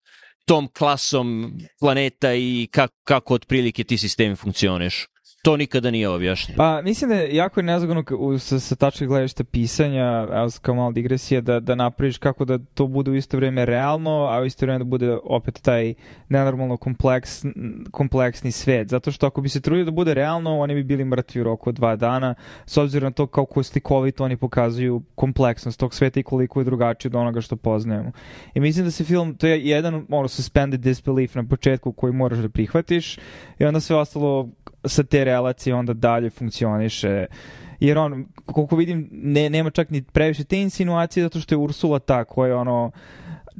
tom 0.45 0.67
klasom 0.67 1.57
planeta 1.79 2.33
i 2.33 2.67
kako, 2.71 2.93
kako 3.03 3.33
otprilike 3.33 3.83
ti 3.83 3.97
sistemi 3.97 4.35
funkcioniš 4.35 5.07
to 5.45 5.57
nikada 5.57 5.91
nije 5.91 6.09
objašnjeno. 6.09 6.57
Pa 6.57 6.81
mislim 6.81 7.09
da 7.09 7.15
je 7.15 7.35
jako 7.35 7.59
je 7.59 7.63
nezgodno 7.63 8.03
sa, 8.39 8.59
sa 8.59 8.75
tačke 8.75 9.05
gledišta 9.05 9.43
pisanja, 9.43 10.27
evo 10.31 10.49
kao 10.61 10.75
malo 10.75 10.91
digresija, 10.91 11.41
da, 11.41 11.59
da 11.59 11.75
napraviš 11.75 12.17
kako 12.17 12.45
da 12.45 12.57
to 12.73 12.87
bude 12.87 13.11
u 13.11 13.15
isto 13.15 13.37
vreme 13.37 13.65
realno, 13.65 14.27
a 14.31 14.41
u 14.41 14.45
isto 14.45 14.65
vreme 14.65 14.79
da 14.79 14.83
bude 14.83 15.17
opet 15.23 15.61
taj 15.61 15.93
nenormalno 16.29 16.77
kompleks, 16.77 17.45
kompleksni 17.91 18.51
svet. 18.51 18.89
Zato 18.89 19.11
što 19.11 19.27
ako 19.27 19.41
bi 19.41 19.49
se 19.49 19.61
trudio 19.61 19.85
da 19.85 19.91
bude 19.91 20.13
realno, 20.13 20.59
oni 20.59 20.75
bi 20.75 20.83
bili 20.83 21.05
mrtvi 21.05 21.41
u 21.41 21.43
roku 21.43 21.69
od 21.69 21.75
dva 21.75 21.95
dana, 21.95 22.35
s 22.65 22.77
obzirom 22.77 23.07
na 23.07 23.11
to 23.11 23.27
kako 23.27 23.63
slikovito 23.63 24.23
oni 24.23 24.37
pokazuju 24.37 25.03
kompleksnost 25.15 25.79
tog 25.79 25.93
sveta 25.93 26.19
i 26.19 26.23
koliko 26.23 26.59
je 26.59 26.63
drugačije 26.63 27.09
od 27.09 27.15
onoga 27.15 27.41
što 27.41 27.55
poznajemo. 27.55 28.11
I 28.53 28.59
mislim 28.59 28.85
da 28.85 28.91
se 28.91 29.03
film, 29.03 29.35
to 29.35 29.47
je 29.47 29.65
jedan 29.67 30.05
ono, 30.09 30.27
suspended 30.27 30.79
disbelief 30.79 31.35
na 31.35 31.43
početku 31.47 31.91
koji 31.91 32.13
moraš 32.13 32.39
da 32.39 32.49
prihvatiš 32.49 33.17
i 33.59 33.65
onda 33.65 33.79
sve 33.79 33.95
ostalo 33.95 34.49
sa 34.85 35.03
te 35.03 35.23
relacije 35.23 35.75
onda 35.75 35.93
dalje 35.93 36.29
funkcioniše 36.29 37.25
jer 37.79 37.97
on, 37.97 38.25
koliko 38.45 38.75
vidim, 38.75 39.09
ne, 39.11 39.49
nema 39.49 39.69
čak 39.69 39.89
ni 39.89 40.01
previše 40.01 40.43
te 40.43 40.61
insinuacije 40.61 41.23
zato 41.23 41.39
što 41.39 41.55
je 41.55 41.59
Ursula 41.59 41.99
ta 41.99 42.23
koja 42.23 42.47
je 42.47 42.55
ono 42.55 42.91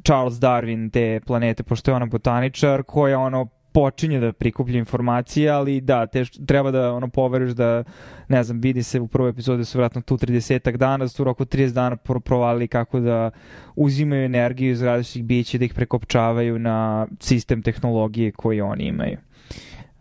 Charles 0.04 0.34
Darwin 0.34 0.92
te 0.92 1.20
planete, 1.26 1.64
pošto 1.64 1.92
je 1.92 1.96
ona 1.96 2.06
botaničar, 2.06 2.84
koja 2.84 3.20
ono 3.20 3.48
počinje 3.74 4.20
da 4.20 4.34
prikuplja 4.34 4.80
informacije, 4.80 5.50
ali 5.50 5.82
da, 5.82 6.06
te, 6.08 6.24
treba 6.48 6.72
da 6.72 6.94
ono 6.94 7.08
poveruješ 7.08 7.52
da, 7.52 7.84
ne 8.28 8.44
znam, 8.44 8.60
vidi 8.62 8.84
se 8.84 9.00
u 9.00 9.08
prvoj 9.08 9.30
epizodi 9.30 9.58
da 9.58 9.66
su 9.66 9.78
vratno 9.78 10.02
tu 10.02 10.18
30 10.18 10.78
dana, 10.78 10.98
da 10.98 11.08
su 11.08 11.24
u 11.24 11.26
roku 11.26 11.46
30 11.46 11.74
dana 11.74 11.96
pro 11.96 12.20
provalili 12.20 12.68
kako 12.68 13.00
da 13.00 13.32
uzimaju 13.76 14.26
energiju 14.26 14.72
iz 14.72 14.82
različitih 14.82 15.24
bića 15.24 15.58
da 15.58 15.66
ih 15.66 15.74
prekopčavaju 15.74 16.60
na 16.60 17.08
sistem 17.20 17.62
tehnologije 17.62 18.32
koji 18.32 18.62
oni 18.62 18.84
imaju. 18.84 19.18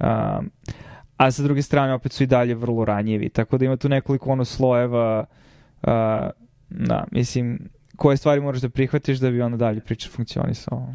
Um, 0.01 0.51
a 1.17 1.31
sa 1.31 1.43
druge 1.43 1.63
strane 1.63 1.95
opet 1.95 2.13
su 2.13 2.23
i 2.23 2.27
dalje 2.27 2.55
vrlo 2.55 2.85
ranjivi, 2.85 3.29
tako 3.29 3.59
da 3.59 3.65
ima 3.65 3.77
tu 3.77 3.89
nekoliko 3.89 4.31
ono 4.31 4.45
slojeva, 4.45 5.25
uh, 5.83 5.89
da, 6.69 7.05
mislim, 7.13 7.59
koje 7.97 8.17
stvari 8.17 8.41
moraš 8.41 8.61
da 8.61 8.69
prihvatiš 8.69 9.19
da 9.19 9.31
bi 9.31 9.43
onda 9.43 9.57
dalje 9.57 9.81
priča 9.81 10.09
funkcionisao. 10.09 10.95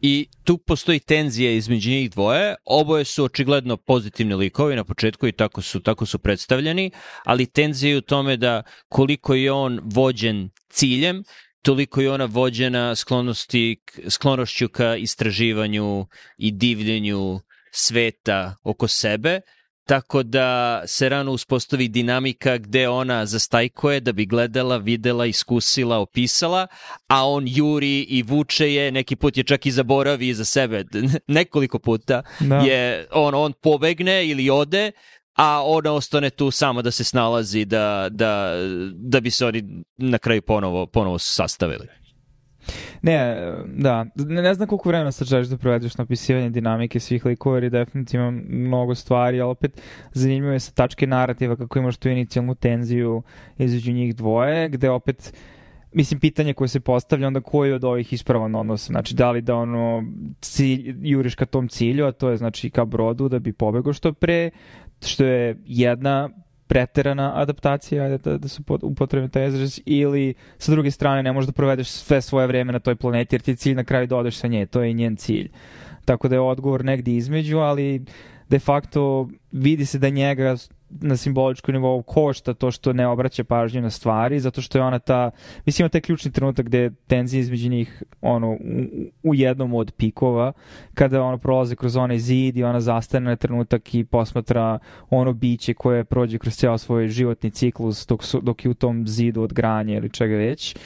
I 0.00 0.26
tu 0.44 0.58
postoji 0.58 1.00
tenzija 1.00 1.52
između 1.52 1.90
njih 1.90 2.10
dvoje, 2.10 2.54
oboje 2.64 3.04
su 3.04 3.24
očigledno 3.24 3.76
pozitivni 3.76 4.34
likovi 4.34 4.76
na 4.76 4.84
početku 4.84 5.26
i 5.26 5.32
tako 5.32 5.62
su, 5.62 5.80
tako 5.80 6.06
su 6.06 6.18
predstavljeni, 6.18 6.90
ali 7.24 7.46
tenzija 7.46 7.90
je 7.90 7.98
u 7.98 8.00
tome 8.00 8.36
da 8.36 8.62
koliko 8.88 9.34
je 9.34 9.52
on 9.52 9.80
vođen 9.82 10.50
ciljem, 10.68 11.24
toliko 11.62 12.00
je 12.00 12.12
ona 12.12 12.24
vođena 12.24 12.94
sklonosti, 12.94 13.76
sklonošću 14.08 14.68
ka 14.68 14.96
istraživanju 14.96 16.06
i 16.36 16.52
divljenju 16.52 17.40
sveta 17.70 18.56
oko 18.62 18.88
sebe, 18.88 19.40
tako 19.88 20.22
da 20.22 20.82
se 20.86 21.08
rano 21.08 21.32
uspostavi 21.32 21.88
dinamika 21.88 22.58
gde 22.58 22.88
ona 22.88 23.26
zastajkoje 23.26 24.00
da 24.00 24.12
bi 24.12 24.26
gledala, 24.26 24.76
videla, 24.76 25.26
iskusila, 25.26 25.98
opisala, 25.98 26.66
a 27.08 27.28
on 27.28 27.44
juri 27.46 28.00
i 28.00 28.22
vuče 28.22 28.74
je, 28.74 28.92
neki 28.92 29.16
put 29.16 29.36
je 29.36 29.44
čak 29.44 29.66
i 29.66 29.70
zaboravi 29.70 30.34
za 30.34 30.44
sebe, 30.44 30.84
nekoliko 31.38 31.78
puta 31.78 32.22
da. 32.40 32.56
je 32.56 33.06
on, 33.12 33.34
on 33.34 33.52
pobegne 33.52 34.26
ili 34.26 34.50
ode, 34.50 34.92
a 35.36 35.62
ona 35.64 35.92
ostane 35.92 36.30
tu 36.30 36.50
samo 36.50 36.82
da 36.82 36.90
se 36.90 37.04
snalazi 37.04 37.64
da, 37.64 38.08
da, 38.10 38.52
da 38.94 39.20
bi 39.20 39.30
se 39.30 39.46
oni 39.46 39.62
na 39.96 40.18
kraju 40.18 40.42
ponovo, 40.42 40.86
ponovo 40.86 41.18
sastavili. 41.18 41.88
Ne, 43.02 43.36
da, 43.66 44.06
ne, 44.16 44.42
ne 44.42 44.54
znam 44.54 44.68
koliko 44.68 44.88
vremena 44.88 45.12
sad 45.12 45.28
želiš 45.28 45.48
da 45.48 45.56
provedeš 45.56 45.96
na 45.96 46.04
opisivanje 46.04 46.50
dinamike 46.50 47.00
svih 47.00 47.24
likova, 47.24 47.56
jer 47.56 47.64
je 47.64 47.70
definitivno 47.70 48.30
mnogo 48.48 48.94
stvari, 48.94 49.40
ali 49.40 49.50
opet 49.50 49.82
zanimljivo 50.12 50.52
je 50.52 50.60
sa 50.60 50.72
tačke 50.72 51.06
narativa 51.06 51.56
kako 51.56 51.78
imaš 51.78 51.96
tu 51.96 52.08
inicijalnu 52.08 52.54
tenziju 52.54 53.22
između 53.58 53.92
njih 53.92 54.16
dvoje, 54.16 54.68
gde 54.68 54.90
opet 54.90 55.32
mislim, 55.92 56.20
pitanje 56.20 56.54
koje 56.54 56.68
se 56.68 56.80
postavlja 56.80 57.26
onda 57.26 57.40
koji 57.40 57.72
od 57.72 57.84
ovih 57.84 58.12
ispravan 58.12 58.54
odnos, 58.54 58.86
znači 58.86 59.14
da 59.14 59.30
li 59.30 59.42
da 59.42 59.56
ono 59.56 60.04
cilj, 60.40 60.96
juriš 61.00 61.34
ka 61.34 61.46
tom 61.46 61.68
cilju, 61.68 62.06
a 62.06 62.12
to 62.12 62.30
je 62.30 62.36
znači 62.36 62.70
ka 62.70 62.84
brodu 62.84 63.28
da 63.28 63.38
bi 63.38 63.52
pobegao 63.52 63.92
što 63.92 64.12
pre, 64.12 64.50
što 65.00 65.24
je 65.24 65.56
jedna 65.64 66.30
preterana 66.68 67.32
adaptacija, 67.34 68.08
da, 68.18 68.38
da 68.38 68.48
su 68.48 68.62
upotrebne 68.82 69.28
taj 69.28 69.48
izraz, 69.48 69.80
ili 69.86 70.34
sa 70.58 70.72
druge 70.72 70.90
strane 70.90 71.22
ne 71.22 71.32
možeš 71.32 71.46
da 71.46 71.52
provedeš 71.52 71.88
sve 71.88 72.20
svoje 72.20 72.46
vreme 72.46 72.72
na 72.72 72.78
toj 72.78 72.96
planeti, 72.96 73.34
jer 73.34 73.42
ti 73.42 73.50
je 73.50 73.56
cilj 73.56 73.74
na 73.74 73.84
kraju 73.84 74.06
da 74.06 74.16
odeš 74.16 74.36
sa 74.36 74.48
nje, 74.48 74.66
to 74.66 74.82
je 74.82 74.92
njen 74.92 75.16
cilj. 75.16 75.50
Tako 76.04 76.28
da 76.28 76.34
je 76.34 76.40
odgovor 76.40 76.84
negdje 76.84 77.16
između, 77.16 77.58
ali 77.58 78.04
de 78.48 78.58
facto 78.58 79.28
vidi 79.52 79.86
se 79.86 79.98
da 79.98 80.08
njega 80.08 80.56
na 80.90 81.16
simboličkom 81.16 81.74
nivou 81.74 82.02
košta 82.02 82.54
to 82.54 82.70
što 82.70 82.92
ne 82.92 83.06
obraća 83.06 83.44
pažnju 83.44 83.80
na 83.80 83.90
stvari, 83.90 84.40
zato 84.40 84.62
što 84.62 84.78
je 84.78 84.84
ona 84.84 84.98
ta, 84.98 85.30
mislim 85.66 85.84
ima 85.84 85.88
taj 85.88 86.00
ključni 86.00 86.32
trenutak 86.32 86.66
gde 86.66 86.90
tenzija 87.06 87.40
između 87.40 87.70
njih 87.70 88.02
ono, 88.20 88.50
u, 88.50 88.58
u 89.22 89.34
jednom 89.34 89.74
od 89.74 89.92
pikova, 89.92 90.52
kada 90.94 91.22
ono 91.22 91.38
prolaze 91.38 91.76
kroz 91.76 91.96
onaj 91.96 92.18
zid 92.18 92.56
i 92.56 92.64
ona 92.64 92.80
zastane 92.80 93.30
na 93.30 93.36
trenutak 93.36 93.94
i 93.94 94.04
posmatra 94.04 94.78
ono 95.10 95.32
biće 95.32 95.74
koje 95.74 96.04
prođe 96.04 96.38
kroz 96.38 96.54
cijel 96.54 96.78
svoj 96.78 97.08
životni 97.08 97.50
ciklus 97.50 98.06
dok, 98.06 98.24
su, 98.24 98.40
dok 98.40 98.64
je 98.64 98.70
u 98.70 98.74
tom 98.74 99.06
zidu 99.06 99.42
od 99.42 99.52
granje 99.52 99.96
ili 99.96 100.10
čega 100.10 100.36
već. 100.36 100.76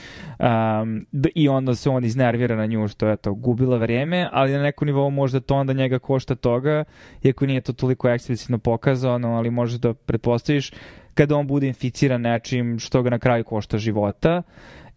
Um, 0.43 1.07
I 1.35 1.49
onda 1.49 1.75
se 1.75 1.91
on 1.91 2.05
iznervira 2.05 2.57
na 2.57 2.67
nju 2.67 2.89
što 2.89 3.09
je 3.09 3.17
to 3.17 3.35
gubila 3.35 3.77
vreme, 3.77 4.29
ali 4.33 4.53
na 4.53 4.63
nekom 4.63 4.87
nivou 4.87 5.11
možda 5.11 5.41
to 5.41 5.55
onda 5.55 5.73
njega 5.73 5.99
košta 5.99 6.35
toga, 6.35 6.85
iako 7.23 7.47
nije 7.47 7.61
to 7.61 7.73
toliko 7.73 8.09
eksplicitno 8.09 8.59
pokazano, 8.59 9.29
ali 9.29 9.51
može 9.51 9.79
da 9.79 9.95
pretpostaviš 9.95 10.73
kada 11.15 11.37
on 11.37 11.47
bude 11.47 11.67
inficiran 11.67 12.21
nečim 12.21 12.79
što 12.79 13.03
ga 13.03 13.11
na 13.11 13.19
kraju 13.19 13.45
košta 13.45 13.79
života. 13.79 14.43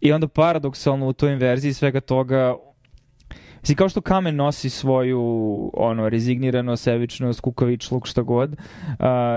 I 0.00 0.12
onda 0.12 0.28
paradoksalno 0.28 1.06
u 1.06 1.12
toj 1.12 1.32
inverziji 1.32 1.72
svega 1.72 2.00
toga 2.00 2.54
Mislim, 3.66 3.76
kao 3.76 3.88
što 3.88 4.00
kamen 4.00 4.36
nosi 4.36 4.70
svoju 4.70 5.20
ono, 5.74 6.08
rezignirano, 6.08 6.76
sebičnost, 6.76 7.40
kukavičluk, 7.40 8.06
šta 8.06 8.22
god, 8.22 8.52
uh, 8.52 8.56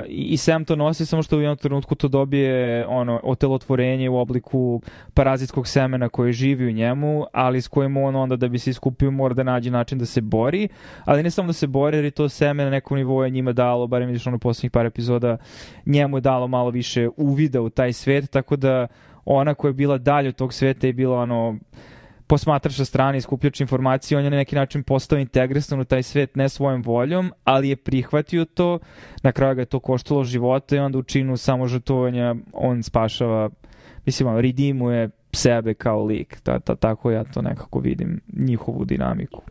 i 0.07 0.37
Sam 0.37 0.65
to 0.65 0.75
nosi, 0.75 1.05
samo 1.05 1.23
što 1.23 1.37
u 1.37 1.41
jednom 1.41 1.57
trenutku 1.57 1.95
to 1.95 2.07
dobije 2.07 2.85
ono, 2.87 3.19
otelotvorenje 3.23 4.09
u 4.09 4.17
obliku 4.17 4.81
parazitskog 5.13 5.67
semena 5.67 6.09
koje 6.09 6.33
živi 6.33 6.67
u 6.67 6.71
njemu, 6.71 7.25
ali 7.33 7.61
s 7.61 7.67
kojim 7.67 7.97
on 7.97 8.15
onda 8.15 8.35
da 8.35 8.47
bi 8.47 8.59
se 8.59 8.69
iskupio 8.69 9.11
mora 9.11 9.33
da 9.33 9.43
nađe 9.43 9.71
način 9.71 9.99
da 9.99 10.05
se 10.05 10.21
bori, 10.21 10.67
ali 11.05 11.23
ne 11.23 11.31
samo 11.31 11.47
da 11.47 11.53
se 11.53 11.67
bori, 11.67 11.97
jer 11.97 12.05
je 12.05 12.11
to 12.11 12.29
seme 12.29 12.63
na 12.63 12.69
nekom 12.69 12.97
nivou 12.97 13.23
je 13.23 13.29
njima 13.29 13.53
dalo, 13.53 13.87
barem 13.87 14.07
vidiš 14.07 14.27
ono 14.27 14.37
poslednjih 14.37 14.71
par 14.71 14.85
epizoda, 14.85 15.37
njemu 15.85 16.17
je 16.17 16.21
dalo 16.21 16.47
malo 16.47 16.69
više 16.69 17.09
uvida 17.17 17.61
u 17.61 17.69
taj 17.69 17.93
svet, 17.93 18.29
tako 18.29 18.55
da 18.55 18.87
ona 19.25 19.53
koja 19.53 19.69
je 19.69 19.73
bila 19.73 19.97
dalje 19.97 20.29
od 20.29 20.35
tog 20.35 20.53
sveta 20.53 20.87
je 20.87 20.93
bila 20.93 21.19
ono 21.19 21.57
posmatrač 22.29 22.77
sa 22.77 22.85
strane 22.85 23.17
i 23.17 23.21
skupljač 23.21 23.61
informacije, 23.61 24.17
on 24.17 24.23
je 24.23 24.29
na 24.29 24.37
neki 24.37 24.55
način 24.55 24.83
postao 24.83 25.19
integrisan 25.19 25.79
u 25.79 25.85
taj 25.85 26.03
svet 26.03 26.35
ne 26.35 26.49
svojom 26.49 26.81
voljom, 26.81 27.31
ali 27.43 27.69
je 27.69 27.75
prihvatio 27.75 28.45
to, 28.45 28.79
na 29.23 29.31
kraju 29.31 29.55
ga 29.55 29.61
je 29.61 29.65
to 29.65 29.79
koštalo 29.79 30.23
života 30.23 30.75
i 30.75 30.79
onda 30.79 30.97
u 30.97 31.03
činu 31.03 31.37
samožrtovanja 31.37 32.35
on 32.53 32.83
spašava, 32.83 33.49
mislim, 34.05 34.29
on 34.29 34.37
ridimuje 34.37 35.09
sebe 35.33 35.73
kao 35.73 36.05
lik. 36.05 36.39
Ta, 36.43 36.59
ta, 36.59 36.75
tako 36.75 37.11
ja 37.11 37.23
to 37.23 37.41
nekako 37.41 37.79
vidim, 37.79 38.21
njihovu 38.37 38.85
dinamiku. 38.85 39.41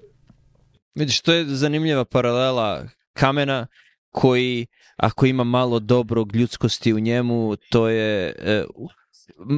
Vidiš, 0.94 1.20
to 1.20 1.32
je 1.32 1.44
zanimljiva 1.44 2.04
paralela 2.04 2.84
kamena 3.12 3.66
koji, 4.10 4.66
ako 4.96 5.26
ima 5.26 5.44
malo 5.44 5.80
dobrog 5.80 6.36
ljudskosti 6.36 6.92
u 6.92 6.98
njemu, 6.98 7.56
to 7.70 7.88
je 7.88 8.34
e, 8.38 8.64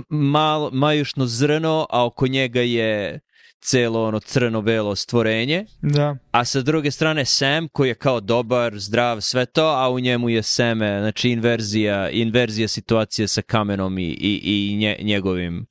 mal, 0.08 0.70
majušno 0.72 1.26
zrno, 1.26 1.86
a 1.90 2.06
oko 2.06 2.26
njega 2.26 2.60
je 2.60 3.20
celo 3.60 4.04
ono 4.04 4.20
crno-belo 4.20 4.96
stvorenje. 4.96 5.66
Da. 5.82 6.16
A 6.30 6.44
sa 6.44 6.60
druge 6.60 6.90
strane 6.90 7.24
Sam 7.24 7.68
koji 7.68 7.88
je 7.88 7.94
kao 7.94 8.20
dobar, 8.20 8.78
zdrav, 8.78 9.20
sve 9.20 9.46
to, 9.46 9.66
a 9.66 9.90
u 9.90 10.00
njemu 10.00 10.28
je 10.28 10.42
seme, 10.42 10.98
znači 11.00 11.30
inverzija, 11.30 12.10
inverzija 12.10 12.68
situacije 12.68 13.28
sa 13.28 13.42
kamenom 13.42 13.98
i, 13.98 14.08
i, 14.20 14.40
i 14.42 14.76
nje, 14.76 14.96
njegovim, 15.02 15.66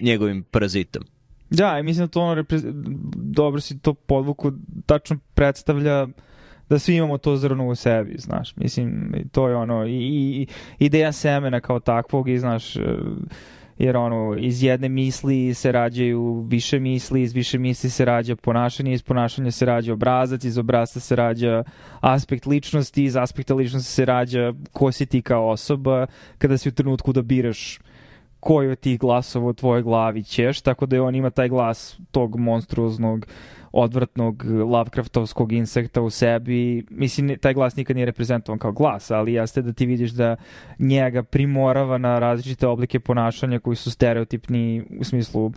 njegovim 0.00 0.44
parazitom. 0.50 1.02
Da, 1.50 1.78
i 1.78 1.82
mislim 1.82 2.06
da 2.06 2.10
to 2.10 2.20
ono, 2.20 2.44
dobro 3.14 3.60
si 3.60 3.78
to 3.78 3.94
podvuku, 3.94 4.52
tačno 4.86 5.18
predstavlja 5.34 6.06
da 6.68 6.78
svi 6.78 6.96
imamo 6.96 7.18
to 7.18 7.36
zrno 7.36 7.68
u 7.68 7.74
sebi, 7.74 8.14
znaš, 8.18 8.56
mislim, 8.56 9.12
to 9.32 9.48
je 9.48 9.56
ono, 9.56 9.86
i, 9.86 9.92
i 9.92 10.46
ideja 10.78 11.12
semena 11.12 11.60
kao 11.60 11.80
takvog 11.80 12.28
i, 12.28 12.38
znaš, 12.38 12.76
jer 13.78 13.96
ono, 13.96 14.36
iz 14.38 14.62
jedne 14.62 14.88
misli 14.88 15.54
se 15.54 15.72
rađaju 15.72 16.46
više 16.48 16.80
misli, 16.80 17.22
iz 17.22 17.32
više 17.32 17.58
misli 17.58 17.90
se 17.90 18.04
rađa 18.04 18.36
ponašanje, 18.36 18.92
iz 18.92 19.02
ponašanja 19.02 19.50
se 19.50 19.64
rađa 19.64 19.92
obrazac, 19.92 20.44
iz 20.44 20.58
obrazca 20.58 21.00
se 21.00 21.16
rađa 21.16 21.64
aspekt 22.00 22.46
ličnosti, 22.46 23.04
iz 23.04 23.16
aspekta 23.16 23.54
ličnosti 23.54 23.92
se 23.92 24.04
rađa 24.04 24.52
ko 24.72 24.92
si 24.92 25.06
ti 25.06 25.22
kao 25.22 25.48
osoba, 25.48 26.06
kada 26.38 26.58
si 26.58 26.68
u 26.68 26.72
trenutku 26.72 27.12
da 27.12 27.22
biraš 27.22 27.78
koji 28.40 28.70
od 28.70 28.80
tih 28.80 28.98
glasova 28.98 29.46
u 29.46 29.52
tvojoj 29.52 29.82
glavi 29.82 30.22
ćeš, 30.22 30.60
tako 30.60 30.86
da 30.86 30.96
je 30.96 31.02
on 31.02 31.14
ima 31.14 31.30
taj 31.30 31.48
glas 31.48 31.98
tog 32.10 32.36
monstruoznog 32.36 33.26
odvrtnog 33.76 34.44
Lovecraftovskog 34.44 35.52
insekta 35.52 36.02
u 36.02 36.10
sebi. 36.10 36.86
Mislim, 36.90 37.38
taj 37.38 37.54
glas 37.54 37.76
nikad 37.76 37.96
nije 37.96 38.06
reprezentovan 38.06 38.58
kao 38.58 38.72
glas, 38.72 39.10
ali 39.10 39.32
jeste 39.32 39.62
da 39.62 39.72
ti 39.72 39.86
vidiš 39.86 40.10
da 40.10 40.36
njega 40.78 41.22
primorava 41.22 41.98
na 41.98 42.18
različite 42.18 42.66
oblike 42.66 43.00
ponašanja 43.00 43.58
koji 43.58 43.76
su 43.76 43.90
stereotipni 43.90 44.84
u 44.98 45.04
smislu 45.04 45.52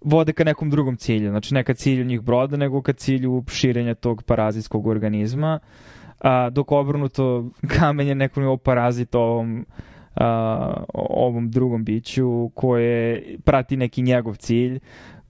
vode 0.00 0.32
ka 0.32 0.44
nekom 0.44 0.70
drugom 0.70 0.96
cilju. 0.96 1.30
Znači, 1.30 1.54
ne 1.54 1.64
ka 1.64 1.74
cilju 1.74 2.04
njih 2.04 2.20
broda, 2.20 2.56
nego 2.56 2.82
ka 2.82 2.92
cilju 2.92 3.44
širenja 3.48 3.94
tog 3.94 4.22
parazitskog 4.22 4.86
organizma. 4.86 5.58
A, 6.20 6.50
dok 6.50 6.72
obrnuto 6.72 7.50
kamen 7.78 8.08
je 8.08 8.14
nekom 8.14 8.42
nivo 8.42 8.56
parazit 8.56 9.14
ovom 9.14 9.66
a, 10.14 10.84
ovom 10.94 11.50
drugom 11.50 11.84
biću 11.84 12.50
koje 12.54 13.22
prati 13.44 13.76
neki 13.76 14.02
njegov 14.02 14.34
cilj 14.34 14.80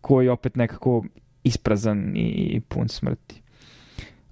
koji 0.00 0.28
opet 0.28 0.56
nekako 0.56 1.04
isprazan 1.44 2.16
i 2.16 2.60
pun 2.68 2.88
smrti. 2.88 3.42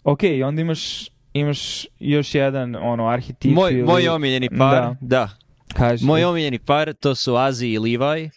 Ok, 0.05 0.21
onda 0.45 0.61
imaš 0.61 1.13
imaš 1.33 1.87
još 2.01 2.35
jedan 2.35 2.77
ono 2.77 3.09
arhetip 3.09 3.55
moj, 3.55 3.73
ili... 3.73 3.83
moj 3.83 4.09
omiljeni 4.09 4.49
par, 4.49 4.83
da. 4.83 4.97
da. 5.01 5.31
Kaži. 5.75 6.05
Moj 6.05 6.25
omiljeni 6.25 6.59
par, 6.59 6.95
to 6.95 7.15
su 7.15 7.37
Azi 7.37 7.67
i 7.67 7.79
Levi. 7.79 8.31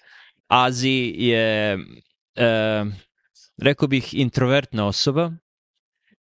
Azi 0.47 1.13
je, 1.17 1.77
e, 2.35 2.85
rekao 3.61 3.87
bih, 3.87 4.13
introvertna 4.13 4.87
osoba 4.87 5.31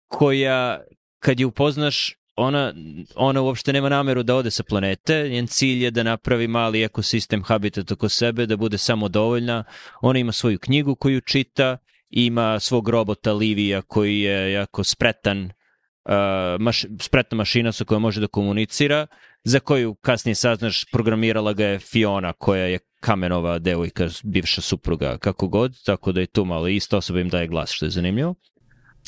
koja, 0.08 0.80
kad 1.18 1.40
je 1.40 1.46
upoznaš, 1.46 2.14
ona, 2.36 2.74
ona 3.14 3.40
uopšte 3.42 3.72
nema 3.72 3.88
nameru 3.88 4.22
da 4.22 4.34
ode 4.34 4.50
sa 4.50 4.62
planete, 4.62 5.28
njen 5.28 5.46
cilj 5.46 5.84
je 5.84 5.90
da 5.90 6.02
napravi 6.02 6.48
mali 6.48 6.82
ekosistem 6.82 7.42
habitat 7.42 7.92
oko 7.92 8.08
sebe, 8.08 8.46
da 8.46 8.56
bude 8.56 8.78
samo 8.78 9.08
dovoljna. 9.08 9.64
Ona 10.00 10.18
ima 10.18 10.32
svoju 10.32 10.58
knjigu 10.58 10.94
koju 10.94 11.20
čita, 11.20 11.78
ima 12.16 12.60
svog 12.60 12.88
robota 12.88 13.32
Livija 13.32 13.82
koji 13.82 14.20
je 14.20 14.52
jako 14.52 14.84
spretan, 14.84 15.44
uh, 15.44 16.12
maš, 16.60 16.84
spretna 17.00 17.36
mašina 17.36 17.72
sa 17.72 17.84
kojom 17.84 18.02
može 18.02 18.20
da 18.20 18.26
komunicira, 18.26 19.06
za 19.44 19.60
koju 19.60 19.94
kasnije 19.94 20.34
saznaš 20.34 20.84
programirala 20.92 21.52
ga 21.52 21.64
je 21.64 21.78
Fiona 21.78 22.32
koja 22.32 22.64
je 22.64 22.78
kamenova 23.00 23.58
devojka, 23.58 24.08
bivša 24.24 24.60
supruga, 24.60 25.18
kako 25.18 25.48
god, 25.48 25.84
tako 25.84 26.12
da 26.12 26.20
je 26.20 26.26
tu 26.26 26.44
malo 26.44 26.68
isto 26.68 26.96
osoba 26.96 27.20
im 27.20 27.28
daje 27.28 27.48
glas, 27.48 27.70
što 27.70 27.86
je 27.86 27.90
zanimljivo. 27.90 28.34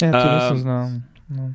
E, 0.02 0.12
to 0.12 0.34
nisam 0.34 0.58
znao. 0.58 0.88
No. 1.28 1.54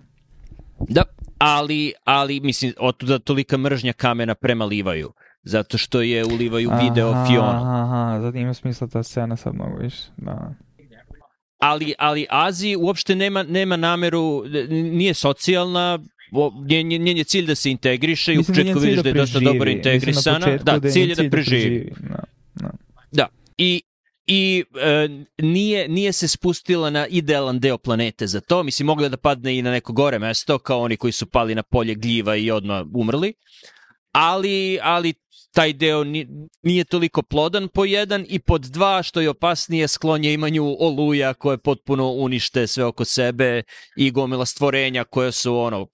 Da, 0.89 1.03
ali, 1.37 1.93
ali 2.03 2.39
mislim, 2.39 2.73
otuda 2.79 3.19
tolika 3.19 3.57
mržnja 3.57 3.93
kamena 3.93 4.35
prema 4.35 4.65
Livaju, 4.65 5.13
zato 5.43 5.77
što 5.77 6.01
je 6.01 6.25
u 6.25 6.35
Livaju 6.39 6.71
video 6.81 7.11
aha, 7.11 7.25
Fionu. 7.25 7.59
Aha, 7.63 8.19
zato 8.21 8.37
ima 8.37 8.53
smisla 8.53 8.87
ta 8.87 9.03
scena 9.03 9.35
sad 9.35 9.53
mnogo 9.53 9.77
više. 9.77 10.03
Da 10.17 10.53
ali, 11.61 11.93
ali 11.97 12.25
Aziji 12.29 12.75
uopšte 12.75 13.15
nema, 13.15 13.43
nema 13.43 13.77
nameru, 13.77 14.43
nije 14.69 15.13
socijalna, 15.13 15.99
njen, 16.69 16.87
njen 16.87 17.17
je 17.17 17.23
cilj 17.23 17.45
da 17.45 17.55
se 17.55 17.71
integriše 17.71 18.33
i 18.33 18.37
u 18.37 18.43
početku 18.43 18.79
vidiš 18.79 18.95
da, 18.95 19.03
da 19.03 19.09
je 19.09 19.13
dosta 19.13 19.39
dobro 19.39 19.69
integrisana. 19.69 20.57
Da, 20.57 20.79
da 20.79 20.89
cilj 20.89 21.09
je 21.09 21.15
da, 21.15 21.23
da 21.23 21.29
preživi. 21.29 21.91
Da, 21.99 22.23
da. 22.53 22.71
da. 23.11 23.27
I, 23.57 23.81
i 24.27 24.63
e, 24.81 25.09
nije, 25.37 25.87
nije 25.87 26.13
se 26.13 26.27
spustila 26.27 26.89
na 26.89 27.07
idealan 27.07 27.59
deo 27.59 27.77
planete 27.77 28.27
za 28.27 28.41
to. 28.41 28.63
Mislim, 28.63 28.85
mogla 28.85 29.09
da 29.09 29.17
padne 29.17 29.57
i 29.57 29.61
na 29.61 29.71
neko 29.71 29.93
gore 29.93 30.19
mesto, 30.19 30.59
kao 30.59 30.81
oni 30.81 30.97
koji 30.97 31.13
su 31.13 31.25
pali 31.25 31.55
na 31.55 31.63
polje 31.63 31.95
gljiva 31.95 32.35
i 32.35 32.51
odmah 32.51 32.85
umrli. 32.93 33.33
Ali, 34.11 34.79
ali 34.81 35.13
taj 35.53 35.73
deo 35.73 36.03
nije 36.63 36.83
toliko 36.83 37.21
plodan 37.21 37.67
po 37.67 37.85
jedan 37.85 38.25
i 38.29 38.39
pod 38.39 38.61
dva 38.61 39.03
što 39.03 39.21
je 39.21 39.29
opasnije 39.29 39.87
sklonje 39.87 40.33
imanju 40.33 40.75
oluja 40.79 41.33
koje 41.33 41.57
potpuno 41.57 42.11
unište 42.11 42.67
sve 42.67 42.85
oko 42.85 43.05
sebe 43.05 43.63
i 43.97 44.11
gomila 44.11 44.45
stvorenja 44.45 45.03
koje 45.03 45.31
su 45.31 45.57
ono 45.57 45.87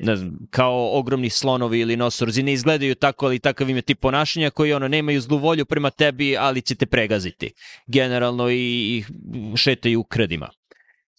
ne 0.00 0.16
znam, 0.16 0.38
kao 0.50 0.98
ogromni 0.98 1.30
slonovi 1.30 1.80
ili 1.80 1.96
nosorozi, 1.96 2.42
ne 2.42 2.52
izgledaju 2.52 2.94
tako, 2.94 3.26
ali 3.26 3.38
takav 3.38 3.70
im 3.70 3.76
je 3.76 3.82
tip 3.82 4.00
ponašanja 4.00 4.50
koji 4.50 4.72
ono, 4.72 4.88
nemaju 4.88 5.20
zlu 5.20 5.38
volju 5.38 5.64
prema 5.64 5.90
tebi, 5.90 6.36
ali 6.36 6.62
će 6.62 6.74
te 6.74 6.86
pregaziti. 6.86 7.52
Generalno 7.86 8.50
i, 8.50 8.56
i 8.56 9.04
šetaju 9.56 10.00
u 10.00 10.04
kredima. 10.04 10.50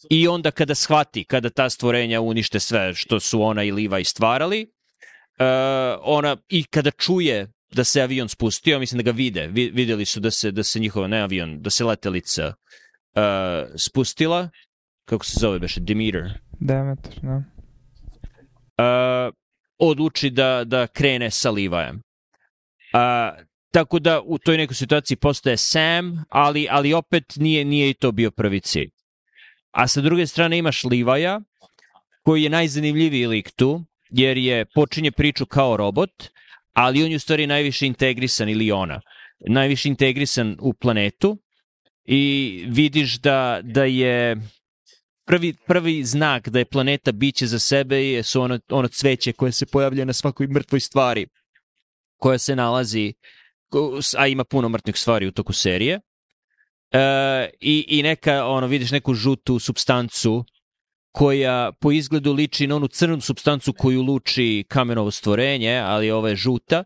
I 0.09 0.27
onda 0.27 0.51
kada 0.51 0.75
shvati, 0.75 1.23
kada 1.23 1.49
ta 1.49 1.69
stvorenja 1.69 2.21
unište 2.21 2.59
sve 2.59 2.93
što 2.93 3.19
su 3.19 3.41
ona 3.41 3.63
i 3.63 3.71
Liva 3.71 4.03
stvarali, 4.03 4.61
uh, 4.61 5.45
ona 6.01 6.37
i 6.49 6.63
kada 6.63 6.91
čuje 6.91 7.51
da 7.71 7.83
se 7.83 8.01
avion 8.01 8.29
spustio, 8.29 8.79
mislim 8.79 8.97
da 8.97 9.03
ga 9.03 9.11
vide, 9.11 9.47
videli 9.47 10.05
su 10.05 10.19
da 10.19 10.31
se, 10.31 10.51
da 10.51 10.63
se 10.63 10.79
njihova, 10.79 11.07
ne 11.07 11.21
avion, 11.21 11.61
da 11.61 11.69
se 11.69 11.85
letelica 11.85 12.47
uh, 12.47 13.23
spustila, 13.75 14.49
kako 15.05 15.25
se 15.25 15.39
zove 15.39 15.59
beše, 15.59 15.79
Demeter. 15.79 16.39
Demeter, 16.59 17.19
da. 17.21 17.35
Uh, 17.37 19.33
odluči 19.77 20.29
da, 20.29 20.63
da 20.65 20.87
krene 20.87 21.31
sa 21.31 21.51
Livajem. 21.51 21.95
Uh, 21.95 23.45
tako 23.71 23.99
da 23.99 24.21
u 24.21 24.37
toj 24.37 24.57
nekoj 24.57 24.75
situaciji 24.75 25.17
postaje 25.17 25.57
Sam, 25.57 26.23
ali, 26.29 26.67
ali 26.69 26.93
opet 26.93 27.23
nije, 27.35 27.65
nije 27.65 27.89
i 27.89 27.93
to 27.93 28.11
bio 28.11 28.31
prvi 28.31 28.59
cilj. 28.59 28.89
A 29.71 29.87
sa 29.87 30.01
druge 30.01 30.27
strane 30.27 30.57
imaš 30.57 30.83
Livaja, 30.83 31.41
koji 32.23 32.43
je 32.43 32.49
najzanimljiviji 32.49 33.27
lik 33.27 33.51
tu, 33.51 33.83
jer 34.09 34.37
je 34.37 34.65
počinje 34.65 35.11
priču 35.11 35.45
kao 35.45 35.77
robot, 35.77 36.29
ali 36.73 37.03
on 37.03 37.11
je 37.11 37.15
u 37.15 37.19
stvari 37.19 37.47
najviše 37.47 37.87
integrisan 37.87 38.49
ili 38.49 38.71
ona, 38.71 39.01
najviše 39.39 39.89
integrisan 39.89 40.57
u 40.59 40.73
planetu 40.73 41.37
i 42.05 42.65
vidiš 42.67 43.19
da, 43.19 43.59
da 43.63 43.83
je 43.83 44.37
prvi, 45.25 45.53
prvi 45.67 46.03
znak 46.03 46.49
da 46.49 46.59
je 46.59 46.65
planeta 46.65 47.11
biće 47.11 47.47
za 47.47 47.59
sebe 47.59 48.05
je 48.05 48.23
su 48.23 48.41
ono, 48.41 48.59
ono 48.69 48.87
cveće 48.87 49.33
koje 49.33 49.51
se 49.51 49.65
pojavlja 49.65 50.05
na 50.05 50.13
svakoj 50.13 50.47
mrtvoj 50.47 50.79
stvari 50.79 51.27
koja 52.17 52.37
se 52.37 52.55
nalazi, 52.55 53.13
a 54.17 54.27
ima 54.27 54.43
puno 54.43 54.69
mrtvih 54.69 54.95
stvari 54.95 55.27
u 55.27 55.31
toku 55.31 55.53
serije. 55.53 55.99
E, 56.91 57.49
i, 57.59 57.85
I 57.87 58.03
neka, 58.03 58.45
ono, 58.45 58.67
vidiš 58.67 58.91
neku 58.91 59.13
žutu 59.13 59.59
substancu 59.59 60.45
koja 61.11 61.71
po 61.71 61.91
izgledu 61.91 62.33
liči 62.33 62.67
na 62.67 62.75
onu 62.75 62.87
crnu 62.87 63.21
substancu 63.21 63.73
koju 63.73 64.01
luči 64.01 64.65
kamenovo 64.67 65.11
stvorenje, 65.11 65.77
ali 65.77 66.11
ova 66.11 66.29
je 66.29 66.35
žuta 66.35 66.83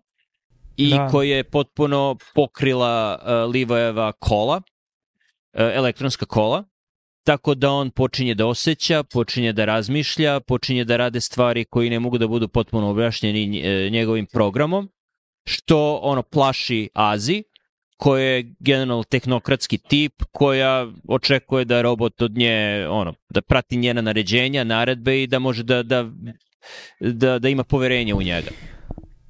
i 0.78 0.90
da. 0.90 1.08
koja 1.12 1.38
je 1.38 1.44
potpuno 1.44 2.18
pokrila 2.36 3.20
uh, 3.22 3.52
Livojeva 3.52 4.12
kola, 4.12 4.56
uh, 4.56 5.62
elektronska 5.74 6.26
kola, 6.26 6.64
tako 7.24 7.56
da 7.56 7.72
on 7.72 7.92
počinje 7.92 8.36
da 8.36 8.46
osjeća, 8.46 9.04
počinje 9.04 9.54
da 9.54 9.66
razmišlja, 9.66 10.40
počinje 10.40 10.86
da 10.86 10.98
rade 10.98 11.22
stvari 11.22 11.66
koji 11.66 11.90
ne 11.90 12.00
mogu 12.00 12.18
da 12.18 12.28
budu 12.28 12.48
potpuno 12.48 12.90
objašnjeni 12.90 13.44
uh, 13.60 13.92
njegovim 13.92 14.26
programom, 14.26 14.90
što 15.46 16.00
ono 16.04 16.24
plaši 16.24 16.90
Azi, 16.94 17.44
koja 17.98 18.24
je 18.24 18.56
generalno 18.60 19.04
tehnokratski 19.04 19.78
tip, 19.78 20.24
koja 20.32 20.88
očekuje 21.08 21.66
da 21.66 21.82
robot 21.82 22.22
od 22.22 22.38
nje, 22.38 22.88
ono, 22.90 23.14
da 23.30 23.42
prati 23.42 23.78
njena 23.78 24.02
naređenja, 24.02 24.64
naredbe 24.64 25.24
i 25.24 25.28
da 25.28 25.40
može 25.40 25.64
da, 25.64 25.84
da, 25.84 26.10
da, 27.00 27.40
da 27.40 27.50
ima 27.50 27.64
poverenje 27.64 28.14
u 28.14 28.22
njega. 28.22 28.50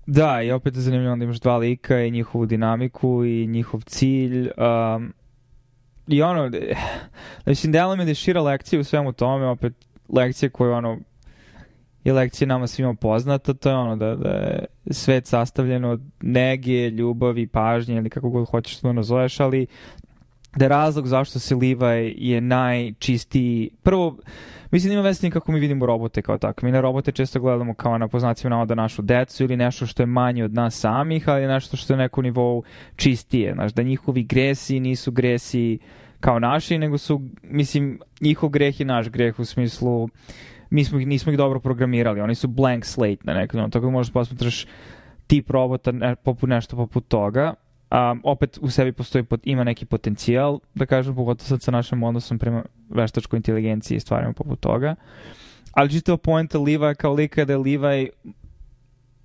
Da, 0.07 0.41
i 0.41 0.51
opet 0.51 0.75
je 0.75 0.81
zanimljivo 0.81 1.15
da 1.15 1.23
imaš 1.23 1.39
dva 1.39 1.57
lika 1.57 1.99
i 2.01 2.11
njihovu 2.11 2.45
dinamiku 2.45 3.25
i 3.25 3.47
njihov 3.47 3.81
cilj. 3.81 4.49
Um, 4.57 5.13
I 6.07 6.21
ono, 6.21 6.51
mislim, 7.45 7.71
mi 7.71 8.05
da 8.05 8.11
je 8.11 8.15
šira 8.15 8.41
lekcija 8.41 8.79
u 8.79 8.83
svemu 8.83 9.13
tome, 9.13 9.45
opet 9.45 9.73
lekcija 10.09 10.49
koju 10.49 10.71
ono, 10.71 10.99
je 12.05 12.13
lekcija 12.13 12.47
nama 12.47 12.67
svima 12.67 12.93
poznata, 12.93 13.53
to 13.53 13.69
je 13.69 13.75
ono 13.75 13.95
da, 13.95 14.15
da 14.15 14.29
je 14.29 14.65
svet 14.91 15.27
sastavljen 15.27 15.85
od 15.85 16.01
nege, 16.21 16.89
ljubavi, 16.89 17.47
pažnje 17.47 17.95
ili 17.95 18.09
kako 18.09 18.29
god 18.29 18.49
hoćeš 18.49 18.79
to 18.79 18.93
nazoveš, 18.93 19.39
ali 19.39 19.67
da 20.55 20.65
je 20.65 20.69
razlog 20.69 21.07
zašto 21.07 21.39
se 21.39 21.55
Levi 21.55 22.15
je 22.17 22.41
najčistiji, 22.41 23.69
prvo, 23.83 24.17
mislim 24.71 24.89
da 24.89 24.93
ima 24.93 25.03
vesni 25.03 25.31
kako 25.31 25.51
mi 25.51 25.59
vidimo 25.59 25.85
robote 25.85 26.21
kao 26.21 26.37
tako. 26.37 26.65
Mi 26.65 26.71
na 26.71 26.81
robote 26.81 27.11
često 27.11 27.39
gledamo 27.39 27.73
kao 27.73 27.97
na 27.97 28.07
poznacima 28.07 28.65
da 28.65 28.75
našu 28.75 29.01
decu 29.01 29.43
ili 29.43 29.57
nešto 29.57 29.85
što 29.85 30.03
je 30.03 30.07
manje 30.07 30.43
od 30.43 30.53
nas 30.53 30.79
samih, 30.79 31.29
ali 31.29 31.47
nešto 31.47 31.77
što 31.77 31.93
je 31.93 31.97
neko 31.97 32.21
nivou 32.21 32.63
čistije. 32.95 33.53
Znaš, 33.53 33.73
da 33.73 33.83
njihovi 33.83 34.23
gresi 34.23 34.79
nisu 34.79 35.11
gresi 35.11 35.79
kao 36.19 36.39
naši, 36.39 36.77
nego 36.77 36.97
su, 36.97 37.21
mislim, 37.43 37.99
njihov 38.21 38.49
greh 38.49 38.79
je 38.79 38.85
naš 38.85 39.09
greh 39.09 39.39
u 39.39 39.45
smislu 39.45 40.03
uh, 40.03 40.09
mi 40.75 40.83
smo 40.83 40.99
ih, 40.99 41.07
nismo 41.07 41.31
ih 41.31 41.37
dobro 41.37 41.59
programirali, 41.59 42.21
oni 42.21 42.35
su 42.35 42.47
blank 42.47 42.85
slate 42.85 43.23
na 43.23 43.33
nekom, 43.33 43.71
tako 43.71 43.85
da 43.85 43.91
možeš 43.91 44.13
posmetraš 44.13 44.65
tip 45.27 45.49
robota 45.49 45.91
ne, 45.91 46.15
poput 46.15 46.49
nešto 46.49 46.75
poput 46.75 47.07
toga. 47.07 47.53
Um, 47.91 48.21
opet 48.23 48.59
u 48.61 48.69
sebi 48.69 48.91
postoji, 48.91 49.23
pot, 49.23 49.41
ima 49.43 49.63
neki 49.63 49.85
potencijal, 49.85 50.59
da 50.73 50.85
kažem, 50.85 51.15
pogotovo 51.15 51.47
sad 51.47 51.61
sa 51.61 51.71
našim 51.71 52.03
odnosom 52.03 52.39
prema 52.39 52.63
veštačkoj 52.89 53.37
inteligenciji 53.37 53.95
i 53.95 53.99
stvarima 53.99 54.33
poput 54.33 54.59
toga. 54.59 54.95
Ali 55.71 55.91
čitava 55.91 56.17
poenta 56.17 56.59
Liva 56.59 56.93
kao 56.93 57.13
lika 57.13 57.45
da 57.45 57.53
je 57.53 57.57
Levi 57.57 58.09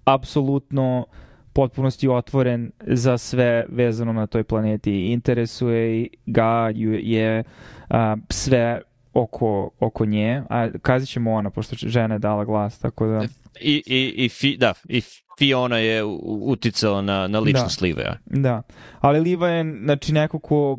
apsolutno 0.04 1.06
potpunosti 1.52 2.08
otvoren 2.08 2.70
za 2.86 3.18
sve 3.18 3.64
vezano 3.68 4.12
na 4.12 4.26
toj 4.26 4.44
planeti. 4.44 5.12
Interesuje 5.12 6.06
ga 6.26 6.70
je 7.02 7.44
uh, 7.90 7.96
sve 8.28 8.80
oko, 9.12 9.70
oko 9.80 10.04
nje, 10.04 10.42
a 10.48 10.68
kazit 10.82 11.08
ćemo 11.08 11.32
ona, 11.32 11.50
pošto 11.50 11.76
žena 11.78 12.14
je 12.14 12.18
dala 12.18 12.44
glas, 12.44 12.78
tako 12.78 13.06
da... 13.06 13.24
I, 13.60 13.82
i, 13.86 14.24
i, 14.24 14.28
fi, 14.28 14.56
da, 14.56 14.72
i 14.88 15.02
Fiona 15.38 15.78
je 15.78 16.04
uticala 16.24 17.02
na, 17.02 17.28
na 17.28 17.40
ličnost 17.40 17.80
da. 17.80 17.86
Livea. 17.86 18.16
Da, 18.26 18.62
ali 19.00 19.20
Liva 19.20 19.48
je, 19.48 19.78
znači, 19.84 20.12
neko 20.12 20.38
ko 20.38 20.78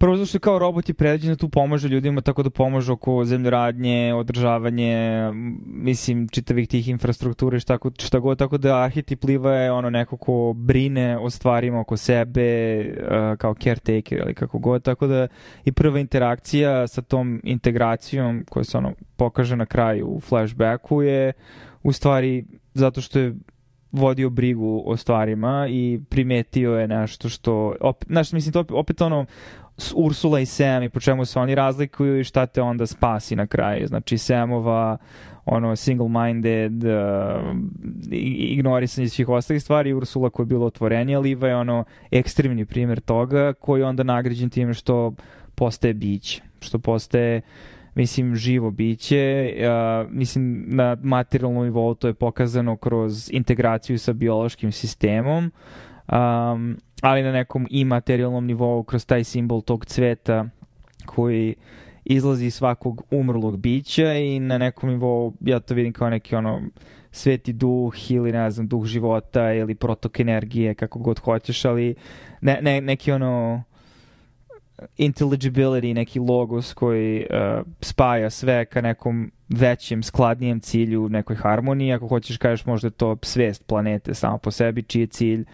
Prvo 0.00 0.16
zašto 0.16 0.38
kao 0.38 0.58
robot 0.58 0.88
je 0.88 0.94
predviđen 0.94 1.30
da 1.30 1.36
tu 1.36 1.48
pomaže 1.48 1.88
ljudima 1.88 2.20
tako 2.20 2.42
da 2.42 2.50
pomaže 2.50 2.92
oko 2.92 3.24
zemljoradnje, 3.24 4.14
održavanje, 4.14 5.30
mislim, 5.66 6.28
čitavih 6.28 6.68
tih 6.68 6.88
infrastrukture, 6.88 7.60
šta, 7.60 7.78
šta 7.98 8.18
god, 8.18 8.38
tako 8.38 8.58
da 8.58 8.78
arhetip 8.82 9.24
Liva 9.24 9.52
je 9.52 9.72
ono 9.72 9.90
neko 9.90 10.16
ko 10.16 10.52
brine 10.56 11.18
o 11.18 11.30
stvarima 11.30 11.80
oko 11.80 11.96
sebe, 11.96 12.80
uh, 12.80 13.38
kao 13.38 13.54
caretaker 13.54 14.18
ili 14.18 14.34
kako 14.34 14.58
god, 14.58 14.82
tako 14.82 15.06
da 15.06 15.28
i 15.64 15.72
prva 15.72 16.00
interakcija 16.00 16.86
sa 16.88 17.02
tom 17.02 17.40
integracijom 17.44 18.44
koja 18.50 18.64
se 18.64 18.78
ono 18.78 18.92
pokaže 19.16 19.56
na 19.56 19.66
kraju 19.66 20.06
u 20.08 20.20
flashbacku 20.20 21.02
je 21.02 21.32
u 21.82 21.92
stvari 21.92 22.44
zato 22.74 23.00
što 23.00 23.18
je 23.18 23.34
vodio 23.92 24.30
brigu 24.30 24.82
o 24.86 24.96
stvarima 24.96 25.66
i 25.70 26.00
primetio 26.08 26.72
je 26.72 26.88
nešto 26.88 27.28
što, 27.28 27.74
opet, 27.80 28.08
znaš, 28.08 28.32
mislim, 28.32 28.52
to 28.52 28.64
opet 28.70 29.00
ono, 29.00 29.26
Ursula 29.96 30.40
i 30.40 30.46
Sam 30.46 30.82
i 30.82 30.88
po 30.88 31.00
čemu 31.00 31.24
se 31.24 31.38
oni 31.38 31.54
razlikuju 31.54 32.20
i 32.20 32.24
šta 32.24 32.46
te 32.46 32.62
onda 32.62 32.86
spasi 32.86 33.36
na 33.36 33.46
kraju. 33.46 33.86
Znači 33.86 34.18
Samova 34.18 34.98
ono 35.44 35.76
single-minded 35.76 36.84
uh, 36.84 37.56
ignorisanje 38.50 39.08
svih 39.08 39.28
ostalih 39.28 39.62
stvari 39.62 39.92
Ursula 39.92 40.30
koja 40.30 40.44
je 40.44 40.48
bilo 40.48 40.66
otvorenija 40.66 41.18
Liva 41.18 41.48
je 41.48 41.56
ono 41.56 41.84
ekstremni 42.10 42.64
primjer 42.64 43.00
toga 43.00 43.52
koji 43.52 43.80
je 43.80 43.86
onda 43.86 44.02
nagrađen 44.02 44.50
time 44.50 44.74
što 44.74 45.14
postaje 45.54 45.94
biće 45.94 46.42
što 46.60 46.78
postaje 46.78 47.40
mislim 47.94 48.36
živo 48.36 48.70
biće 48.70 49.54
uh, 49.58 50.10
mislim 50.12 50.64
na 50.66 50.96
materijalnom 51.02 51.64
nivou 51.64 51.94
to 51.94 52.06
je 52.06 52.14
pokazano 52.14 52.76
kroz 52.76 53.30
integraciju 53.32 53.98
sa 53.98 54.12
biološkim 54.12 54.72
sistemom 54.72 55.52
um, 56.12 56.76
ali 57.02 57.22
na 57.22 57.32
nekom 57.32 57.66
imaterijalnom 57.70 58.46
nivou 58.46 58.82
kroz 58.82 59.06
taj 59.06 59.24
simbol 59.24 59.62
tog 59.62 59.86
cveta 59.86 60.48
koji 61.06 61.54
izlazi 62.04 62.46
iz 62.46 62.54
svakog 62.54 63.02
umrlog 63.10 63.58
bića 63.58 64.12
i 64.12 64.40
na 64.40 64.58
nekom 64.58 64.90
nivou 64.90 65.32
ja 65.40 65.60
to 65.60 65.74
vidim 65.74 65.92
kao 65.92 66.10
neki 66.10 66.36
ono 66.36 66.62
sveti 67.10 67.52
duh 67.52 68.10
ili 68.10 68.32
ne 68.32 68.50
znam 68.50 68.68
duh 68.68 68.84
života 68.84 69.52
ili 69.52 69.74
protok 69.74 70.20
energije 70.20 70.74
kako 70.74 70.98
god 70.98 71.18
hoćeš 71.18 71.64
ali 71.64 71.94
ne, 72.40 72.58
ne, 72.62 72.80
neki 72.80 73.12
ono 73.12 73.62
intelligibility, 74.98 75.94
neki 75.94 76.18
logos 76.18 76.74
koji 76.74 77.26
uh, 77.30 77.66
spaja 77.80 78.30
sve 78.30 78.64
ka 78.64 78.80
nekom 78.80 79.32
većem, 79.48 80.02
skladnijem 80.02 80.60
cilju, 80.60 81.08
nekoj 81.08 81.36
harmoniji. 81.36 81.92
Ako 81.92 82.08
hoćeš 82.08 82.36
kažeš 82.36 82.66
možda 82.66 82.90
to 82.90 83.16
svest 83.22 83.66
planete 83.66 84.14
samo 84.14 84.38
po 84.38 84.50
sebi, 84.50 84.82
čiji 84.82 85.00
je 85.00 85.06
cilj 85.06 85.40
uh, 85.40 85.46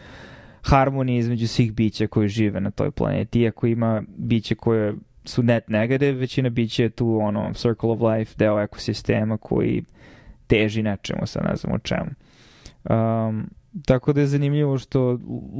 harmonije 0.67 1.19
između 1.19 1.49
svih 1.49 1.73
bića 1.73 2.07
koji 2.07 2.29
žive 2.29 2.61
na 2.61 2.71
toj 2.71 2.91
planeti, 2.91 3.41
iako 3.41 3.67
ima 3.67 4.03
biće 4.17 4.55
koje 4.55 4.95
su 5.25 5.43
net 5.43 5.69
negative, 5.69 6.13
većina 6.13 6.49
bića 6.49 6.83
je 6.83 6.91
tu 6.91 7.19
ono 7.23 7.53
circle 7.55 7.91
of 7.91 8.01
life, 8.01 8.35
deo 8.39 8.61
ekosistema 8.61 9.37
koji 9.37 9.85
teži 10.47 10.83
nečemu, 10.83 11.27
sa 11.27 11.41
ne 11.41 11.57
znam 11.57 11.75
o 11.75 11.79
čemu. 11.79 12.11
Um, 12.91 13.51
tako 13.87 14.13
da 14.13 14.21
je 14.21 14.27
zanimljivo 14.27 14.79
što 14.79 15.19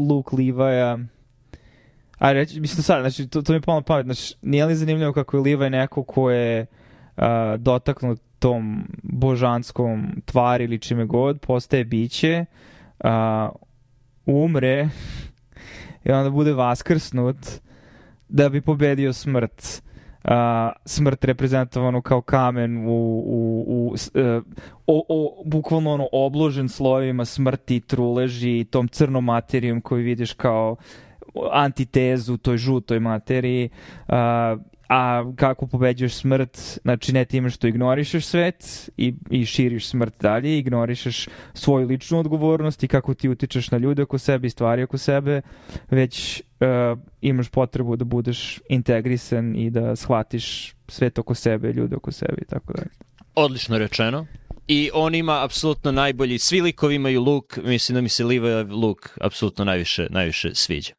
Luke 0.09 0.37
Levi-a 0.37 0.99
a 2.19 2.33
reći, 2.33 2.61
mislim 2.61 2.83
sad, 2.83 3.01
znači, 3.01 3.29
to, 3.29 3.43
to 3.43 3.53
mi 3.53 3.57
je 3.57 3.61
pomalo 3.61 3.83
pamet, 3.83 4.05
znači, 4.05 4.35
nije 4.43 4.67
li 4.67 4.75
zanimljivo 4.75 5.13
kako 5.13 5.37
je 5.37 5.43
Levi 5.43 5.71
neko 5.71 6.03
ko 6.03 6.31
je 6.31 6.67
uh, 7.17 7.25
dotaknut 7.59 8.21
tom 8.39 8.85
božanskom 9.03 10.23
tvari 10.25 10.65
ili 10.65 10.79
čime 10.79 11.05
god, 11.05 11.41
postaje 11.41 11.85
biće, 11.85 12.45
uh, 13.05 13.11
umre 14.27 14.89
i 16.05 16.13
onda 16.13 16.31
bude 16.31 16.53
vaskrsnut 16.53 17.37
da 18.29 18.49
bi 18.49 18.61
pobedio 18.61 19.13
smrt. 19.13 19.83
Uh, 20.25 20.33
smrt 20.85 21.25
reprezentovanu 21.25 22.03
kao 22.03 22.21
kamen 22.21 22.87
u, 22.87 22.91
u, 23.27 23.65
u 23.67 23.95
uh, 23.95 24.43
o, 24.87 25.05
o, 25.09 25.43
bukvalno 25.45 25.93
ono 25.93 26.09
obložen 26.13 26.69
slovima 26.69 27.25
smrti, 27.25 27.81
truleži, 27.81 28.65
tom 28.71 28.89
crnom 28.89 29.25
materijom 29.25 29.81
koju 29.81 30.05
vidiš 30.05 30.33
kao 30.33 30.77
antitezu 31.53 32.37
toj 32.37 32.57
žutoj 32.57 33.01
materiji 33.01 33.69
uh, 34.09 34.15
a 34.89 35.33
kako 35.37 35.67
pobeđuješ 35.67 36.15
smrt, 36.15 36.79
znači 36.83 37.13
ne 37.13 37.25
time 37.25 37.51
što 37.51 37.67
ignorišeš 37.67 38.27
svet 38.27 38.91
i, 38.97 39.15
i 39.31 39.47
širiš 39.47 39.89
smrt 39.89 40.15
dalje, 40.21 40.59
ignorišeš 40.59 41.29
svoju 41.55 41.87
ličnu 41.87 42.19
odgovornost 42.19 42.83
i 42.83 42.89
kako 42.89 43.15
ti 43.15 43.29
utičeš 43.29 43.71
na 43.71 43.79
ljude 43.79 44.03
oko 44.03 44.19
sebe 44.19 44.47
i 44.47 44.51
stvari 44.51 44.83
oko 44.83 44.99
sebe, 44.99 45.41
već 45.91 46.43
uh, 46.61 46.99
imaš 47.21 47.49
potrebu 47.49 47.97
da 47.97 48.05
budeš 48.05 48.61
integrisan 48.69 49.57
i 49.57 49.71
da 49.71 49.97
shvatiš 49.97 50.75
svet 50.89 51.19
oko 51.19 51.35
sebe, 51.35 51.73
ljude 51.73 51.97
oko 51.97 52.13
sebe 52.13 52.43
i 52.43 52.45
tako 52.45 52.73
dalje. 52.73 52.91
Odlično 53.35 53.79
rečeno. 53.79 54.27
I 54.69 54.91
on 54.95 55.15
ima 55.15 55.45
apsolutno 55.45 55.93
najbolji, 55.93 56.39
svi 56.39 56.61
likovi 56.61 56.95
imaju 56.95 57.23
luk, 57.23 57.57
mislim 57.57 57.95
da 57.95 58.01
mi 58.01 58.09
se 58.09 58.25
Liva 58.25 58.63
luk 58.63 59.19
apsolutno 59.21 59.65
najviše, 59.65 60.07
najviše 60.11 60.55
sviđa. 60.55 60.93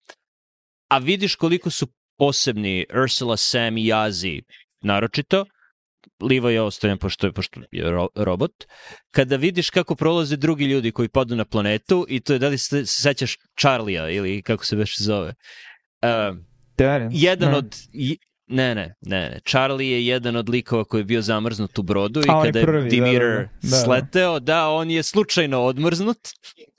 A 0.90 0.98
vidiš 0.98 1.36
koliko 1.36 1.70
su 1.70 1.88
posebni 2.18 2.86
Ursula, 3.03 3.38
Sam 3.38 3.78
i 3.78 3.86
Jazi 3.86 4.41
naročito, 4.82 5.45
Livo 6.22 6.49
je 6.49 6.61
ostavljen 6.61 6.97
pošto 6.97 7.28
je, 7.28 7.34
pošto 7.34 7.61
je 7.72 7.91
ro, 7.91 8.07
robot, 8.15 8.51
kada 9.11 9.36
vidiš 9.36 9.70
kako 9.70 9.95
prolaze 9.95 10.38
drugi 10.38 10.65
ljudi 10.65 10.91
koji 10.91 11.09
podu 11.09 11.36
na 11.36 11.45
planetu 11.45 12.05
i 12.09 12.20
to 12.20 12.34
je 12.34 12.39
da 12.39 12.47
li 12.47 12.57
se, 12.57 12.86
se 12.86 13.01
sećaš 13.01 13.38
Charlija 13.59 14.09
ili 14.09 14.41
kako 14.41 14.65
se 14.65 14.76
već 14.76 15.01
zove. 15.01 15.34
Uh, 16.01 16.38
jedan 17.11 17.51
ne. 17.51 17.57
od... 17.57 17.76
Ne, 18.49 18.76
ne, 18.76 18.95
ne, 19.01 19.30
ne. 19.30 19.39
Charlie 19.45 19.91
je 19.91 20.07
jedan 20.07 20.36
od 20.36 20.49
likova 20.49 20.84
koji 20.84 21.01
je 21.01 21.05
bio 21.05 21.22
zamrznut 21.22 21.80
u 21.80 21.84
brodu 21.84 22.20
i 22.20 22.24
kada 22.24 22.59
je 22.59 22.65
prvi, 22.65 22.89
Dimir 22.89 23.22
da, 23.22 23.28
da, 23.28 23.47
da. 23.61 23.78
sleteo, 23.78 24.39
da, 24.39 24.70
on 24.70 24.91
je 24.91 25.03
slučajno 25.03 25.61
odmrznut 25.61 26.18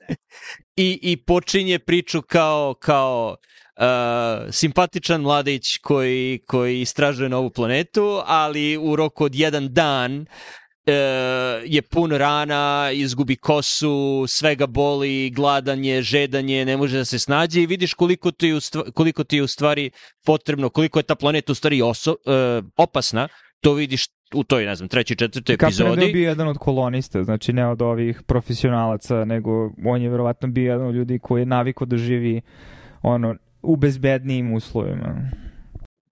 i, 0.76 0.98
i 1.02 1.16
počinje 1.16 1.78
priču 1.78 2.22
kao, 2.22 2.74
kao 2.80 3.36
simpatičan 4.50 5.20
mladić 5.20 5.78
koji, 5.78 6.40
koji 6.46 6.80
istražuje 6.80 7.28
novu 7.28 7.50
planetu, 7.50 8.20
ali 8.26 8.76
u 8.76 8.96
roku 8.96 9.24
od 9.24 9.34
jedan 9.34 9.68
dan 9.72 10.20
uh, 10.20 10.26
je 11.64 11.82
pun 11.82 12.12
rana, 12.12 12.90
izgubi 12.92 13.36
kosu, 13.36 14.24
svega 14.28 14.66
boli, 14.66 15.30
gladan 15.30 15.84
je, 15.84 16.02
žedan 16.02 16.48
je, 16.48 16.64
ne 16.64 16.76
može 16.76 16.98
da 16.98 17.04
se 17.04 17.18
snađe 17.18 17.62
i 17.62 17.66
vidiš 17.66 17.94
koliko 17.94 18.30
ti, 18.30 18.52
u 18.52 18.60
stvari, 18.60 18.92
koliko 18.92 19.24
ti 19.24 19.36
je 19.36 19.42
u 19.42 19.46
stvari 19.46 19.90
potrebno, 20.26 20.68
koliko 20.68 20.98
je 20.98 21.02
ta 21.02 21.14
planeta 21.14 21.52
u 21.52 21.54
stvari 21.54 21.82
oso, 21.82 22.10
uh, 22.10 22.64
opasna, 22.76 23.28
to 23.60 23.74
vidiš 23.74 24.04
u 24.34 24.44
toj, 24.44 24.64
ne 24.64 24.74
znam, 24.74 24.88
trećoj, 24.88 25.16
četvrtoj 25.16 25.54
epizodi. 25.54 25.90
Kapten 25.90 26.08
je 26.08 26.12
bio 26.12 26.28
jedan 26.28 26.48
od 26.48 26.58
kolonista, 26.58 27.24
znači 27.24 27.52
ne 27.52 27.66
od 27.66 27.82
ovih 27.82 28.22
profesionalaca, 28.26 29.24
nego 29.24 29.50
on 29.86 30.02
je 30.02 30.10
verovatno 30.10 30.48
bio 30.48 30.72
jedan 30.72 30.86
od 30.86 30.94
ljudi 30.94 31.18
koji 31.18 31.42
je 31.42 31.46
naviko 31.46 31.84
da 31.84 31.96
živi 31.96 32.40
ono, 33.02 33.34
u 33.62 33.76
bezbednijim 33.76 34.52
uslovima. 34.52 35.30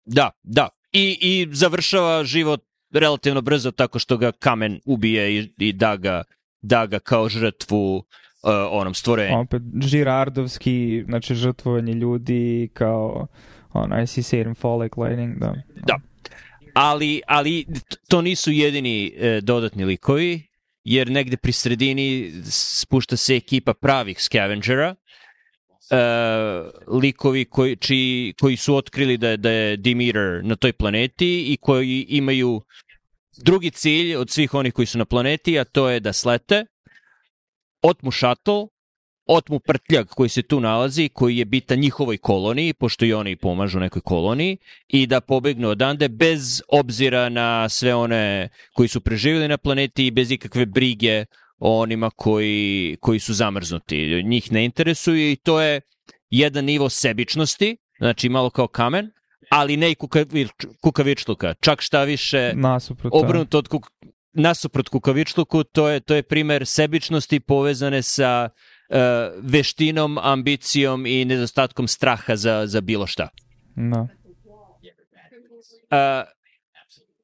Da, 0.05 0.31
da. 0.43 0.69
I, 0.93 1.19
I 1.21 1.49
završava 1.53 2.25
život 2.25 2.61
relativno 2.93 3.41
brzo 3.41 3.71
tako 3.71 3.99
što 3.99 4.17
ga 4.17 4.33
kamen 4.33 4.81
ubije 4.85 5.39
i, 5.39 5.53
i 5.59 5.73
da, 5.73 5.97
ga, 5.97 6.23
da 6.63 6.87
ga 6.87 6.99
kao 6.99 7.29
žrtvu 7.29 7.97
uh, 7.97 8.03
onom 8.71 8.95
stvorenju. 8.95 9.41
Opet 9.41 9.63
žirardovski, 9.83 11.05
znači 11.07 11.35
žrtvovanje 11.35 11.93
ljudi 11.93 12.71
kao 12.75 13.27
on, 13.73 14.03
I 14.03 14.07
see 14.07 14.23
Satan 14.23 14.55
fall 14.55 14.83
like 14.83 15.01
lightning, 15.01 15.39
da. 15.39 15.55
Da. 15.87 15.99
Ali, 16.75 17.23
ali 17.27 17.67
to 18.09 18.23
nisu 18.23 18.51
jedini 18.51 19.13
e, 19.17 19.41
dodatni 19.41 19.85
likovi, 19.85 20.43
jer 20.85 21.11
negde 21.11 21.37
pri 21.37 21.53
sredini 21.53 22.33
spušta 22.51 23.17
se 23.17 23.37
ekipa 23.37 23.75
pravih 23.75 24.23
scavengera, 24.23 24.95
uh, 25.91 26.99
likovi 27.03 27.45
koji, 27.45 27.77
čiji, 27.77 28.35
koji 28.41 28.57
su 28.57 28.77
otkrili 28.77 29.17
da 29.17 29.29
je, 29.29 29.37
da 29.37 29.51
je 29.51 29.77
Demeter 29.77 30.41
na 30.45 30.57
toj 30.57 30.73
planeti 30.73 31.53
i 31.53 31.57
koji 31.61 32.07
imaju 32.09 32.63
drugi 33.37 33.71
cilj 33.71 34.17
od 34.17 34.31
svih 34.31 34.55
onih 34.55 34.73
koji 34.73 34.87
su 34.87 34.99
na 34.99 35.05
planeti, 35.05 35.59
a 35.59 35.65
to 35.65 35.89
je 35.89 36.01
da 36.01 36.13
slete, 36.13 36.67
otmu 37.83 38.11
šatl 38.11 38.77
otmu 39.27 39.61
prtljak 39.61 40.09
koji 40.09 40.29
se 40.29 40.43
tu 40.43 40.61
nalazi, 40.61 41.09
koji 41.09 41.37
je 41.37 41.45
bitan 41.45 41.79
njihovoj 41.79 42.19
koloniji, 42.19 42.73
pošto 42.73 43.05
i 43.05 43.13
oni 43.13 43.37
pomažu 43.37 43.81
nekoj 43.81 44.03
koloniji, 44.03 44.59
i 44.89 45.07
da 45.07 45.21
pobegnu 45.21 45.69
odande 45.69 46.09
bez 46.09 46.63
obzira 46.69 47.29
na 47.29 47.69
sve 47.69 47.95
one 47.95 48.49
koji 48.73 48.89
su 48.89 49.01
preživjeli 49.01 49.49
na 49.49 49.57
planeti 49.57 50.07
i 50.07 50.11
bez 50.11 50.31
ikakve 50.31 50.67
brige 50.67 51.25
o 51.59 51.81
onima 51.81 52.11
koji, 52.11 52.97
koji 53.01 53.19
su 53.19 53.35
zamrznuti. 53.35 54.23
Njih 54.25 54.53
ne 54.53 54.65
interesuju 54.65 55.31
i 55.31 55.37
to 55.37 55.61
je 55.61 55.81
jedan 56.31 56.65
nivo 56.65 56.89
sebičnosti, 56.89 57.77
znači 57.99 58.29
malo 58.29 58.51
kao 58.51 58.67
kamen, 58.67 59.11
ali 59.51 59.77
ne 59.77 59.91
i 59.91 59.95
kukavič, 59.95 60.49
kukavičluka. 60.83 61.55
Čak 61.61 61.81
šta 61.81 62.05
više 62.05 62.53
Nasuprot, 62.55 63.13
da. 63.13 63.19
obrnuto 63.19 63.59
od 63.59 63.69
kuk, 63.69 63.87
nasuprot 64.33 64.89
kukavičluku, 64.89 65.65
to 65.65 65.89
je, 65.89 66.01
to 66.01 66.15
je 66.15 66.23
primer 66.23 66.67
sebičnosti 66.67 67.41
povezane 67.41 68.03
sa 68.03 68.49
uh, 68.49 68.97
veštinom, 69.43 70.19
ambicijom 70.19 71.07
i 71.07 71.25
nedostatkom 71.25 71.89
straha 71.89 72.37
za, 72.37 72.67
za 72.67 72.81
bilo 72.81 73.07
šta. 73.07 73.29
Da. 73.77 74.01
Uh, 74.01 74.09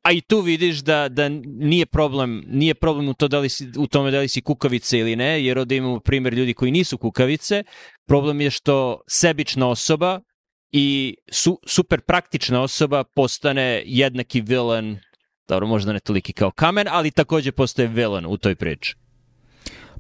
a 0.03 0.13
i 0.13 0.21
tu 0.21 0.41
vidiš 0.41 0.79
da, 0.79 1.09
da 1.09 1.29
nije 1.45 1.87
problem 1.87 2.45
nije 2.47 2.75
problem 2.75 3.09
u, 3.09 3.15
to 3.15 3.29
da 3.29 3.39
li 3.39 3.49
si, 3.49 3.69
u 3.79 3.87
tome 3.87 4.11
da 4.11 4.19
li 4.19 4.29
si 4.29 4.41
kukavice 4.41 4.99
ili 4.99 5.17
ne, 5.17 5.45
jer 5.45 5.59
ovde 5.59 5.77
imamo 5.77 6.01
primer 6.01 6.35
ljudi 6.35 6.55
koji 6.55 6.73
nisu 6.73 6.99
kukavice. 6.99 7.65
Problem 8.07 8.41
je 8.41 8.51
što 8.51 9.01
sebična 9.07 9.69
osoba 9.69 10.21
i 10.73 11.17
su, 11.31 11.61
super 11.67 12.01
praktična 12.01 12.63
osoba 12.63 13.05
postane 13.05 13.83
jednaki 13.87 14.41
villain, 14.41 14.99
dobro, 15.49 15.67
možda 15.67 15.93
ne 15.93 16.01
toliki 16.01 16.33
kao 16.33 16.51
kamen, 16.51 16.87
ali 16.91 17.11
takođe 17.11 17.53
postaje 17.53 17.89
villain 17.89 18.27
u 18.27 18.37
toj 18.37 18.55
priči. 18.55 18.97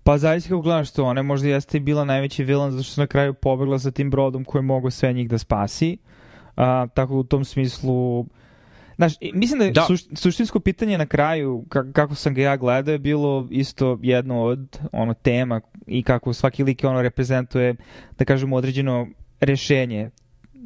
Pa 0.04 0.18
zavisi 0.18 0.48
kako 0.48 0.60
gledaš 0.60 0.92
to, 0.92 1.04
ona 1.04 1.22
možda 1.22 1.48
jeste 1.48 1.76
i 1.76 1.80
bila 1.80 2.04
najveći 2.04 2.44
vilan 2.44 2.70
zato 2.70 2.82
što 2.82 3.00
na 3.00 3.06
kraju 3.06 3.34
pobegla 3.34 3.78
sa 3.78 3.90
tim 3.90 4.10
brodom 4.10 4.44
koji 4.44 4.62
mogao 4.62 4.90
sve 4.90 5.12
njih 5.12 5.28
da 5.28 5.38
spasi. 5.38 5.98
A, 6.56 6.86
tako 6.94 7.14
u 7.14 7.24
tom 7.24 7.44
smislu... 7.44 8.26
Znaš, 9.02 9.14
mislim 9.34 9.58
da, 9.58 9.64
je 9.64 9.70
Da. 9.72 9.82
Suš, 9.82 10.00
suštinsko 10.14 10.60
pitanje 10.60 10.98
na 10.98 11.06
kraju, 11.06 11.64
ka- 11.68 11.92
kako 11.92 12.14
sam 12.14 12.34
ga 12.34 12.42
ja 12.42 12.56
gledao, 12.56 12.92
je 12.92 12.98
bilo 12.98 13.48
isto 13.50 13.98
jedno 14.02 14.42
od 14.42 14.78
ono 14.92 15.14
tema 15.14 15.60
i 15.86 16.02
kako 16.02 16.32
svaki 16.32 16.64
lik 16.64 16.84
ono 16.84 17.02
reprezentuje, 17.02 17.74
da 18.18 18.24
kažemo, 18.24 18.56
određeno 18.56 19.06
rešenje, 19.40 20.10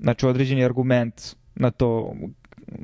znači 0.01 0.27
određeni 0.27 0.65
argument 0.65 1.23
na 1.55 1.71
to 1.71 2.15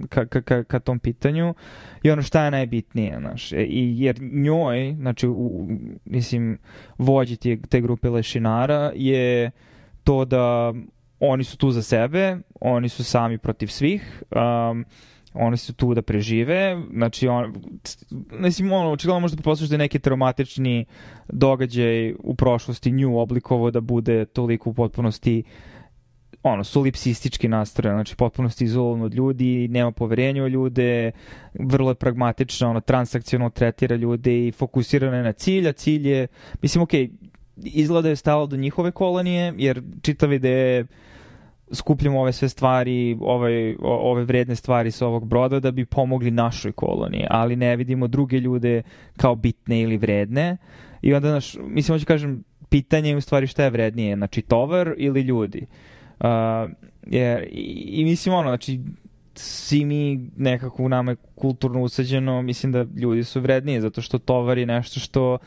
ka, 0.09 0.27
ka, 0.27 0.43
ka, 0.43 0.65
ka 0.65 0.79
tom 0.81 0.99
pitanju 0.99 1.55
i 2.03 2.11
ono 2.11 2.23
šta 2.23 2.45
je 2.45 2.51
najbitnije, 2.51 3.17
znaš, 3.21 3.53
e, 3.53 3.57
i 3.59 3.95
jer 3.99 4.19
njoj, 4.23 4.95
znači, 4.95 5.29
u- 5.29 5.69
mislim, 6.05 6.59
vođi 6.99 7.37
te, 7.37 7.59
te 7.69 7.81
grupe 7.81 8.09
lešinara 8.09 8.93
je 8.95 9.51
to 10.05 10.25
da 10.25 10.73
oni 11.21 11.45
su 11.45 11.57
tu 11.57 11.71
za 11.71 11.83
sebe, 11.83 12.37
oni 12.61 12.89
su 12.89 13.05
sami 13.05 13.39
protiv 13.39 13.67
svih, 13.67 14.23
um, 14.71 14.85
oni 15.35 15.57
su 15.57 15.75
tu 15.75 15.95
da 15.95 16.03
prežive, 16.03 16.83
znači 16.93 17.29
on, 17.29 17.55
mislim, 18.31 18.73
ono, 18.73 18.91
očigledno 18.91 19.21
možda 19.21 19.37
pretpostavljaš 19.37 19.69
da 19.69 19.75
je 19.75 19.79
neki 19.79 19.99
traumatični 19.99 20.85
događaj 21.29 22.15
u 22.19 22.35
prošlosti 22.35 22.91
nju 22.91 23.19
oblikovao 23.19 23.71
da 23.71 23.81
bude 23.81 24.25
toliko 24.25 24.71
u 24.71 24.75
potpunosti 24.75 25.43
ono, 26.43 26.65
solipsistički 26.65 27.49
nastrojen, 27.49 27.97
znači 27.97 28.17
potpunosti 28.17 28.65
izolovan 28.65 29.03
od 29.03 29.15
ljudi, 29.15 29.69
nema 29.69 29.93
poverenja 29.93 30.45
u 30.45 30.49
ljude, 30.49 31.13
vrlo 31.55 31.91
je 31.91 31.95
pragmatično, 31.95 32.71
ono, 32.71 32.81
transakcionalno 32.81 33.51
tretira 33.51 33.97
ljude 33.97 34.47
i 34.47 34.53
fokusirana 34.53 35.17
je 35.17 35.23
na 35.23 35.33
cilj, 35.33 35.69
a 35.69 35.73
cilj 35.73 36.09
je, 36.09 36.27
mislim, 36.63 36.83
okej, 36.83 37.11
izgleda 37.57 38.09
je 38.09 38.17
stalo 38.17 38.47
do 38.47 38.57
njihove 38.57 38.91
kolonije, 38.91 39.55
jer 39.57 39.83
čitav 40.03 40.33
ideja 40.33 40.77
je 40.77 40.87
skupljamo 41.73 42.21
ove 42.21 42.33
sve 42.33 42.49
stvari, 42.49 43.19
ove, 43.21 43.77
o- 43.81 44.11
ove 44.11 44.25
vredne 44.25 44.57
stvari 44.57 44.91
sa 44.91 45.07
ovog 45.07 45.27
broda 45.27 45.61
da 45.61 45.71
bi 45.71 45.85
pomogli 45.85 46.31
našoj 46.31 46.73
koloniji, 46.73 47.27
ali 47.31 47.57
ne 47.57 47.77
vidimo 47.77 48.09
druge 48.09 48.39
ljude 48.41 48.83
kao 49.17 49.35
bitne 49.35 49.81
ili 49.81 49.97
vredne. 49.97 50.57
I 51.03 51.15
onda, 51.15 51.33
naš, 51.33 51.57
mislim, 51.61 51.95
hoću 51.95 52.07
kažem, 52.07 52.45
pitanje 52.69 53.11
je 53.11 53.17
u 53.17 53.21
stvari 53.21 53.47
šta 53.47 53.65
je 53.65 53.71
vrednije, 53.71 54.17
znači 54.17 54.43
tovar 54.43 54.95
ili 54.99 55.21
ljudi. 55.21 55.67
Uh, 56.21 56.27
jer, 57.07 57.49
i, 57.51 57.89
I 57.93 58.05
mislim, 58.05 58.35
ono, 58.35 58.49
znači, 58.49 58.81
svi 59.35 59.85
mi 59.85 60.31
nekako 60.37 60.83
u 60.83 60.89
nama 60.89 61.11
je 61.13 61.17
kulturno 61.35 61.83
usađeno, 61.83 62.43
mislim 62.43 62.73
da 62.73 62.87
ljudi 62.97 63.25
su 63.25 63.41
vrednije, 63.41 63.81
zato 63.81 64.01
što 64.01 64.19
tovar 64.19 64.59
je 64.59 64.67
nešto 64.67 65.01
što 65.01 65.39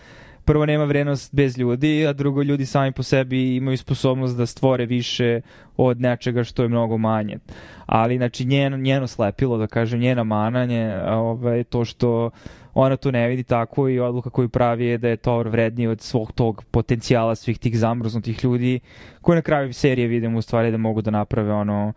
prvo 0.45 0.65
nema 0.65 0.83
vrednost 0.83 1.35
bez 1.35 1.57
ljudi, 1.57 2.07
a 2.07 2.13
drugo 2.13 2.41
ljudi 2.41 2.65
sami 2.65 2.91
po 2.91 3.03
sebi 3.03 3.55
imaju 3.55 3.77
sposobnost 3.77 4.37
da 4.37 4.45
stvore 4.45 4.85
više 4.85 5.41
od 5.77 6.01
nečega 6.01 6.43
što 6.43 6.63
je 6.63 6.69
mnogo 6.69 6.97
manje. 6.97 7.37
Ali 7.85 8.17
znači 8.17 8.45
njeno, 8.45 8.77
njeno 8.77 9.07
slepilo, 9.07 9.57
da 9.57 9.67
kažem, 9.67 9.99
njena 9.99 10.23
mana 10.23 10.63
je 10.63 11.13
ovaj, 11.13 11.63
to 11.63 11.85
što 11.85 12.29
ona 12.73 12.97
to 12.97 13.11
ne 13.11 13.27
vidi 13.27 13.43
tako 13.43 13.89
i 13.89 13.99
odluka 13.99 14.29
koju 14.29 14.49
pravi 14.49 14.85
je 14.85 14.97
da 14.97 15.07
je 15.07 15.17
tovar 15.17 15.47
vredniji 15.47 15.87
od 15.87 16.01
svog 16.01 16.31
tog 16.31 16.63
potencijala 16.71 17.35
svih 17.35 17.59
tih 17.59 17.79
zamrznutih 17.79 18.43
ljudi 18.43 18.79
koji 19.21 19.35
na 19.35 19.41
kraju 19.41 19.73
serije 19.73 20.07
vidimo 20.07 20.37
u 20.37 20.41
stvari 20.41 20.71
da 20.71 20.77
mogu 20.77 21.01
da 21.01 21.11
naprave 21.11 21.53
ono 21.53 21.93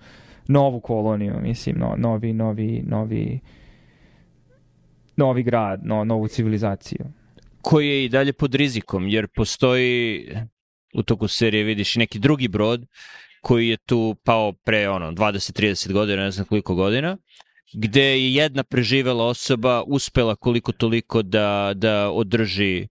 novu 0.48 0.80
koloniju, 0.80 1.34
mislim, 1.42 1.76
no, 1.78 1.94
novi, 1.96 2.32
novi, 2.32 2.82
novi 2.86 3.40
novi 5.18 5.42
grad, 5.42 5.80
no, 5.84 6.04
novu 6.04 6.28
civilizaciju. 6.28 7.06
Koji 7.68 7.88
je 7.88 8.04
i 8.04 8.08
dalje 8.08 8.32
pod 8.32 8.54
rizikom, 8.54 9.08
jer 9.08 9.26
postoji 9.28 10.24
u 10.94 11.02
toku 11.02 11.28
serije 11.28 11.64
vidiš 11.64 11.96
neki 11.96 12.18
drugi 12.18 12.48
brod 12.48 12.86
koji 13.42 13.68
je 13.68 13.76
tu 13.76 14.16
pao 14.24 14.52
pre 14.52 14.88
ono 14.88 15.12
20-30 15.12 15.92
godina, 15.92 16.22
ne 16.22 16.30
znam 16.30 16.46
koliko 16.46 16.74
godina, 16.74 17.16
gde 17.74 18.02
je 18.02 18.34
jedna 18.34 18.62
preživela 18.62 19.24
osoba 19.26 19.82
uspela 19.86 20.36
koliko 20.36 20.72
toliko 20.72 21.22
da, 21.22 21.72
da 21.74 22.10
održi 22.10 22.88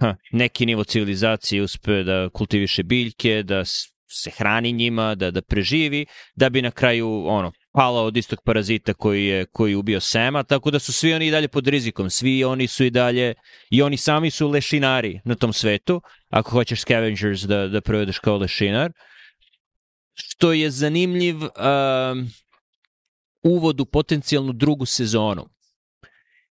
ha, 0.00 0.14
neki 0.32 0.66
nivo 0.66 0.84
civilizacije, 0.84 1.62
uspe 1.62 2.02
da 2.02 2.28
kultiviše 2.28 2.82
biljke, 2.82 3.42
da 3.42 3.64
se 4.10 4.30
hrani 4.30 4.72
njima, 4.72 5.14
da 5.14 5.30
da 5.30 5.42
preživi, 5.42 6.06
da 6.34 6.50
bi 6.50 6.62
na 6.62 6.70
kraju 6.70 7.26
ono 7.26 7.52
pala 7.74 8.02
od 8.02 8.16
istog 8.16 8.42
parazita 8.44 8.94
koji 8.94 9.26
je 9.26 9.46
koji 9.46 9.74
ubio 9.74 10.00
Sema, 10.00 10.42
tako 10.42 10.70
da 10.70 10.78
su 10.78 10.92
svi 10.92 11.14
oni 11.14 11.26
i 11.26 11.30
dalje 11.30 11.48
pod 11.48 11.68
rizikom, 11.68 12.10
svi 12.10 12.44
oni 12.44 12.66
su 12.66 12.84
i 12.84 12.90
dalje 12.90 13.34
i 13.70 13.82
oni 13.82 13.96
sami 13.96 14.30
su 14.30 14.48
lešinari 14.48 15.20
na 15.24 15.34
tom 15.34 15.52
svetu, 15.52 16.00
ako 16.30 16.50
hoćeš 16.50 16.80
scavengers 16.80 17.40
da, 17.40 17.68
da 17.68 17.80
provedeš 17.80 18.18
kao 18.18 18.36
lešinar, 18.36 18.92
što 20.14 20.52
je 20.52 20.70
zanimljiv 20.70 21.36
um, 21.36 22.30
uvod 23.42 23.80
u 23.80 23.84
potencijalnu 23.84 24.52
drugu 24.52 24.86
sezonu. 24.86 25.48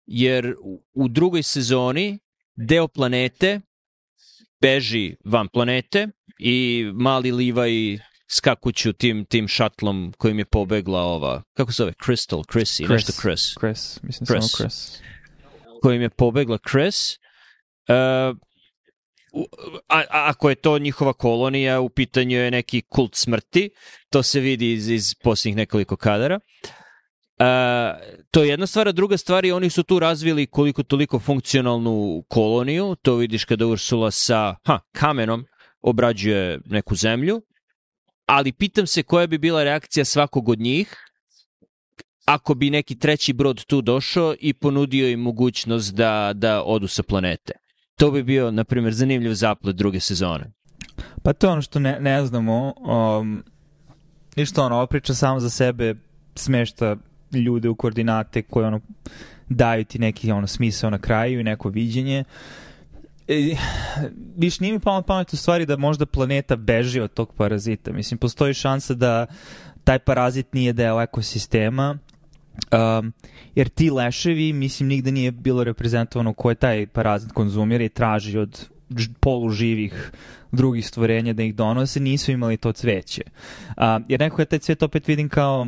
Jer 0.05 0.55
u, 0.63 0.83
u 0.93 1.07
drugoj 1.07 1.43
sezoni 1.43 2.19
deo 2.55 2.87
planete 2.87 3.61
beži 4.61 5.15
van 5.25 5.47
planete 5.47 6.07
i 6.39 6.85
mali 6.93 7.31
Levi 7.31 7.99
skakuću 8.31 8.93
tim, 8.93 9.25
tim 9.25 9.47
šatlom 9.47 10.13
kojim 10.17 10.39
je 10.39 10.45
pobegla 10.45 11.01
ova, 11.01 11.43
kako 11.53 11.71
se 11.71 11.75
zove, 11.83 11.93
Crystal, 12.05 12.43
Chrissy, 12.43 12.85
Chris. 12.85 12.89
nešto 12.89 13.11
Chris 13.21 13.55
Chris, 13.59 13.99
mislim 14.03 14.25
Chris. 14.25 14.51
samo 14.51 14.57
Chris. 14.57 15.01
kojim 15.81 16.01
je 16.01 16.09
pobegla 16.09 16.57
Chris. 16.71 17.17
Uh, 17.89 18.37
a, 19.87 19.99
a 19.99 20.03
ako 20.09 20.49
je 20.49 20.55
to 20.55 20.79
njihova 20.79 21.13
kolonija, 21.13 21.79
u 21.79 21.89
pitanju 21.89 22.37
je 22.37 22.51
neki 22.51 22.81
kult 22.81 23.15
smrti, 23.15 23.69
to 24.09 24.23
se 24.23 24.39
vidi 24.39 24.73
iz, 24.73 24.89
iz 24.89 25.15
posljednjih 25.23 25.55
nekoliko 25.55 25.95
kadara. 25.95 26.39
Uh, 27.39 27.45
to 28.31 28.43
je 28.43 28.49
jedna 28.49 28.67
stvar, 28.67 28.87
a 28.87 28.91
druga 28.91 29.17
stvar 29.17 29.45
je 29.45 29.53
oni 29.53 29.69
su 29.69 29.83
tu 29.83 29.99
razvili 29.99 30.47
koliko 30.47 30.83
toliko 30.83 31.19
funkcionalnu 31.19 32.23
koloniju, 32.27 32.95
to 33.01 33.15
vidiš 33.15 33.45
kada 33.45 33.65
Ursula 33.65 34.11
sa 34.11 34.55
ha, 34.65 34.79
kamenom 34.91 35.45
obrađuje 35.81 36.59
neku 36.65 36.95
zemlju, 36.95 37.41
ali 38.29 38.51
pitam 38.51 38.87
se 38.87 39.03
koja 39.03 39.27
bi 39.27 39.37
bila 39.37 39.63
reakcija 39.63 40.05
svakog 40.05 40.49
od 40.49 40.59
njih 40.59 40.95
ako 42.25 42.53
bi 42.53 42.69
neki 42.69 42.99
treći 42.99 43.33
brod 43.33 43.65
tu 43.65 43.81
došao 43.81 44.35
i 44.39 44.53
ponudio 44.53 45.09
im 45.09 45.19
mogućnost 45.19 45.95
da, 45.95 46.31
da 46.35 46.63
odu 46.63 46.87
sa 46.87 47.03
planete. 47.03 47.53
To 47.95 48.11
bi 48.11 48.23
bio, 48.23 48.51
na 48.51 48.63
primjer, 48.63 48.93
zanimljiv 48.93 49.33
zaplet 49.33 49.75
druge 49.75 49.99
sezone. 49.99 50.51
Pa 51.23 51.33
to 51.33 51.47
je 51.47 51.51
ono 51.51 51.61
što 51.61 51.79
ne, 51.79 51.99
ne 51.99 52.25
znamo. 52.25 52.73
Um, 52.77 53.43
ništa 54.35 54.63
ono, 54.63 54.75
ova 54.75 54.87
priča 54.87 55.13
samo 55.13 55.39
za 55.39 55.49
sebe 55.49 55.95
smešta 56.35 56.95
ljude 57.31 57.69
u 57.69 57.75
koordinate 57.75 58.41
koje 58.41 58.67
ono 58.67 58.79
daju 59.49 59.85
ti 59.85 59.99
neki 59.99 60.31
ono 60.31 60.47
smisao 60.47 60.89
na 60.89 60.99
kraju 60.99 61.39
i 61.39 61.43
neko 61.43 61.69
viđenje. 61.69 62.23
E, 63.29 63.55
viš, 64.37 64.59
nije 64.59 64.73
mi 64.73 64.79
na 64.85 65.01
pamet 65.01 65.33
u 65.33 65.37
stvari 65.37 65.65
da 65.65 65.77
možda 65.77 66.05
planeta 66.05 66.55
beži 66.55 66.99
od 66.99 67.13
tog 67.13 67.33
parazita. 67.33 67.91
Mislim, 67.91 68.17
postoji 68.17 68.53
šansa 68.53 68.93
da 68.93 69.25
taj 69.83 69.99
parazit 69.99 70.53
nije 70.53 70.73
deo 70.73 71.01
ekosistema, 71.01 71.97
Um, 72.71 73.13
jer 73.55 73.69
ti 73.69 73.89
leševi, 73.89 74.53
mislim, 74.53 74.89
nigde 74.89 75.11
nije 75.11 75.31
bilo 75.31 75.63
reprezentovano 75.63 76.33
ko 76.33 76.49
je 76.49 76.55
taj 76.55 76.87
parazit 76.87 77.31
konzumira 77.31 77.83
i 77.83 77.89
traži 77.89 78.37
od 78.37 78.69
poluživih 79.19 80.11
drugih 80.51 80.87
stvorenja 80.87 81.33
da 81.33 81.43
ih 81.43 81.55
donose, 81.55 81.99
nisu 81.99 82.31
imali 82.31 82.57
to 82.57 82.71
cveće. 82.71 83.21
A, 83.77 83.99
jer 84.07 84.19
nekako 84.19 84.41
ja 84.41 84.45
taj 84.45 84.59
cvet 84.59 84.83
opet 84.83 85.07
vidim 85.07 85.29
kao 85.29 85.67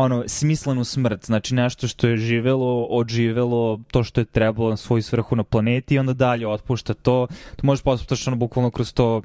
ono, 0.00 0.24
smislenu 0.26 0.84
smrt, 0.84 1.26
znači 1.26 1.54
nešto 1.54 1.88
što 1.88 2.08
je 2.08 2.16
živelo, 2.16 2.84
odživelo 2.84 3.80
to 3.90 4.04
što 4.04 4.20
je 4.20 4.24
trebalo 4.24 4.70
na 4.70 4.76
svoju 4.76 5.02
svrhu 5.02 5.36
na 5.36 5.42
planeti 5.44 5.94
i 5.94 5.98
onda 5.98 6.12
dalje 6.12 6.48
otpušta 6.48 6.94
to. 6.94 7.26
To 7.56 7.66
možeš 7.66 7.82
pospuštaš 7.82 8.26
ono 8.26 8.36
bukvalno 8.36 8.70
kroz 8.70 8.92
to 8.92 9.22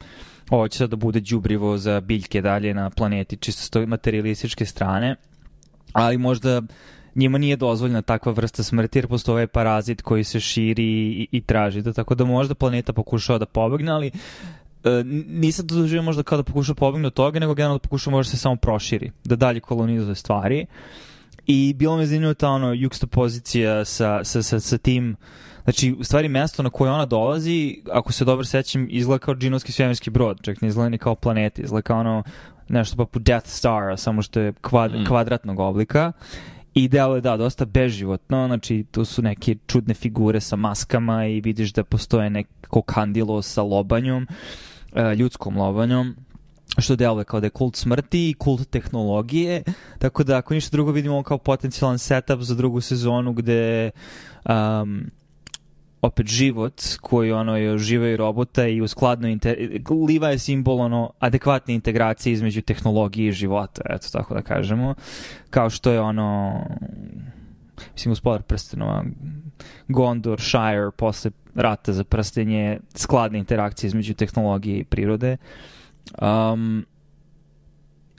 ovo 0.50 0.68
će 0.68 0.78
sad 0.78 0.90
da 0.90 0.96
bude 0.96 1.22
džubrivo 1.22 1.78
za 1.78 2.00
biljke 2.02 2.42
dalje 2.42 2.74
na 2.74 2.90
planeti, 2.90 3.38
čisto 3.38 3.62
s 3.62 3.70
toj 3.70 3.86
materialističke 3.86 4.66
strane, 4.66 5.16
ali 5.92 6.18
možda 6.18 6.62
njima 7.16 7.38
nije 7.38 7.56
dozvoljena 7.56 8.02
takva 8.02 8.32
vrsta 8.32 8.64
smrti 8.64 8.98
jer 8.98 9.08
postoje 9.08 9.34
ovaj 9.34 9.48
parazit 9.48 10.02
koji 10.02 10.24
se 10.24 10.40
širi 10.40 10.84
i, 10.84 11.28
i 11.32 11.42
traži 11.42 11.82
da 11.82 11.94
tako 11.94 12.16
da 12.16 12.26
možda 12.26 12.56
planeta 12.56 12.94
pokušava 12.94 13.40
da 13.40 13.46
pobegne, 13.46 13.92
ali 13.92 14.12
nisam 15.28 15.68
to 15.68 15.76
doživio 15.76 16.02
možda 16.02 16.24
kao 16.24 16.38
da 16.38 16.44
pokuša 16.44 16.74
pobegne 16.74 17.08
od 17.08 17.14
toga, 17.14 17.40
nego 17.40 17.54
generalno 17.54 17.78
da 17.78 17.88
pokuša 17.88 18.10
možda 18.10 18.32
se 18.32 18.38
samo 18.38 18.56
proširi, 18.56 19.12
da 19.24 19.36
dalje 19.36 19.60
kolonizuje 19.60 20.16
stvari. 20.16 20.66
I 21.48 21.74
bilo 21.78 21.98
me 21.98 22.06
zanimljivo 22.06 22.34
ta 22.34 22.50
ono 22.50 22.76
pozicija 23.12 23.86
sa, 23.86 24.24
sa, 24.24 24.44
sa, 24.44 24.60
sa 24.60 24.78
tim 24.78 25.16
Znači, 25.64 25.96
u 26.00 26.04
stvari, 26.04 26.30
mesto 26.30 26.64
na 26.64 26.70
koje 26.70 26.92
ona 26.92 27.06
dolazi, 27.06 27.82
ako 27.92 28.12
se 28.12 28.26
dobro 28.26 28.46
sećam, 28.46 28.88
izgleda 28.90 29.20
kao 29.20 29.36
džinovski 29.36 29.72
svemirski 29.72 30.10
brod, 30.10 30.40
čak 30.42 30.62
ne 30.62 30.68
izgleda 30.68 30.90
ni 30.90 30.98
kao 30.98 31.16
planeta, 31.16 31.62
izgleda 31.62 31.82
kao 31.82 32.00
ono 32.00 32.24
nešto 32.70 32.96
poput 32.96 33.24
Death 33.24 33.48
Star, 33.48 33.98
samo 33.98 34.22
što 34.22 34.40
je 34.40 34.54
kvad, 34.62 34.92
mm. 34.92 35.06
kvadratnog 35.06 35.60
oblika. 35.60 36.12
I 36.74 36.88
delo 36.88 37.16
je, 37.16 37.22
da, 37.22 37.38
dosta 37.38 37.66
beživotno, 37.66 38.48
znači 38.48 38.86
tu 38.92 39.06
su 39.06 39.22
neke 39.22 39.56
čudne 39.68 39.94
figure 39.94 40.42
sa 40.42 40.56
maskama 40.56 41.26
i 41.26 41.42
vidiš 41.42 41.74
da 41.74 41.84
postoje 41.84 42.30
neko 42.30 42.82
kandilo 42.82 43.42
sa 43.42 43.62
lobanjom, 43.62 44.28
uh, 44.30 44.36
ljudskom 45.18 45.58
lobanjom, 45.58 46.16
što 46.78 46.96
deluje 46.96 47.26
kao 47.26 47.40
da 47.40 47.46
je 47.46 47.50
kult 47.50 47.76
smrti 47.76 48.30
i 48.30 48.34
kult 48.34 48.70
tehnologije, 48.70 49.64
tako 50.00 50.24
da 50.24 50.38
ako 50.38 50.54
ništa 50.54 50.72
drugo 50.72 50.92
vidimo 50.92 51.24
kao 51.24 51.38
potencijalan 51.38 52.00
setup 52.00 52.42
za 52.42 52.56
drugu 52.56 52.82
sezonu 52.82 53.34
gde 53.34 53.92
um, 54.46 55.12
opet 56.02 56.28
život 56.28 56.82
koji 57.02 57.32
ono 57.32 57.58
je 57.58 57.78
živaju 57.78 58.18
robota 58.18 58.68
i 58.68 58.82
u 58.82 58.88
skladno 58.88 59.28
inter... 59.28 59.82
Liva 60.08 60.30
je 60.30 60.40
simbol 60.40 60.80
ono 60.80 61.12
adekvatne 61.20 61.74
integracije 61.74 62.34
između 62.34 62.62
tehnologije 62.62 63.30
i 63.30 63.32
života, 63.32 63.82
eto 63.90 64.08
tako 64.12 64.34
da 64.34 64.42
kažemo. 64.42 64.96
Kao 65.50 65.70
što 65.70 65.92
je 65.92 66.02
ono 66.02 66.62
mislim 67.92 68.12
gospodar 68.12 68.42
prstenova. 68.42 69.04
Gondor, 69.88 70.42
Shire 70.42 70.92
posle 70.98 71.32
rata 71.56 71.94
za 71.94 72.04
prstenje 72.04 72.80
skladne 72.96 73.40
interakcije 73.40 73.88
između 73.88 74.14
tehnologije 74.14 74.80
i 74.80 74.84
prirode. 74.84 75.38
Um, 76.22 76.86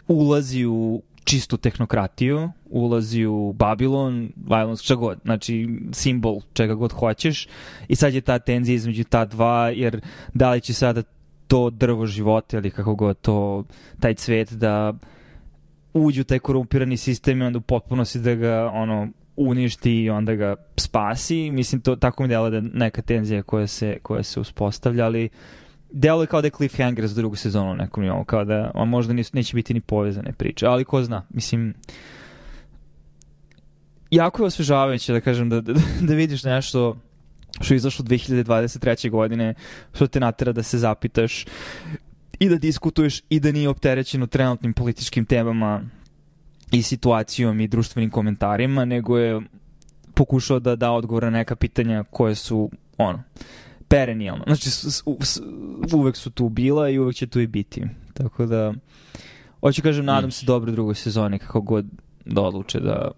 ulazi 0.08 0.66
u 0.66 1.02
čistu 1.24 1.56
tehnokratiju, 1.56 2.50
ulazi 2.70 3.24
u 3.24 3.52
Babilon, 3.52 4.32
Violence, 4.36 4.84
šta 4.84 4.94
god, 4.94 5.18
znači 5.24 5.68
simbol 5.92 6.40
čega 6.52 6.74
god 6.74 6.92
hoćeš. 6.92 7.48
I 7.88 7.96
sad 7.96 8.14
je 8.14 8.20
ta 8.20 8.38
tenzija 8.38 8.74
između 8.74 9.04
ta 9.04 9.24
dva, 9.24 9.68
jer 9.68 10.00
da 10.34 10.50
li 10.50 10.60
će 10.60 10.74
sada 10.74 11.02
to 11.46 11.70
drvo 11.70 12.06
života 12.06 12.56
ili 12.56 12.70
kako 12.70 12.94
god 12.94 13.20
to, 13.20 13.64
taj 14.00 14.14
cvet 14.14 14.52
da 14.52 14.92
uđu 15.94 16.20
u 16.20 16.24
taj 16.24 16.38
korumpirani 16.38 16.96
sistem 16.96 17.42
i 17.42 17.44
onda 17.44 17.58
u 17.58 17.62
potpunosti 17.62 18.18
da 18.18 18.34
ga 18.34 18.70
ono 18.72 19.08
uništi 19.37 20.03
i 20.03 20.11
onda 20.11 20.35
ga 20.35 20.57
spasi. 20.76 21.51
Mislim, 21.51 21.80
to 21.80 21.97
tako 21.97 22.22
mi 22.22 22.28
dela 22.28 22.51
da 22.51 22.61
neka 22.61 23.03
tenzija 23.03 23.43
koja 23.43 23.66
se, 23.66 23.97
koja 24.03 24.22
se 24.22 24.41
uspostavlja, 24.41 25.05
ali 25.05 25.28
delo 25.91 26.22
je 26.22 26.26
kao 26.26 26.41
da 26.41 26.47
je 26.47 26.51
cliffhanger 26.51 27.07
za 27.07 27.14
drugu 27.14 27.37
sezonu 27.37 27.74
nekom 27.74 28.03
nivou, 28.03 28.24
kao 28.24 28.45
da 28.45 28.70
on 28.74 28.89
možda 28.89 29.12
nis, 29.12 29.32
neće 29.32 29.55
biti 29.55 29.74
ni 29.74 29.80
povezane 29.80 30.32
priče, 30.32 30.66
ali 30.66 30.85
ko 30.85 31.03
zna, 31.03 31.22
mislim, 31.30 31.74
jako 34.11 34.43
je 34.43 34.47
osvežavajuće 34.47 35.12
da 35.12 35.20
kažem 35.20 35.49
da, 35.49 35.61
da, 35.61 35.72
da 36.09 36.14
vidiš 36.14 36.45
nešto 36.45 36.97
što 37.61 37.74
je 37.74 37.76
izašlo 37.76 38.05
2023. 38.05 39.11
godine, 39.11 39.55
što 39.95 40.07
te 40.07 40.20
natera 40.20 40.53
da 40.53 40.62
se 40.62 40.78
zapitaš 40.78 41.45
i 42.39 42.49
da 42.49 42.57
diskutuješ 42.57 43.20
i 43.28 43.41
da 43.41 43.53
nije 43.53 43.68
opterećeno 43.68 44.26
trenutnim 44.26 44.72
političkim 44.72 45.24
temama 45.24 45.82
i 46.72 46.82
situacijom 46.82 47.60
i 47.60 47.68
društvenim 47.68 48.10
komentarima, 48.10 48.84
nego 48.84 49.18
je 49.18 49.40
pokušao 50.14 50.58
da 50.58 50.76
da 50.76 50.92
odgovor 50.92 51.22
na 51.22 51.30
neka 51.30 51.56
pitanja 51.56 52.04
koje 52.10 52.34
su 52.34 52.70
ono, 52.98 53.22
perenijalno. 53.88 54.44
Znači, 54.46 54.70
uvek 55.92 56.16
su 56.16 56.30
tu 56.30 56.48
bila 56.48 56.90
i 56.90 56.98
uvek 56.98 57.16
će 57.16 57.26
tu 57.26 57.40
i 57.40 57.46
biti. 57.46 57.82
Tako 58.14 58.46
da, 58.46 58.74
hoću 59.60 59.82
kažem, 59.82 60.04
nadam 60.04 60.30
se 60.30 60.46
dobro 60.46 60.72
drugoj 60.72 60.94
sezoni, 60.94 61.38
kako 61.38 61.60
god 61.60 61.86
da 62.24 62.42
odluče 62.42 62.80
da 62.80 63.10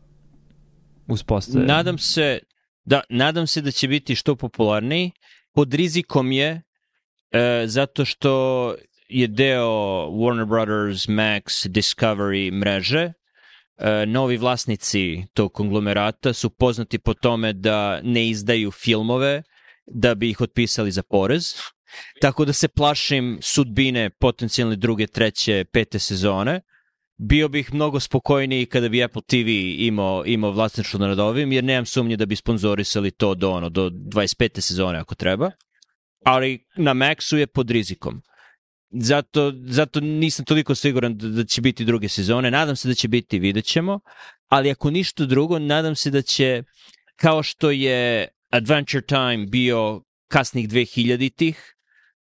uspostave. 1.06 1.66
Nadam 1.66 1.98
se, 1.98 2.38
da, 2.84 3.00
nadam 3.08 3.46
se 3.46 3.60
da 3.60 3.70
će 3.70 3.88
biti 3.88 4.14
što 4.14 4.36
popularniji. 4.36 5.10
Pod 5.52 5.74
rizikom 5.74 6.32
je, 6.32 6.62
e, 7.30 7.64
zato 7.66 8.04
što 8.04 8.74
je 9.08 9.26
deo 9.28 9.70
Warner 10.10 10.46
Brothers, 10.46 11.06
Max, 11.06 11.68
Discovery 11.68 12.52
mreže, 12.52 13.12
novi 14.06 14.36
vlasnici 14.36 15.26
tog 15.34 15.52
konglomerata 15.52 16.32
su 16.32 16.50
poznati 16.50 16.98
po 16.98 17.14
tome 17.14 17.52
da 17.52 18.00
ne 18.02 18.28
izdaju 18.28 18.70
filmove, 18.70 19.42
da 19.86 20.14
bi 20.14 20.30
ih 20.30 20.40
otpisali 20.40 20.90
za 20.90 21.02
porez. 21.02 21.54
Tako 22.20 22.44
da 22.44 22.52
se 22.52 22.68
plašim 22.68 23.38
sudbine 23.42 24.10
potencijalne 24.10 24.76
druge, 24.76 25.06
treće, 25.06 25.64
pete 25.72 25.98
sezone. 25.98 26.60
Bio 27.18 27.48
bih 27.48 27.74
mnogo 27.74 28.00
spokojniji 28.00 28.66
kada 28.66 28.88
bi 28.88 29.04
Apple 29.04 29.22
TV 29.26 29.48
imao, 29.78 30.22
imao 30.26 30.50
vlasništvo 30.50 30.98
nad 30.98 31.18
ovim, 31.18 31.52
jer 31.52 31.64
nemam 31.64 31.86
sumnje 31.86 32.16
da 32.16 32.26
bi 32.26 32.36
sponzorisali 32.36 33.10
to 33.10 33.34
do, 33.34 33.50
ono, 33.50 33.68
do 33.68 33.90
25. 33.90 34.60
sezone 34.60 34.98
ako 34.98 35.14
treba. 35.14 35.50
Ali 36.24 36.66
na 36.76 36.94
Maxu 36.94 37.36
je 37.36 37.46
pod 37.46 37.70
rizikom. 37.70 38.22
Zato, 38.90 39.52
zato 39.66 40.00
nisam 40.00 40.44
toliko 40.44 40.74
siguran 40.74 41.16
da, 41.16 41.28
da 41.28 41.44
će 41.44 41.60
biti 41.60 41.84
druge 41.84 42.08
sezone. 42.08 42.50
Nadam 42.50 42.76
se 42.76 42.88
da 42.88 42.94
će 42.94 43.08
biti, 43.08 43.38
vidjet 43.38 43.64
ćemo. 43.64 44.00
Ali 44.48 44.70
ako 44.70 44.90
ništa 44.90 45.24
drugo, 45.26 45.58
nadam 45.58 45.94
se 45.94 46.10
da 46.10 46.22
će, 46.22 46.62
kao 47.16 47.42
što 47.42 47.70
je 47.70 48.28
Adventure 48.50 49.06
Time 49.06 49.46
bio 49.46 50.02
kasnih 50.28 50.68
2000-ih, 50.68 51.74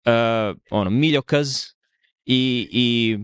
uh, 0.07 0.57
ono, 0.71 0.91
miljokaz 0.91 1.57
i, 2.25 2.69
i 2.73 3.19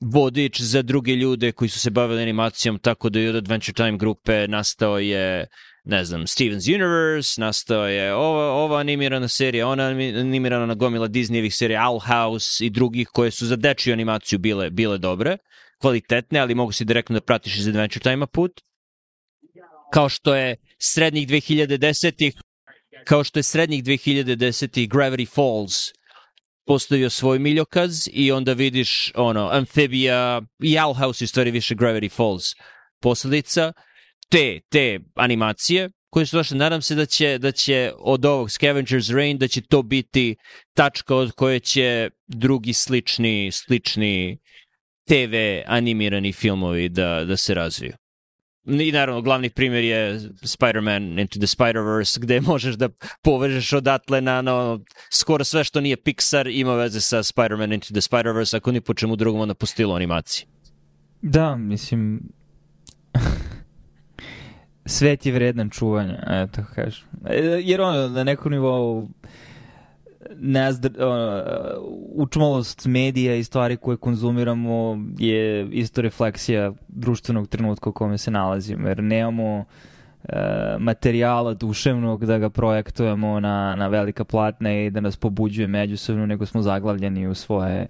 vodič 0.00 0.60
za 0.60 0.82
druge 0.82 1.16
ljude 1.16 1.52
koji 1.52 1.68
su 1.68 1.80
se 1.80 1.90
bavili 1.90 2.22
animacijom, 2.22 2.78
tako 2.78 3.10
da 3.10 3.20
i 3.20 3.28
od 3.28 3.36
Adventure 3.36 3.72
Time 3.72 3.98
grupe 3.98 4.48
nastao 4.48 4.98
je 4.98 5.46
ne 5.84 6.04
znam, 6.04 6.20
Steven's 6.20 6.74
Universe, 6.74 7.40
nastao 7.40 7.86
je 7.86 8.14
ova, 8.14 8.52
ova 8.52 8.78
animirana 8.78 9.28
serija, 9.28 9.68
ona 9.68 9.82
animirana 9.82 10.66
na 10.66 10.74
gomila 10.74 11.08
Disneyevih 11.08 11.50
serija, 11.50 11.80
Owl 11.80 12.00
House 12.06 12.66
i 12.66 12.70
drugih 12.70 13.08
koje 13.08 13.30
su 13.30 13.46
za 13.46 13.56
dečiju 13.56 13.92
animaciju 13.92 14.38
bile, 14.38 14.70
bile 14.70 14.98
dobre, 14.98 15.36
kvalitetne, 15.80 16.38
ali 16.38 16.54
mogu 16.54 16.72
si 16.72 16.84
direktno 16.84 17.14
da 17.14 17.20
pratiš 17.20 17.58
iz 17.58 17.68
Adventure 17.68 18.02
Time-a 18.02 18.26
put. 18.26 18.60
Kao 19.92 20.08
što 20.08 20.34
je 20.34 20.56
srednjih 20.78 21.28
2010-ih, 21.28 22.34
kao 23.04 23.24
što 23.24 23.38
je 23.38 23.42
srednjih 23.42 23.84
2010-ih 23.84 24.88
Gravity 24.88 25.28
Falls 25.28 25.92
postavio 26.66 27.10
svoj 27.10 27.38
miljokaz 27.38 28.08
i 28.12 28.32
onda 28.32 28.52
vidiš 28.52 29.12
ono, 29.14 29.48
Amphibia 29.52 30.42
i 30.62 30.76
Owl 30.76 30.98
House 30.98 31.26
stvari 31.26 31.50
više 31.50 31.74
Gravity 31.74 32.10
Falls 32.10 32.44
posledica 33.00 33.72
te, 34.30 34.60
te 34.68 35.00
animacije 35.14 35.90
koje 36.10 36.26
su 36.26 36.36
došle, 36.36 36.56
nadam 36.56 36.82
se 36.82 36.94
da 36.94 37.06
će, 37.06 37.38
da 37.38 37.52
će 37.52 37.92
od 37.98 38.24
ovog 38.24 38.48
Scavenger's 38.48 39.14
Reign, 39.14 39.38
da 39.38 39.48
će 39.48 39.60
to 39.60 39.82
biti 39.82 40.36
tačka 40.74 41.14
od 41.16 41.32
koje 41.32 41.60
će 41.60 42.10
drugi 42.26 42.72
slični, 42.72 43.50
slični 43.52 44.38
TV 45.04 45.34
animirani 45.66 46.32
filmovi 46.32 46.88
da, 46.88 47.24
da 47.24 47.36
se 47.36 47.54
razviju. 47.54 47.92
I 48.66 48.92
naravno, 48.92 49.22
glavni 49.22 49.50
primjer 49.50 49.84
je 49.84 50.20
Spider-Man 50.42 51.20
Into 51.20 51.38
the 51.38 51.46
Spider-Verse, 51.46 52.20
gde 52.20 52.40
možeš 52.40 52.74
da 52.74 52.88
povežeš 53.22 53.72
odatle 53.72 54.20
na 54.20 54.42
no, 54.42 54.80
skoro 55.12 55.44
sve 55.44 55.64
što 55.64 55.80
nije 55.80 55.96
Pixar 55.96 56.50
ima 56.60 56.74
veze 56.74 57.00
sa 57.00 57.22
Spider-Man 57.22 57.74
Into 57.74 57.86
the 57.86 58.00
Spider-Verse, 58.00 58.56
ako 58.56 58.72
ni 58.72 58.80
po 58.80 58.94
čemu 58.94 59.16
drugom 59.16 59.40
onda 59.40 59.54
po 59.54 59.66
stilu. 59.66 59.98
Da, 61.22 61.56
mislim... 61.56 62.20
Svet 64.90 65.26
je 65.26 65.32
vredan 65.32 65.70
čuvanja, 65.70 66.18
eto 66.26 66.62
kažem. 66.74 67.08
E, 67.26 67.36
jer 67.62 67.80
ono, 67.80 68.08
na 68.08 68.24
nekom 68.24 68.52
nivou 68.52 69.08
nezdr, 70.36 70.88
uh, 70.88 71.06
učmalost 72.14 72.86
medija 72.86 73.34
i 73.34 73.44
stvari 73.44 73.76
koje 73.76 73.96
konzumiramo 73.96 74.98
je 75.18 75.68
isto 75.72 76.02
refleksija 76.02 76.72
društvenog 76.88 77.48
trenutka 77.48 77.90
u 77.90 77.92
kome 77.92 78.18
se 78.18 78.30
nalazimo, 78.30 78.88
jer 78.88 79.02
nemamo 79.02 79.64
materijala 80.78 81.54
duševnog 81.54 82.26
da 82.26 82.38
ga 82.38 82.50
projektujemo 82.50 83.40
na, 83.40 83.74
na 83.76 83.88
velika 83.88 84.24
platna 84.24 84.72
i 84.74 84.90
da 84.90 85.00
nas 85.00 85.16
pobuđuje 85.16 85.66
međusobno, 85.66 86.26
nego 86.26 86.46
smo 86.46 86.62
zaglavljeni 86.62 87.26
u 87.26 87.34
svoje 87.34 87.86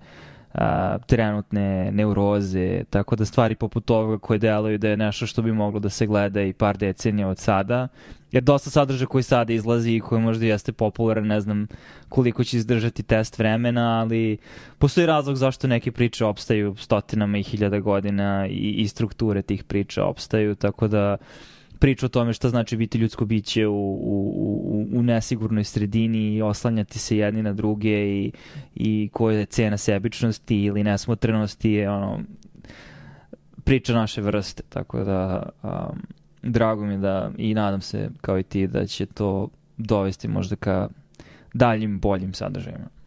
a, 0.53 0.99
trenutne 1.07 1.91
neuroze, 1.93 2.85
tako 2.91 3.17
da 3.17 3.25
stvari 3.25 3.55
poput 3.55 3.91
ovoga 3.91 4.19
koje 4.19 4.39
deluju 4.39 4.79
da 4.79 4.89
je 4.89 4.97
nešto 4.97 5.27
što 5.27 5.43
bi 5.43 5.53
moglo 5.53 5.81
da 5.81 5.89
se 5.89 6.07
gleda 6.07 6.43
i 6.43 6.53
par 6.53 6.77
decenija 6.77 7.29
od 7.29 7.39
sada, 7.39 7.89
jer 8.33 8.43
dosta 8.43 8.71
sadržaja 8.71 9.07
koji 9.07 9.23
sada 9.23 9.53
izlazi 9.53 9.93
i 9.93 10.01
koji 10.01 10.21
možda 10.21 10.47
jeste 10.47 10.73
popularan, 10.73 11.27
ne 11.27 11.41
znam 11.41 11.67
koliko 12.09 12.45
će 12.45 12.57
izdržati 12.57 13.03
test 13.03 13.39
vremena, 13.39 14.01
ali 14.01 14.39
postoji 14.79 15.07
razlog 15.07 15.37
zašto 15.37 15.69
neke 15.69 15.93
priče 15.93 16.25
opstaju 16.25 16.77
stotinama 16.77 17.39
i 17.39 17.43
hiljada 17.43 17.79
godina 17.79 18.47
i, 18.47 18.75
i 18.79 18.89
strukture 18.89 19.43
tih 19.43 19.65
priča 19.65 20.05
opstaju, 20.05 20.55
tako 20.55 20.89
da 20.89 21.17
priča 21.81 22.07
o 22.07 22.09
tome 22.09 22.33
šta 22.33 22.49
znači 22.49 22.77
biti 22.77 22.99
ljudsko 22.99 23.25
biće 23.25 23.67
u, 23.67 23.93
u, 24.03 24.87
u 24.93 25.03
nesigurnoj 25.03 25.65
sredini 25.65 26.35
i 26.35 26.43
oslanjati 26.43 26.99
se 26.99 27.17
jedni 27.17 27.43
na 27.43 27.53
druge 27.53 28.09
i, 28.09 28.33
i 28.75 29.09
koja 29.13 29.39
je 29.39 29.47
cena 29.47 29.77
sebičnosti 29.77 30.63
ili 30.63 30.85
nesmotrenosti 30.85 31.71
je 31.71 31.91
ono 31.91 32.21
priča 33.65 33.95
naše 33.95 34.21
vrste, 34.21 34.63
tako 34.69 35.05
da 35.05 35.49
um, 35.63 36.03
drago 36.43 36.87
mi 36.87 36.99
da 36.99 37.31
i 37.37 37.55
nadam 37.55 37.81
se 37.81 38.11
kao 38.21 38.39
i 38.39 38.43
ti 38.43 38.67
da 38.67 38.87
će 38.87 39.07
to 39.07 39.49
dovesti 39.77 40.29
možda 40.29 40.57
ka 40.57 40.89
daljim 41.55 42.01
boljim 42.01 42.35
sadržajima. 42.35 43.00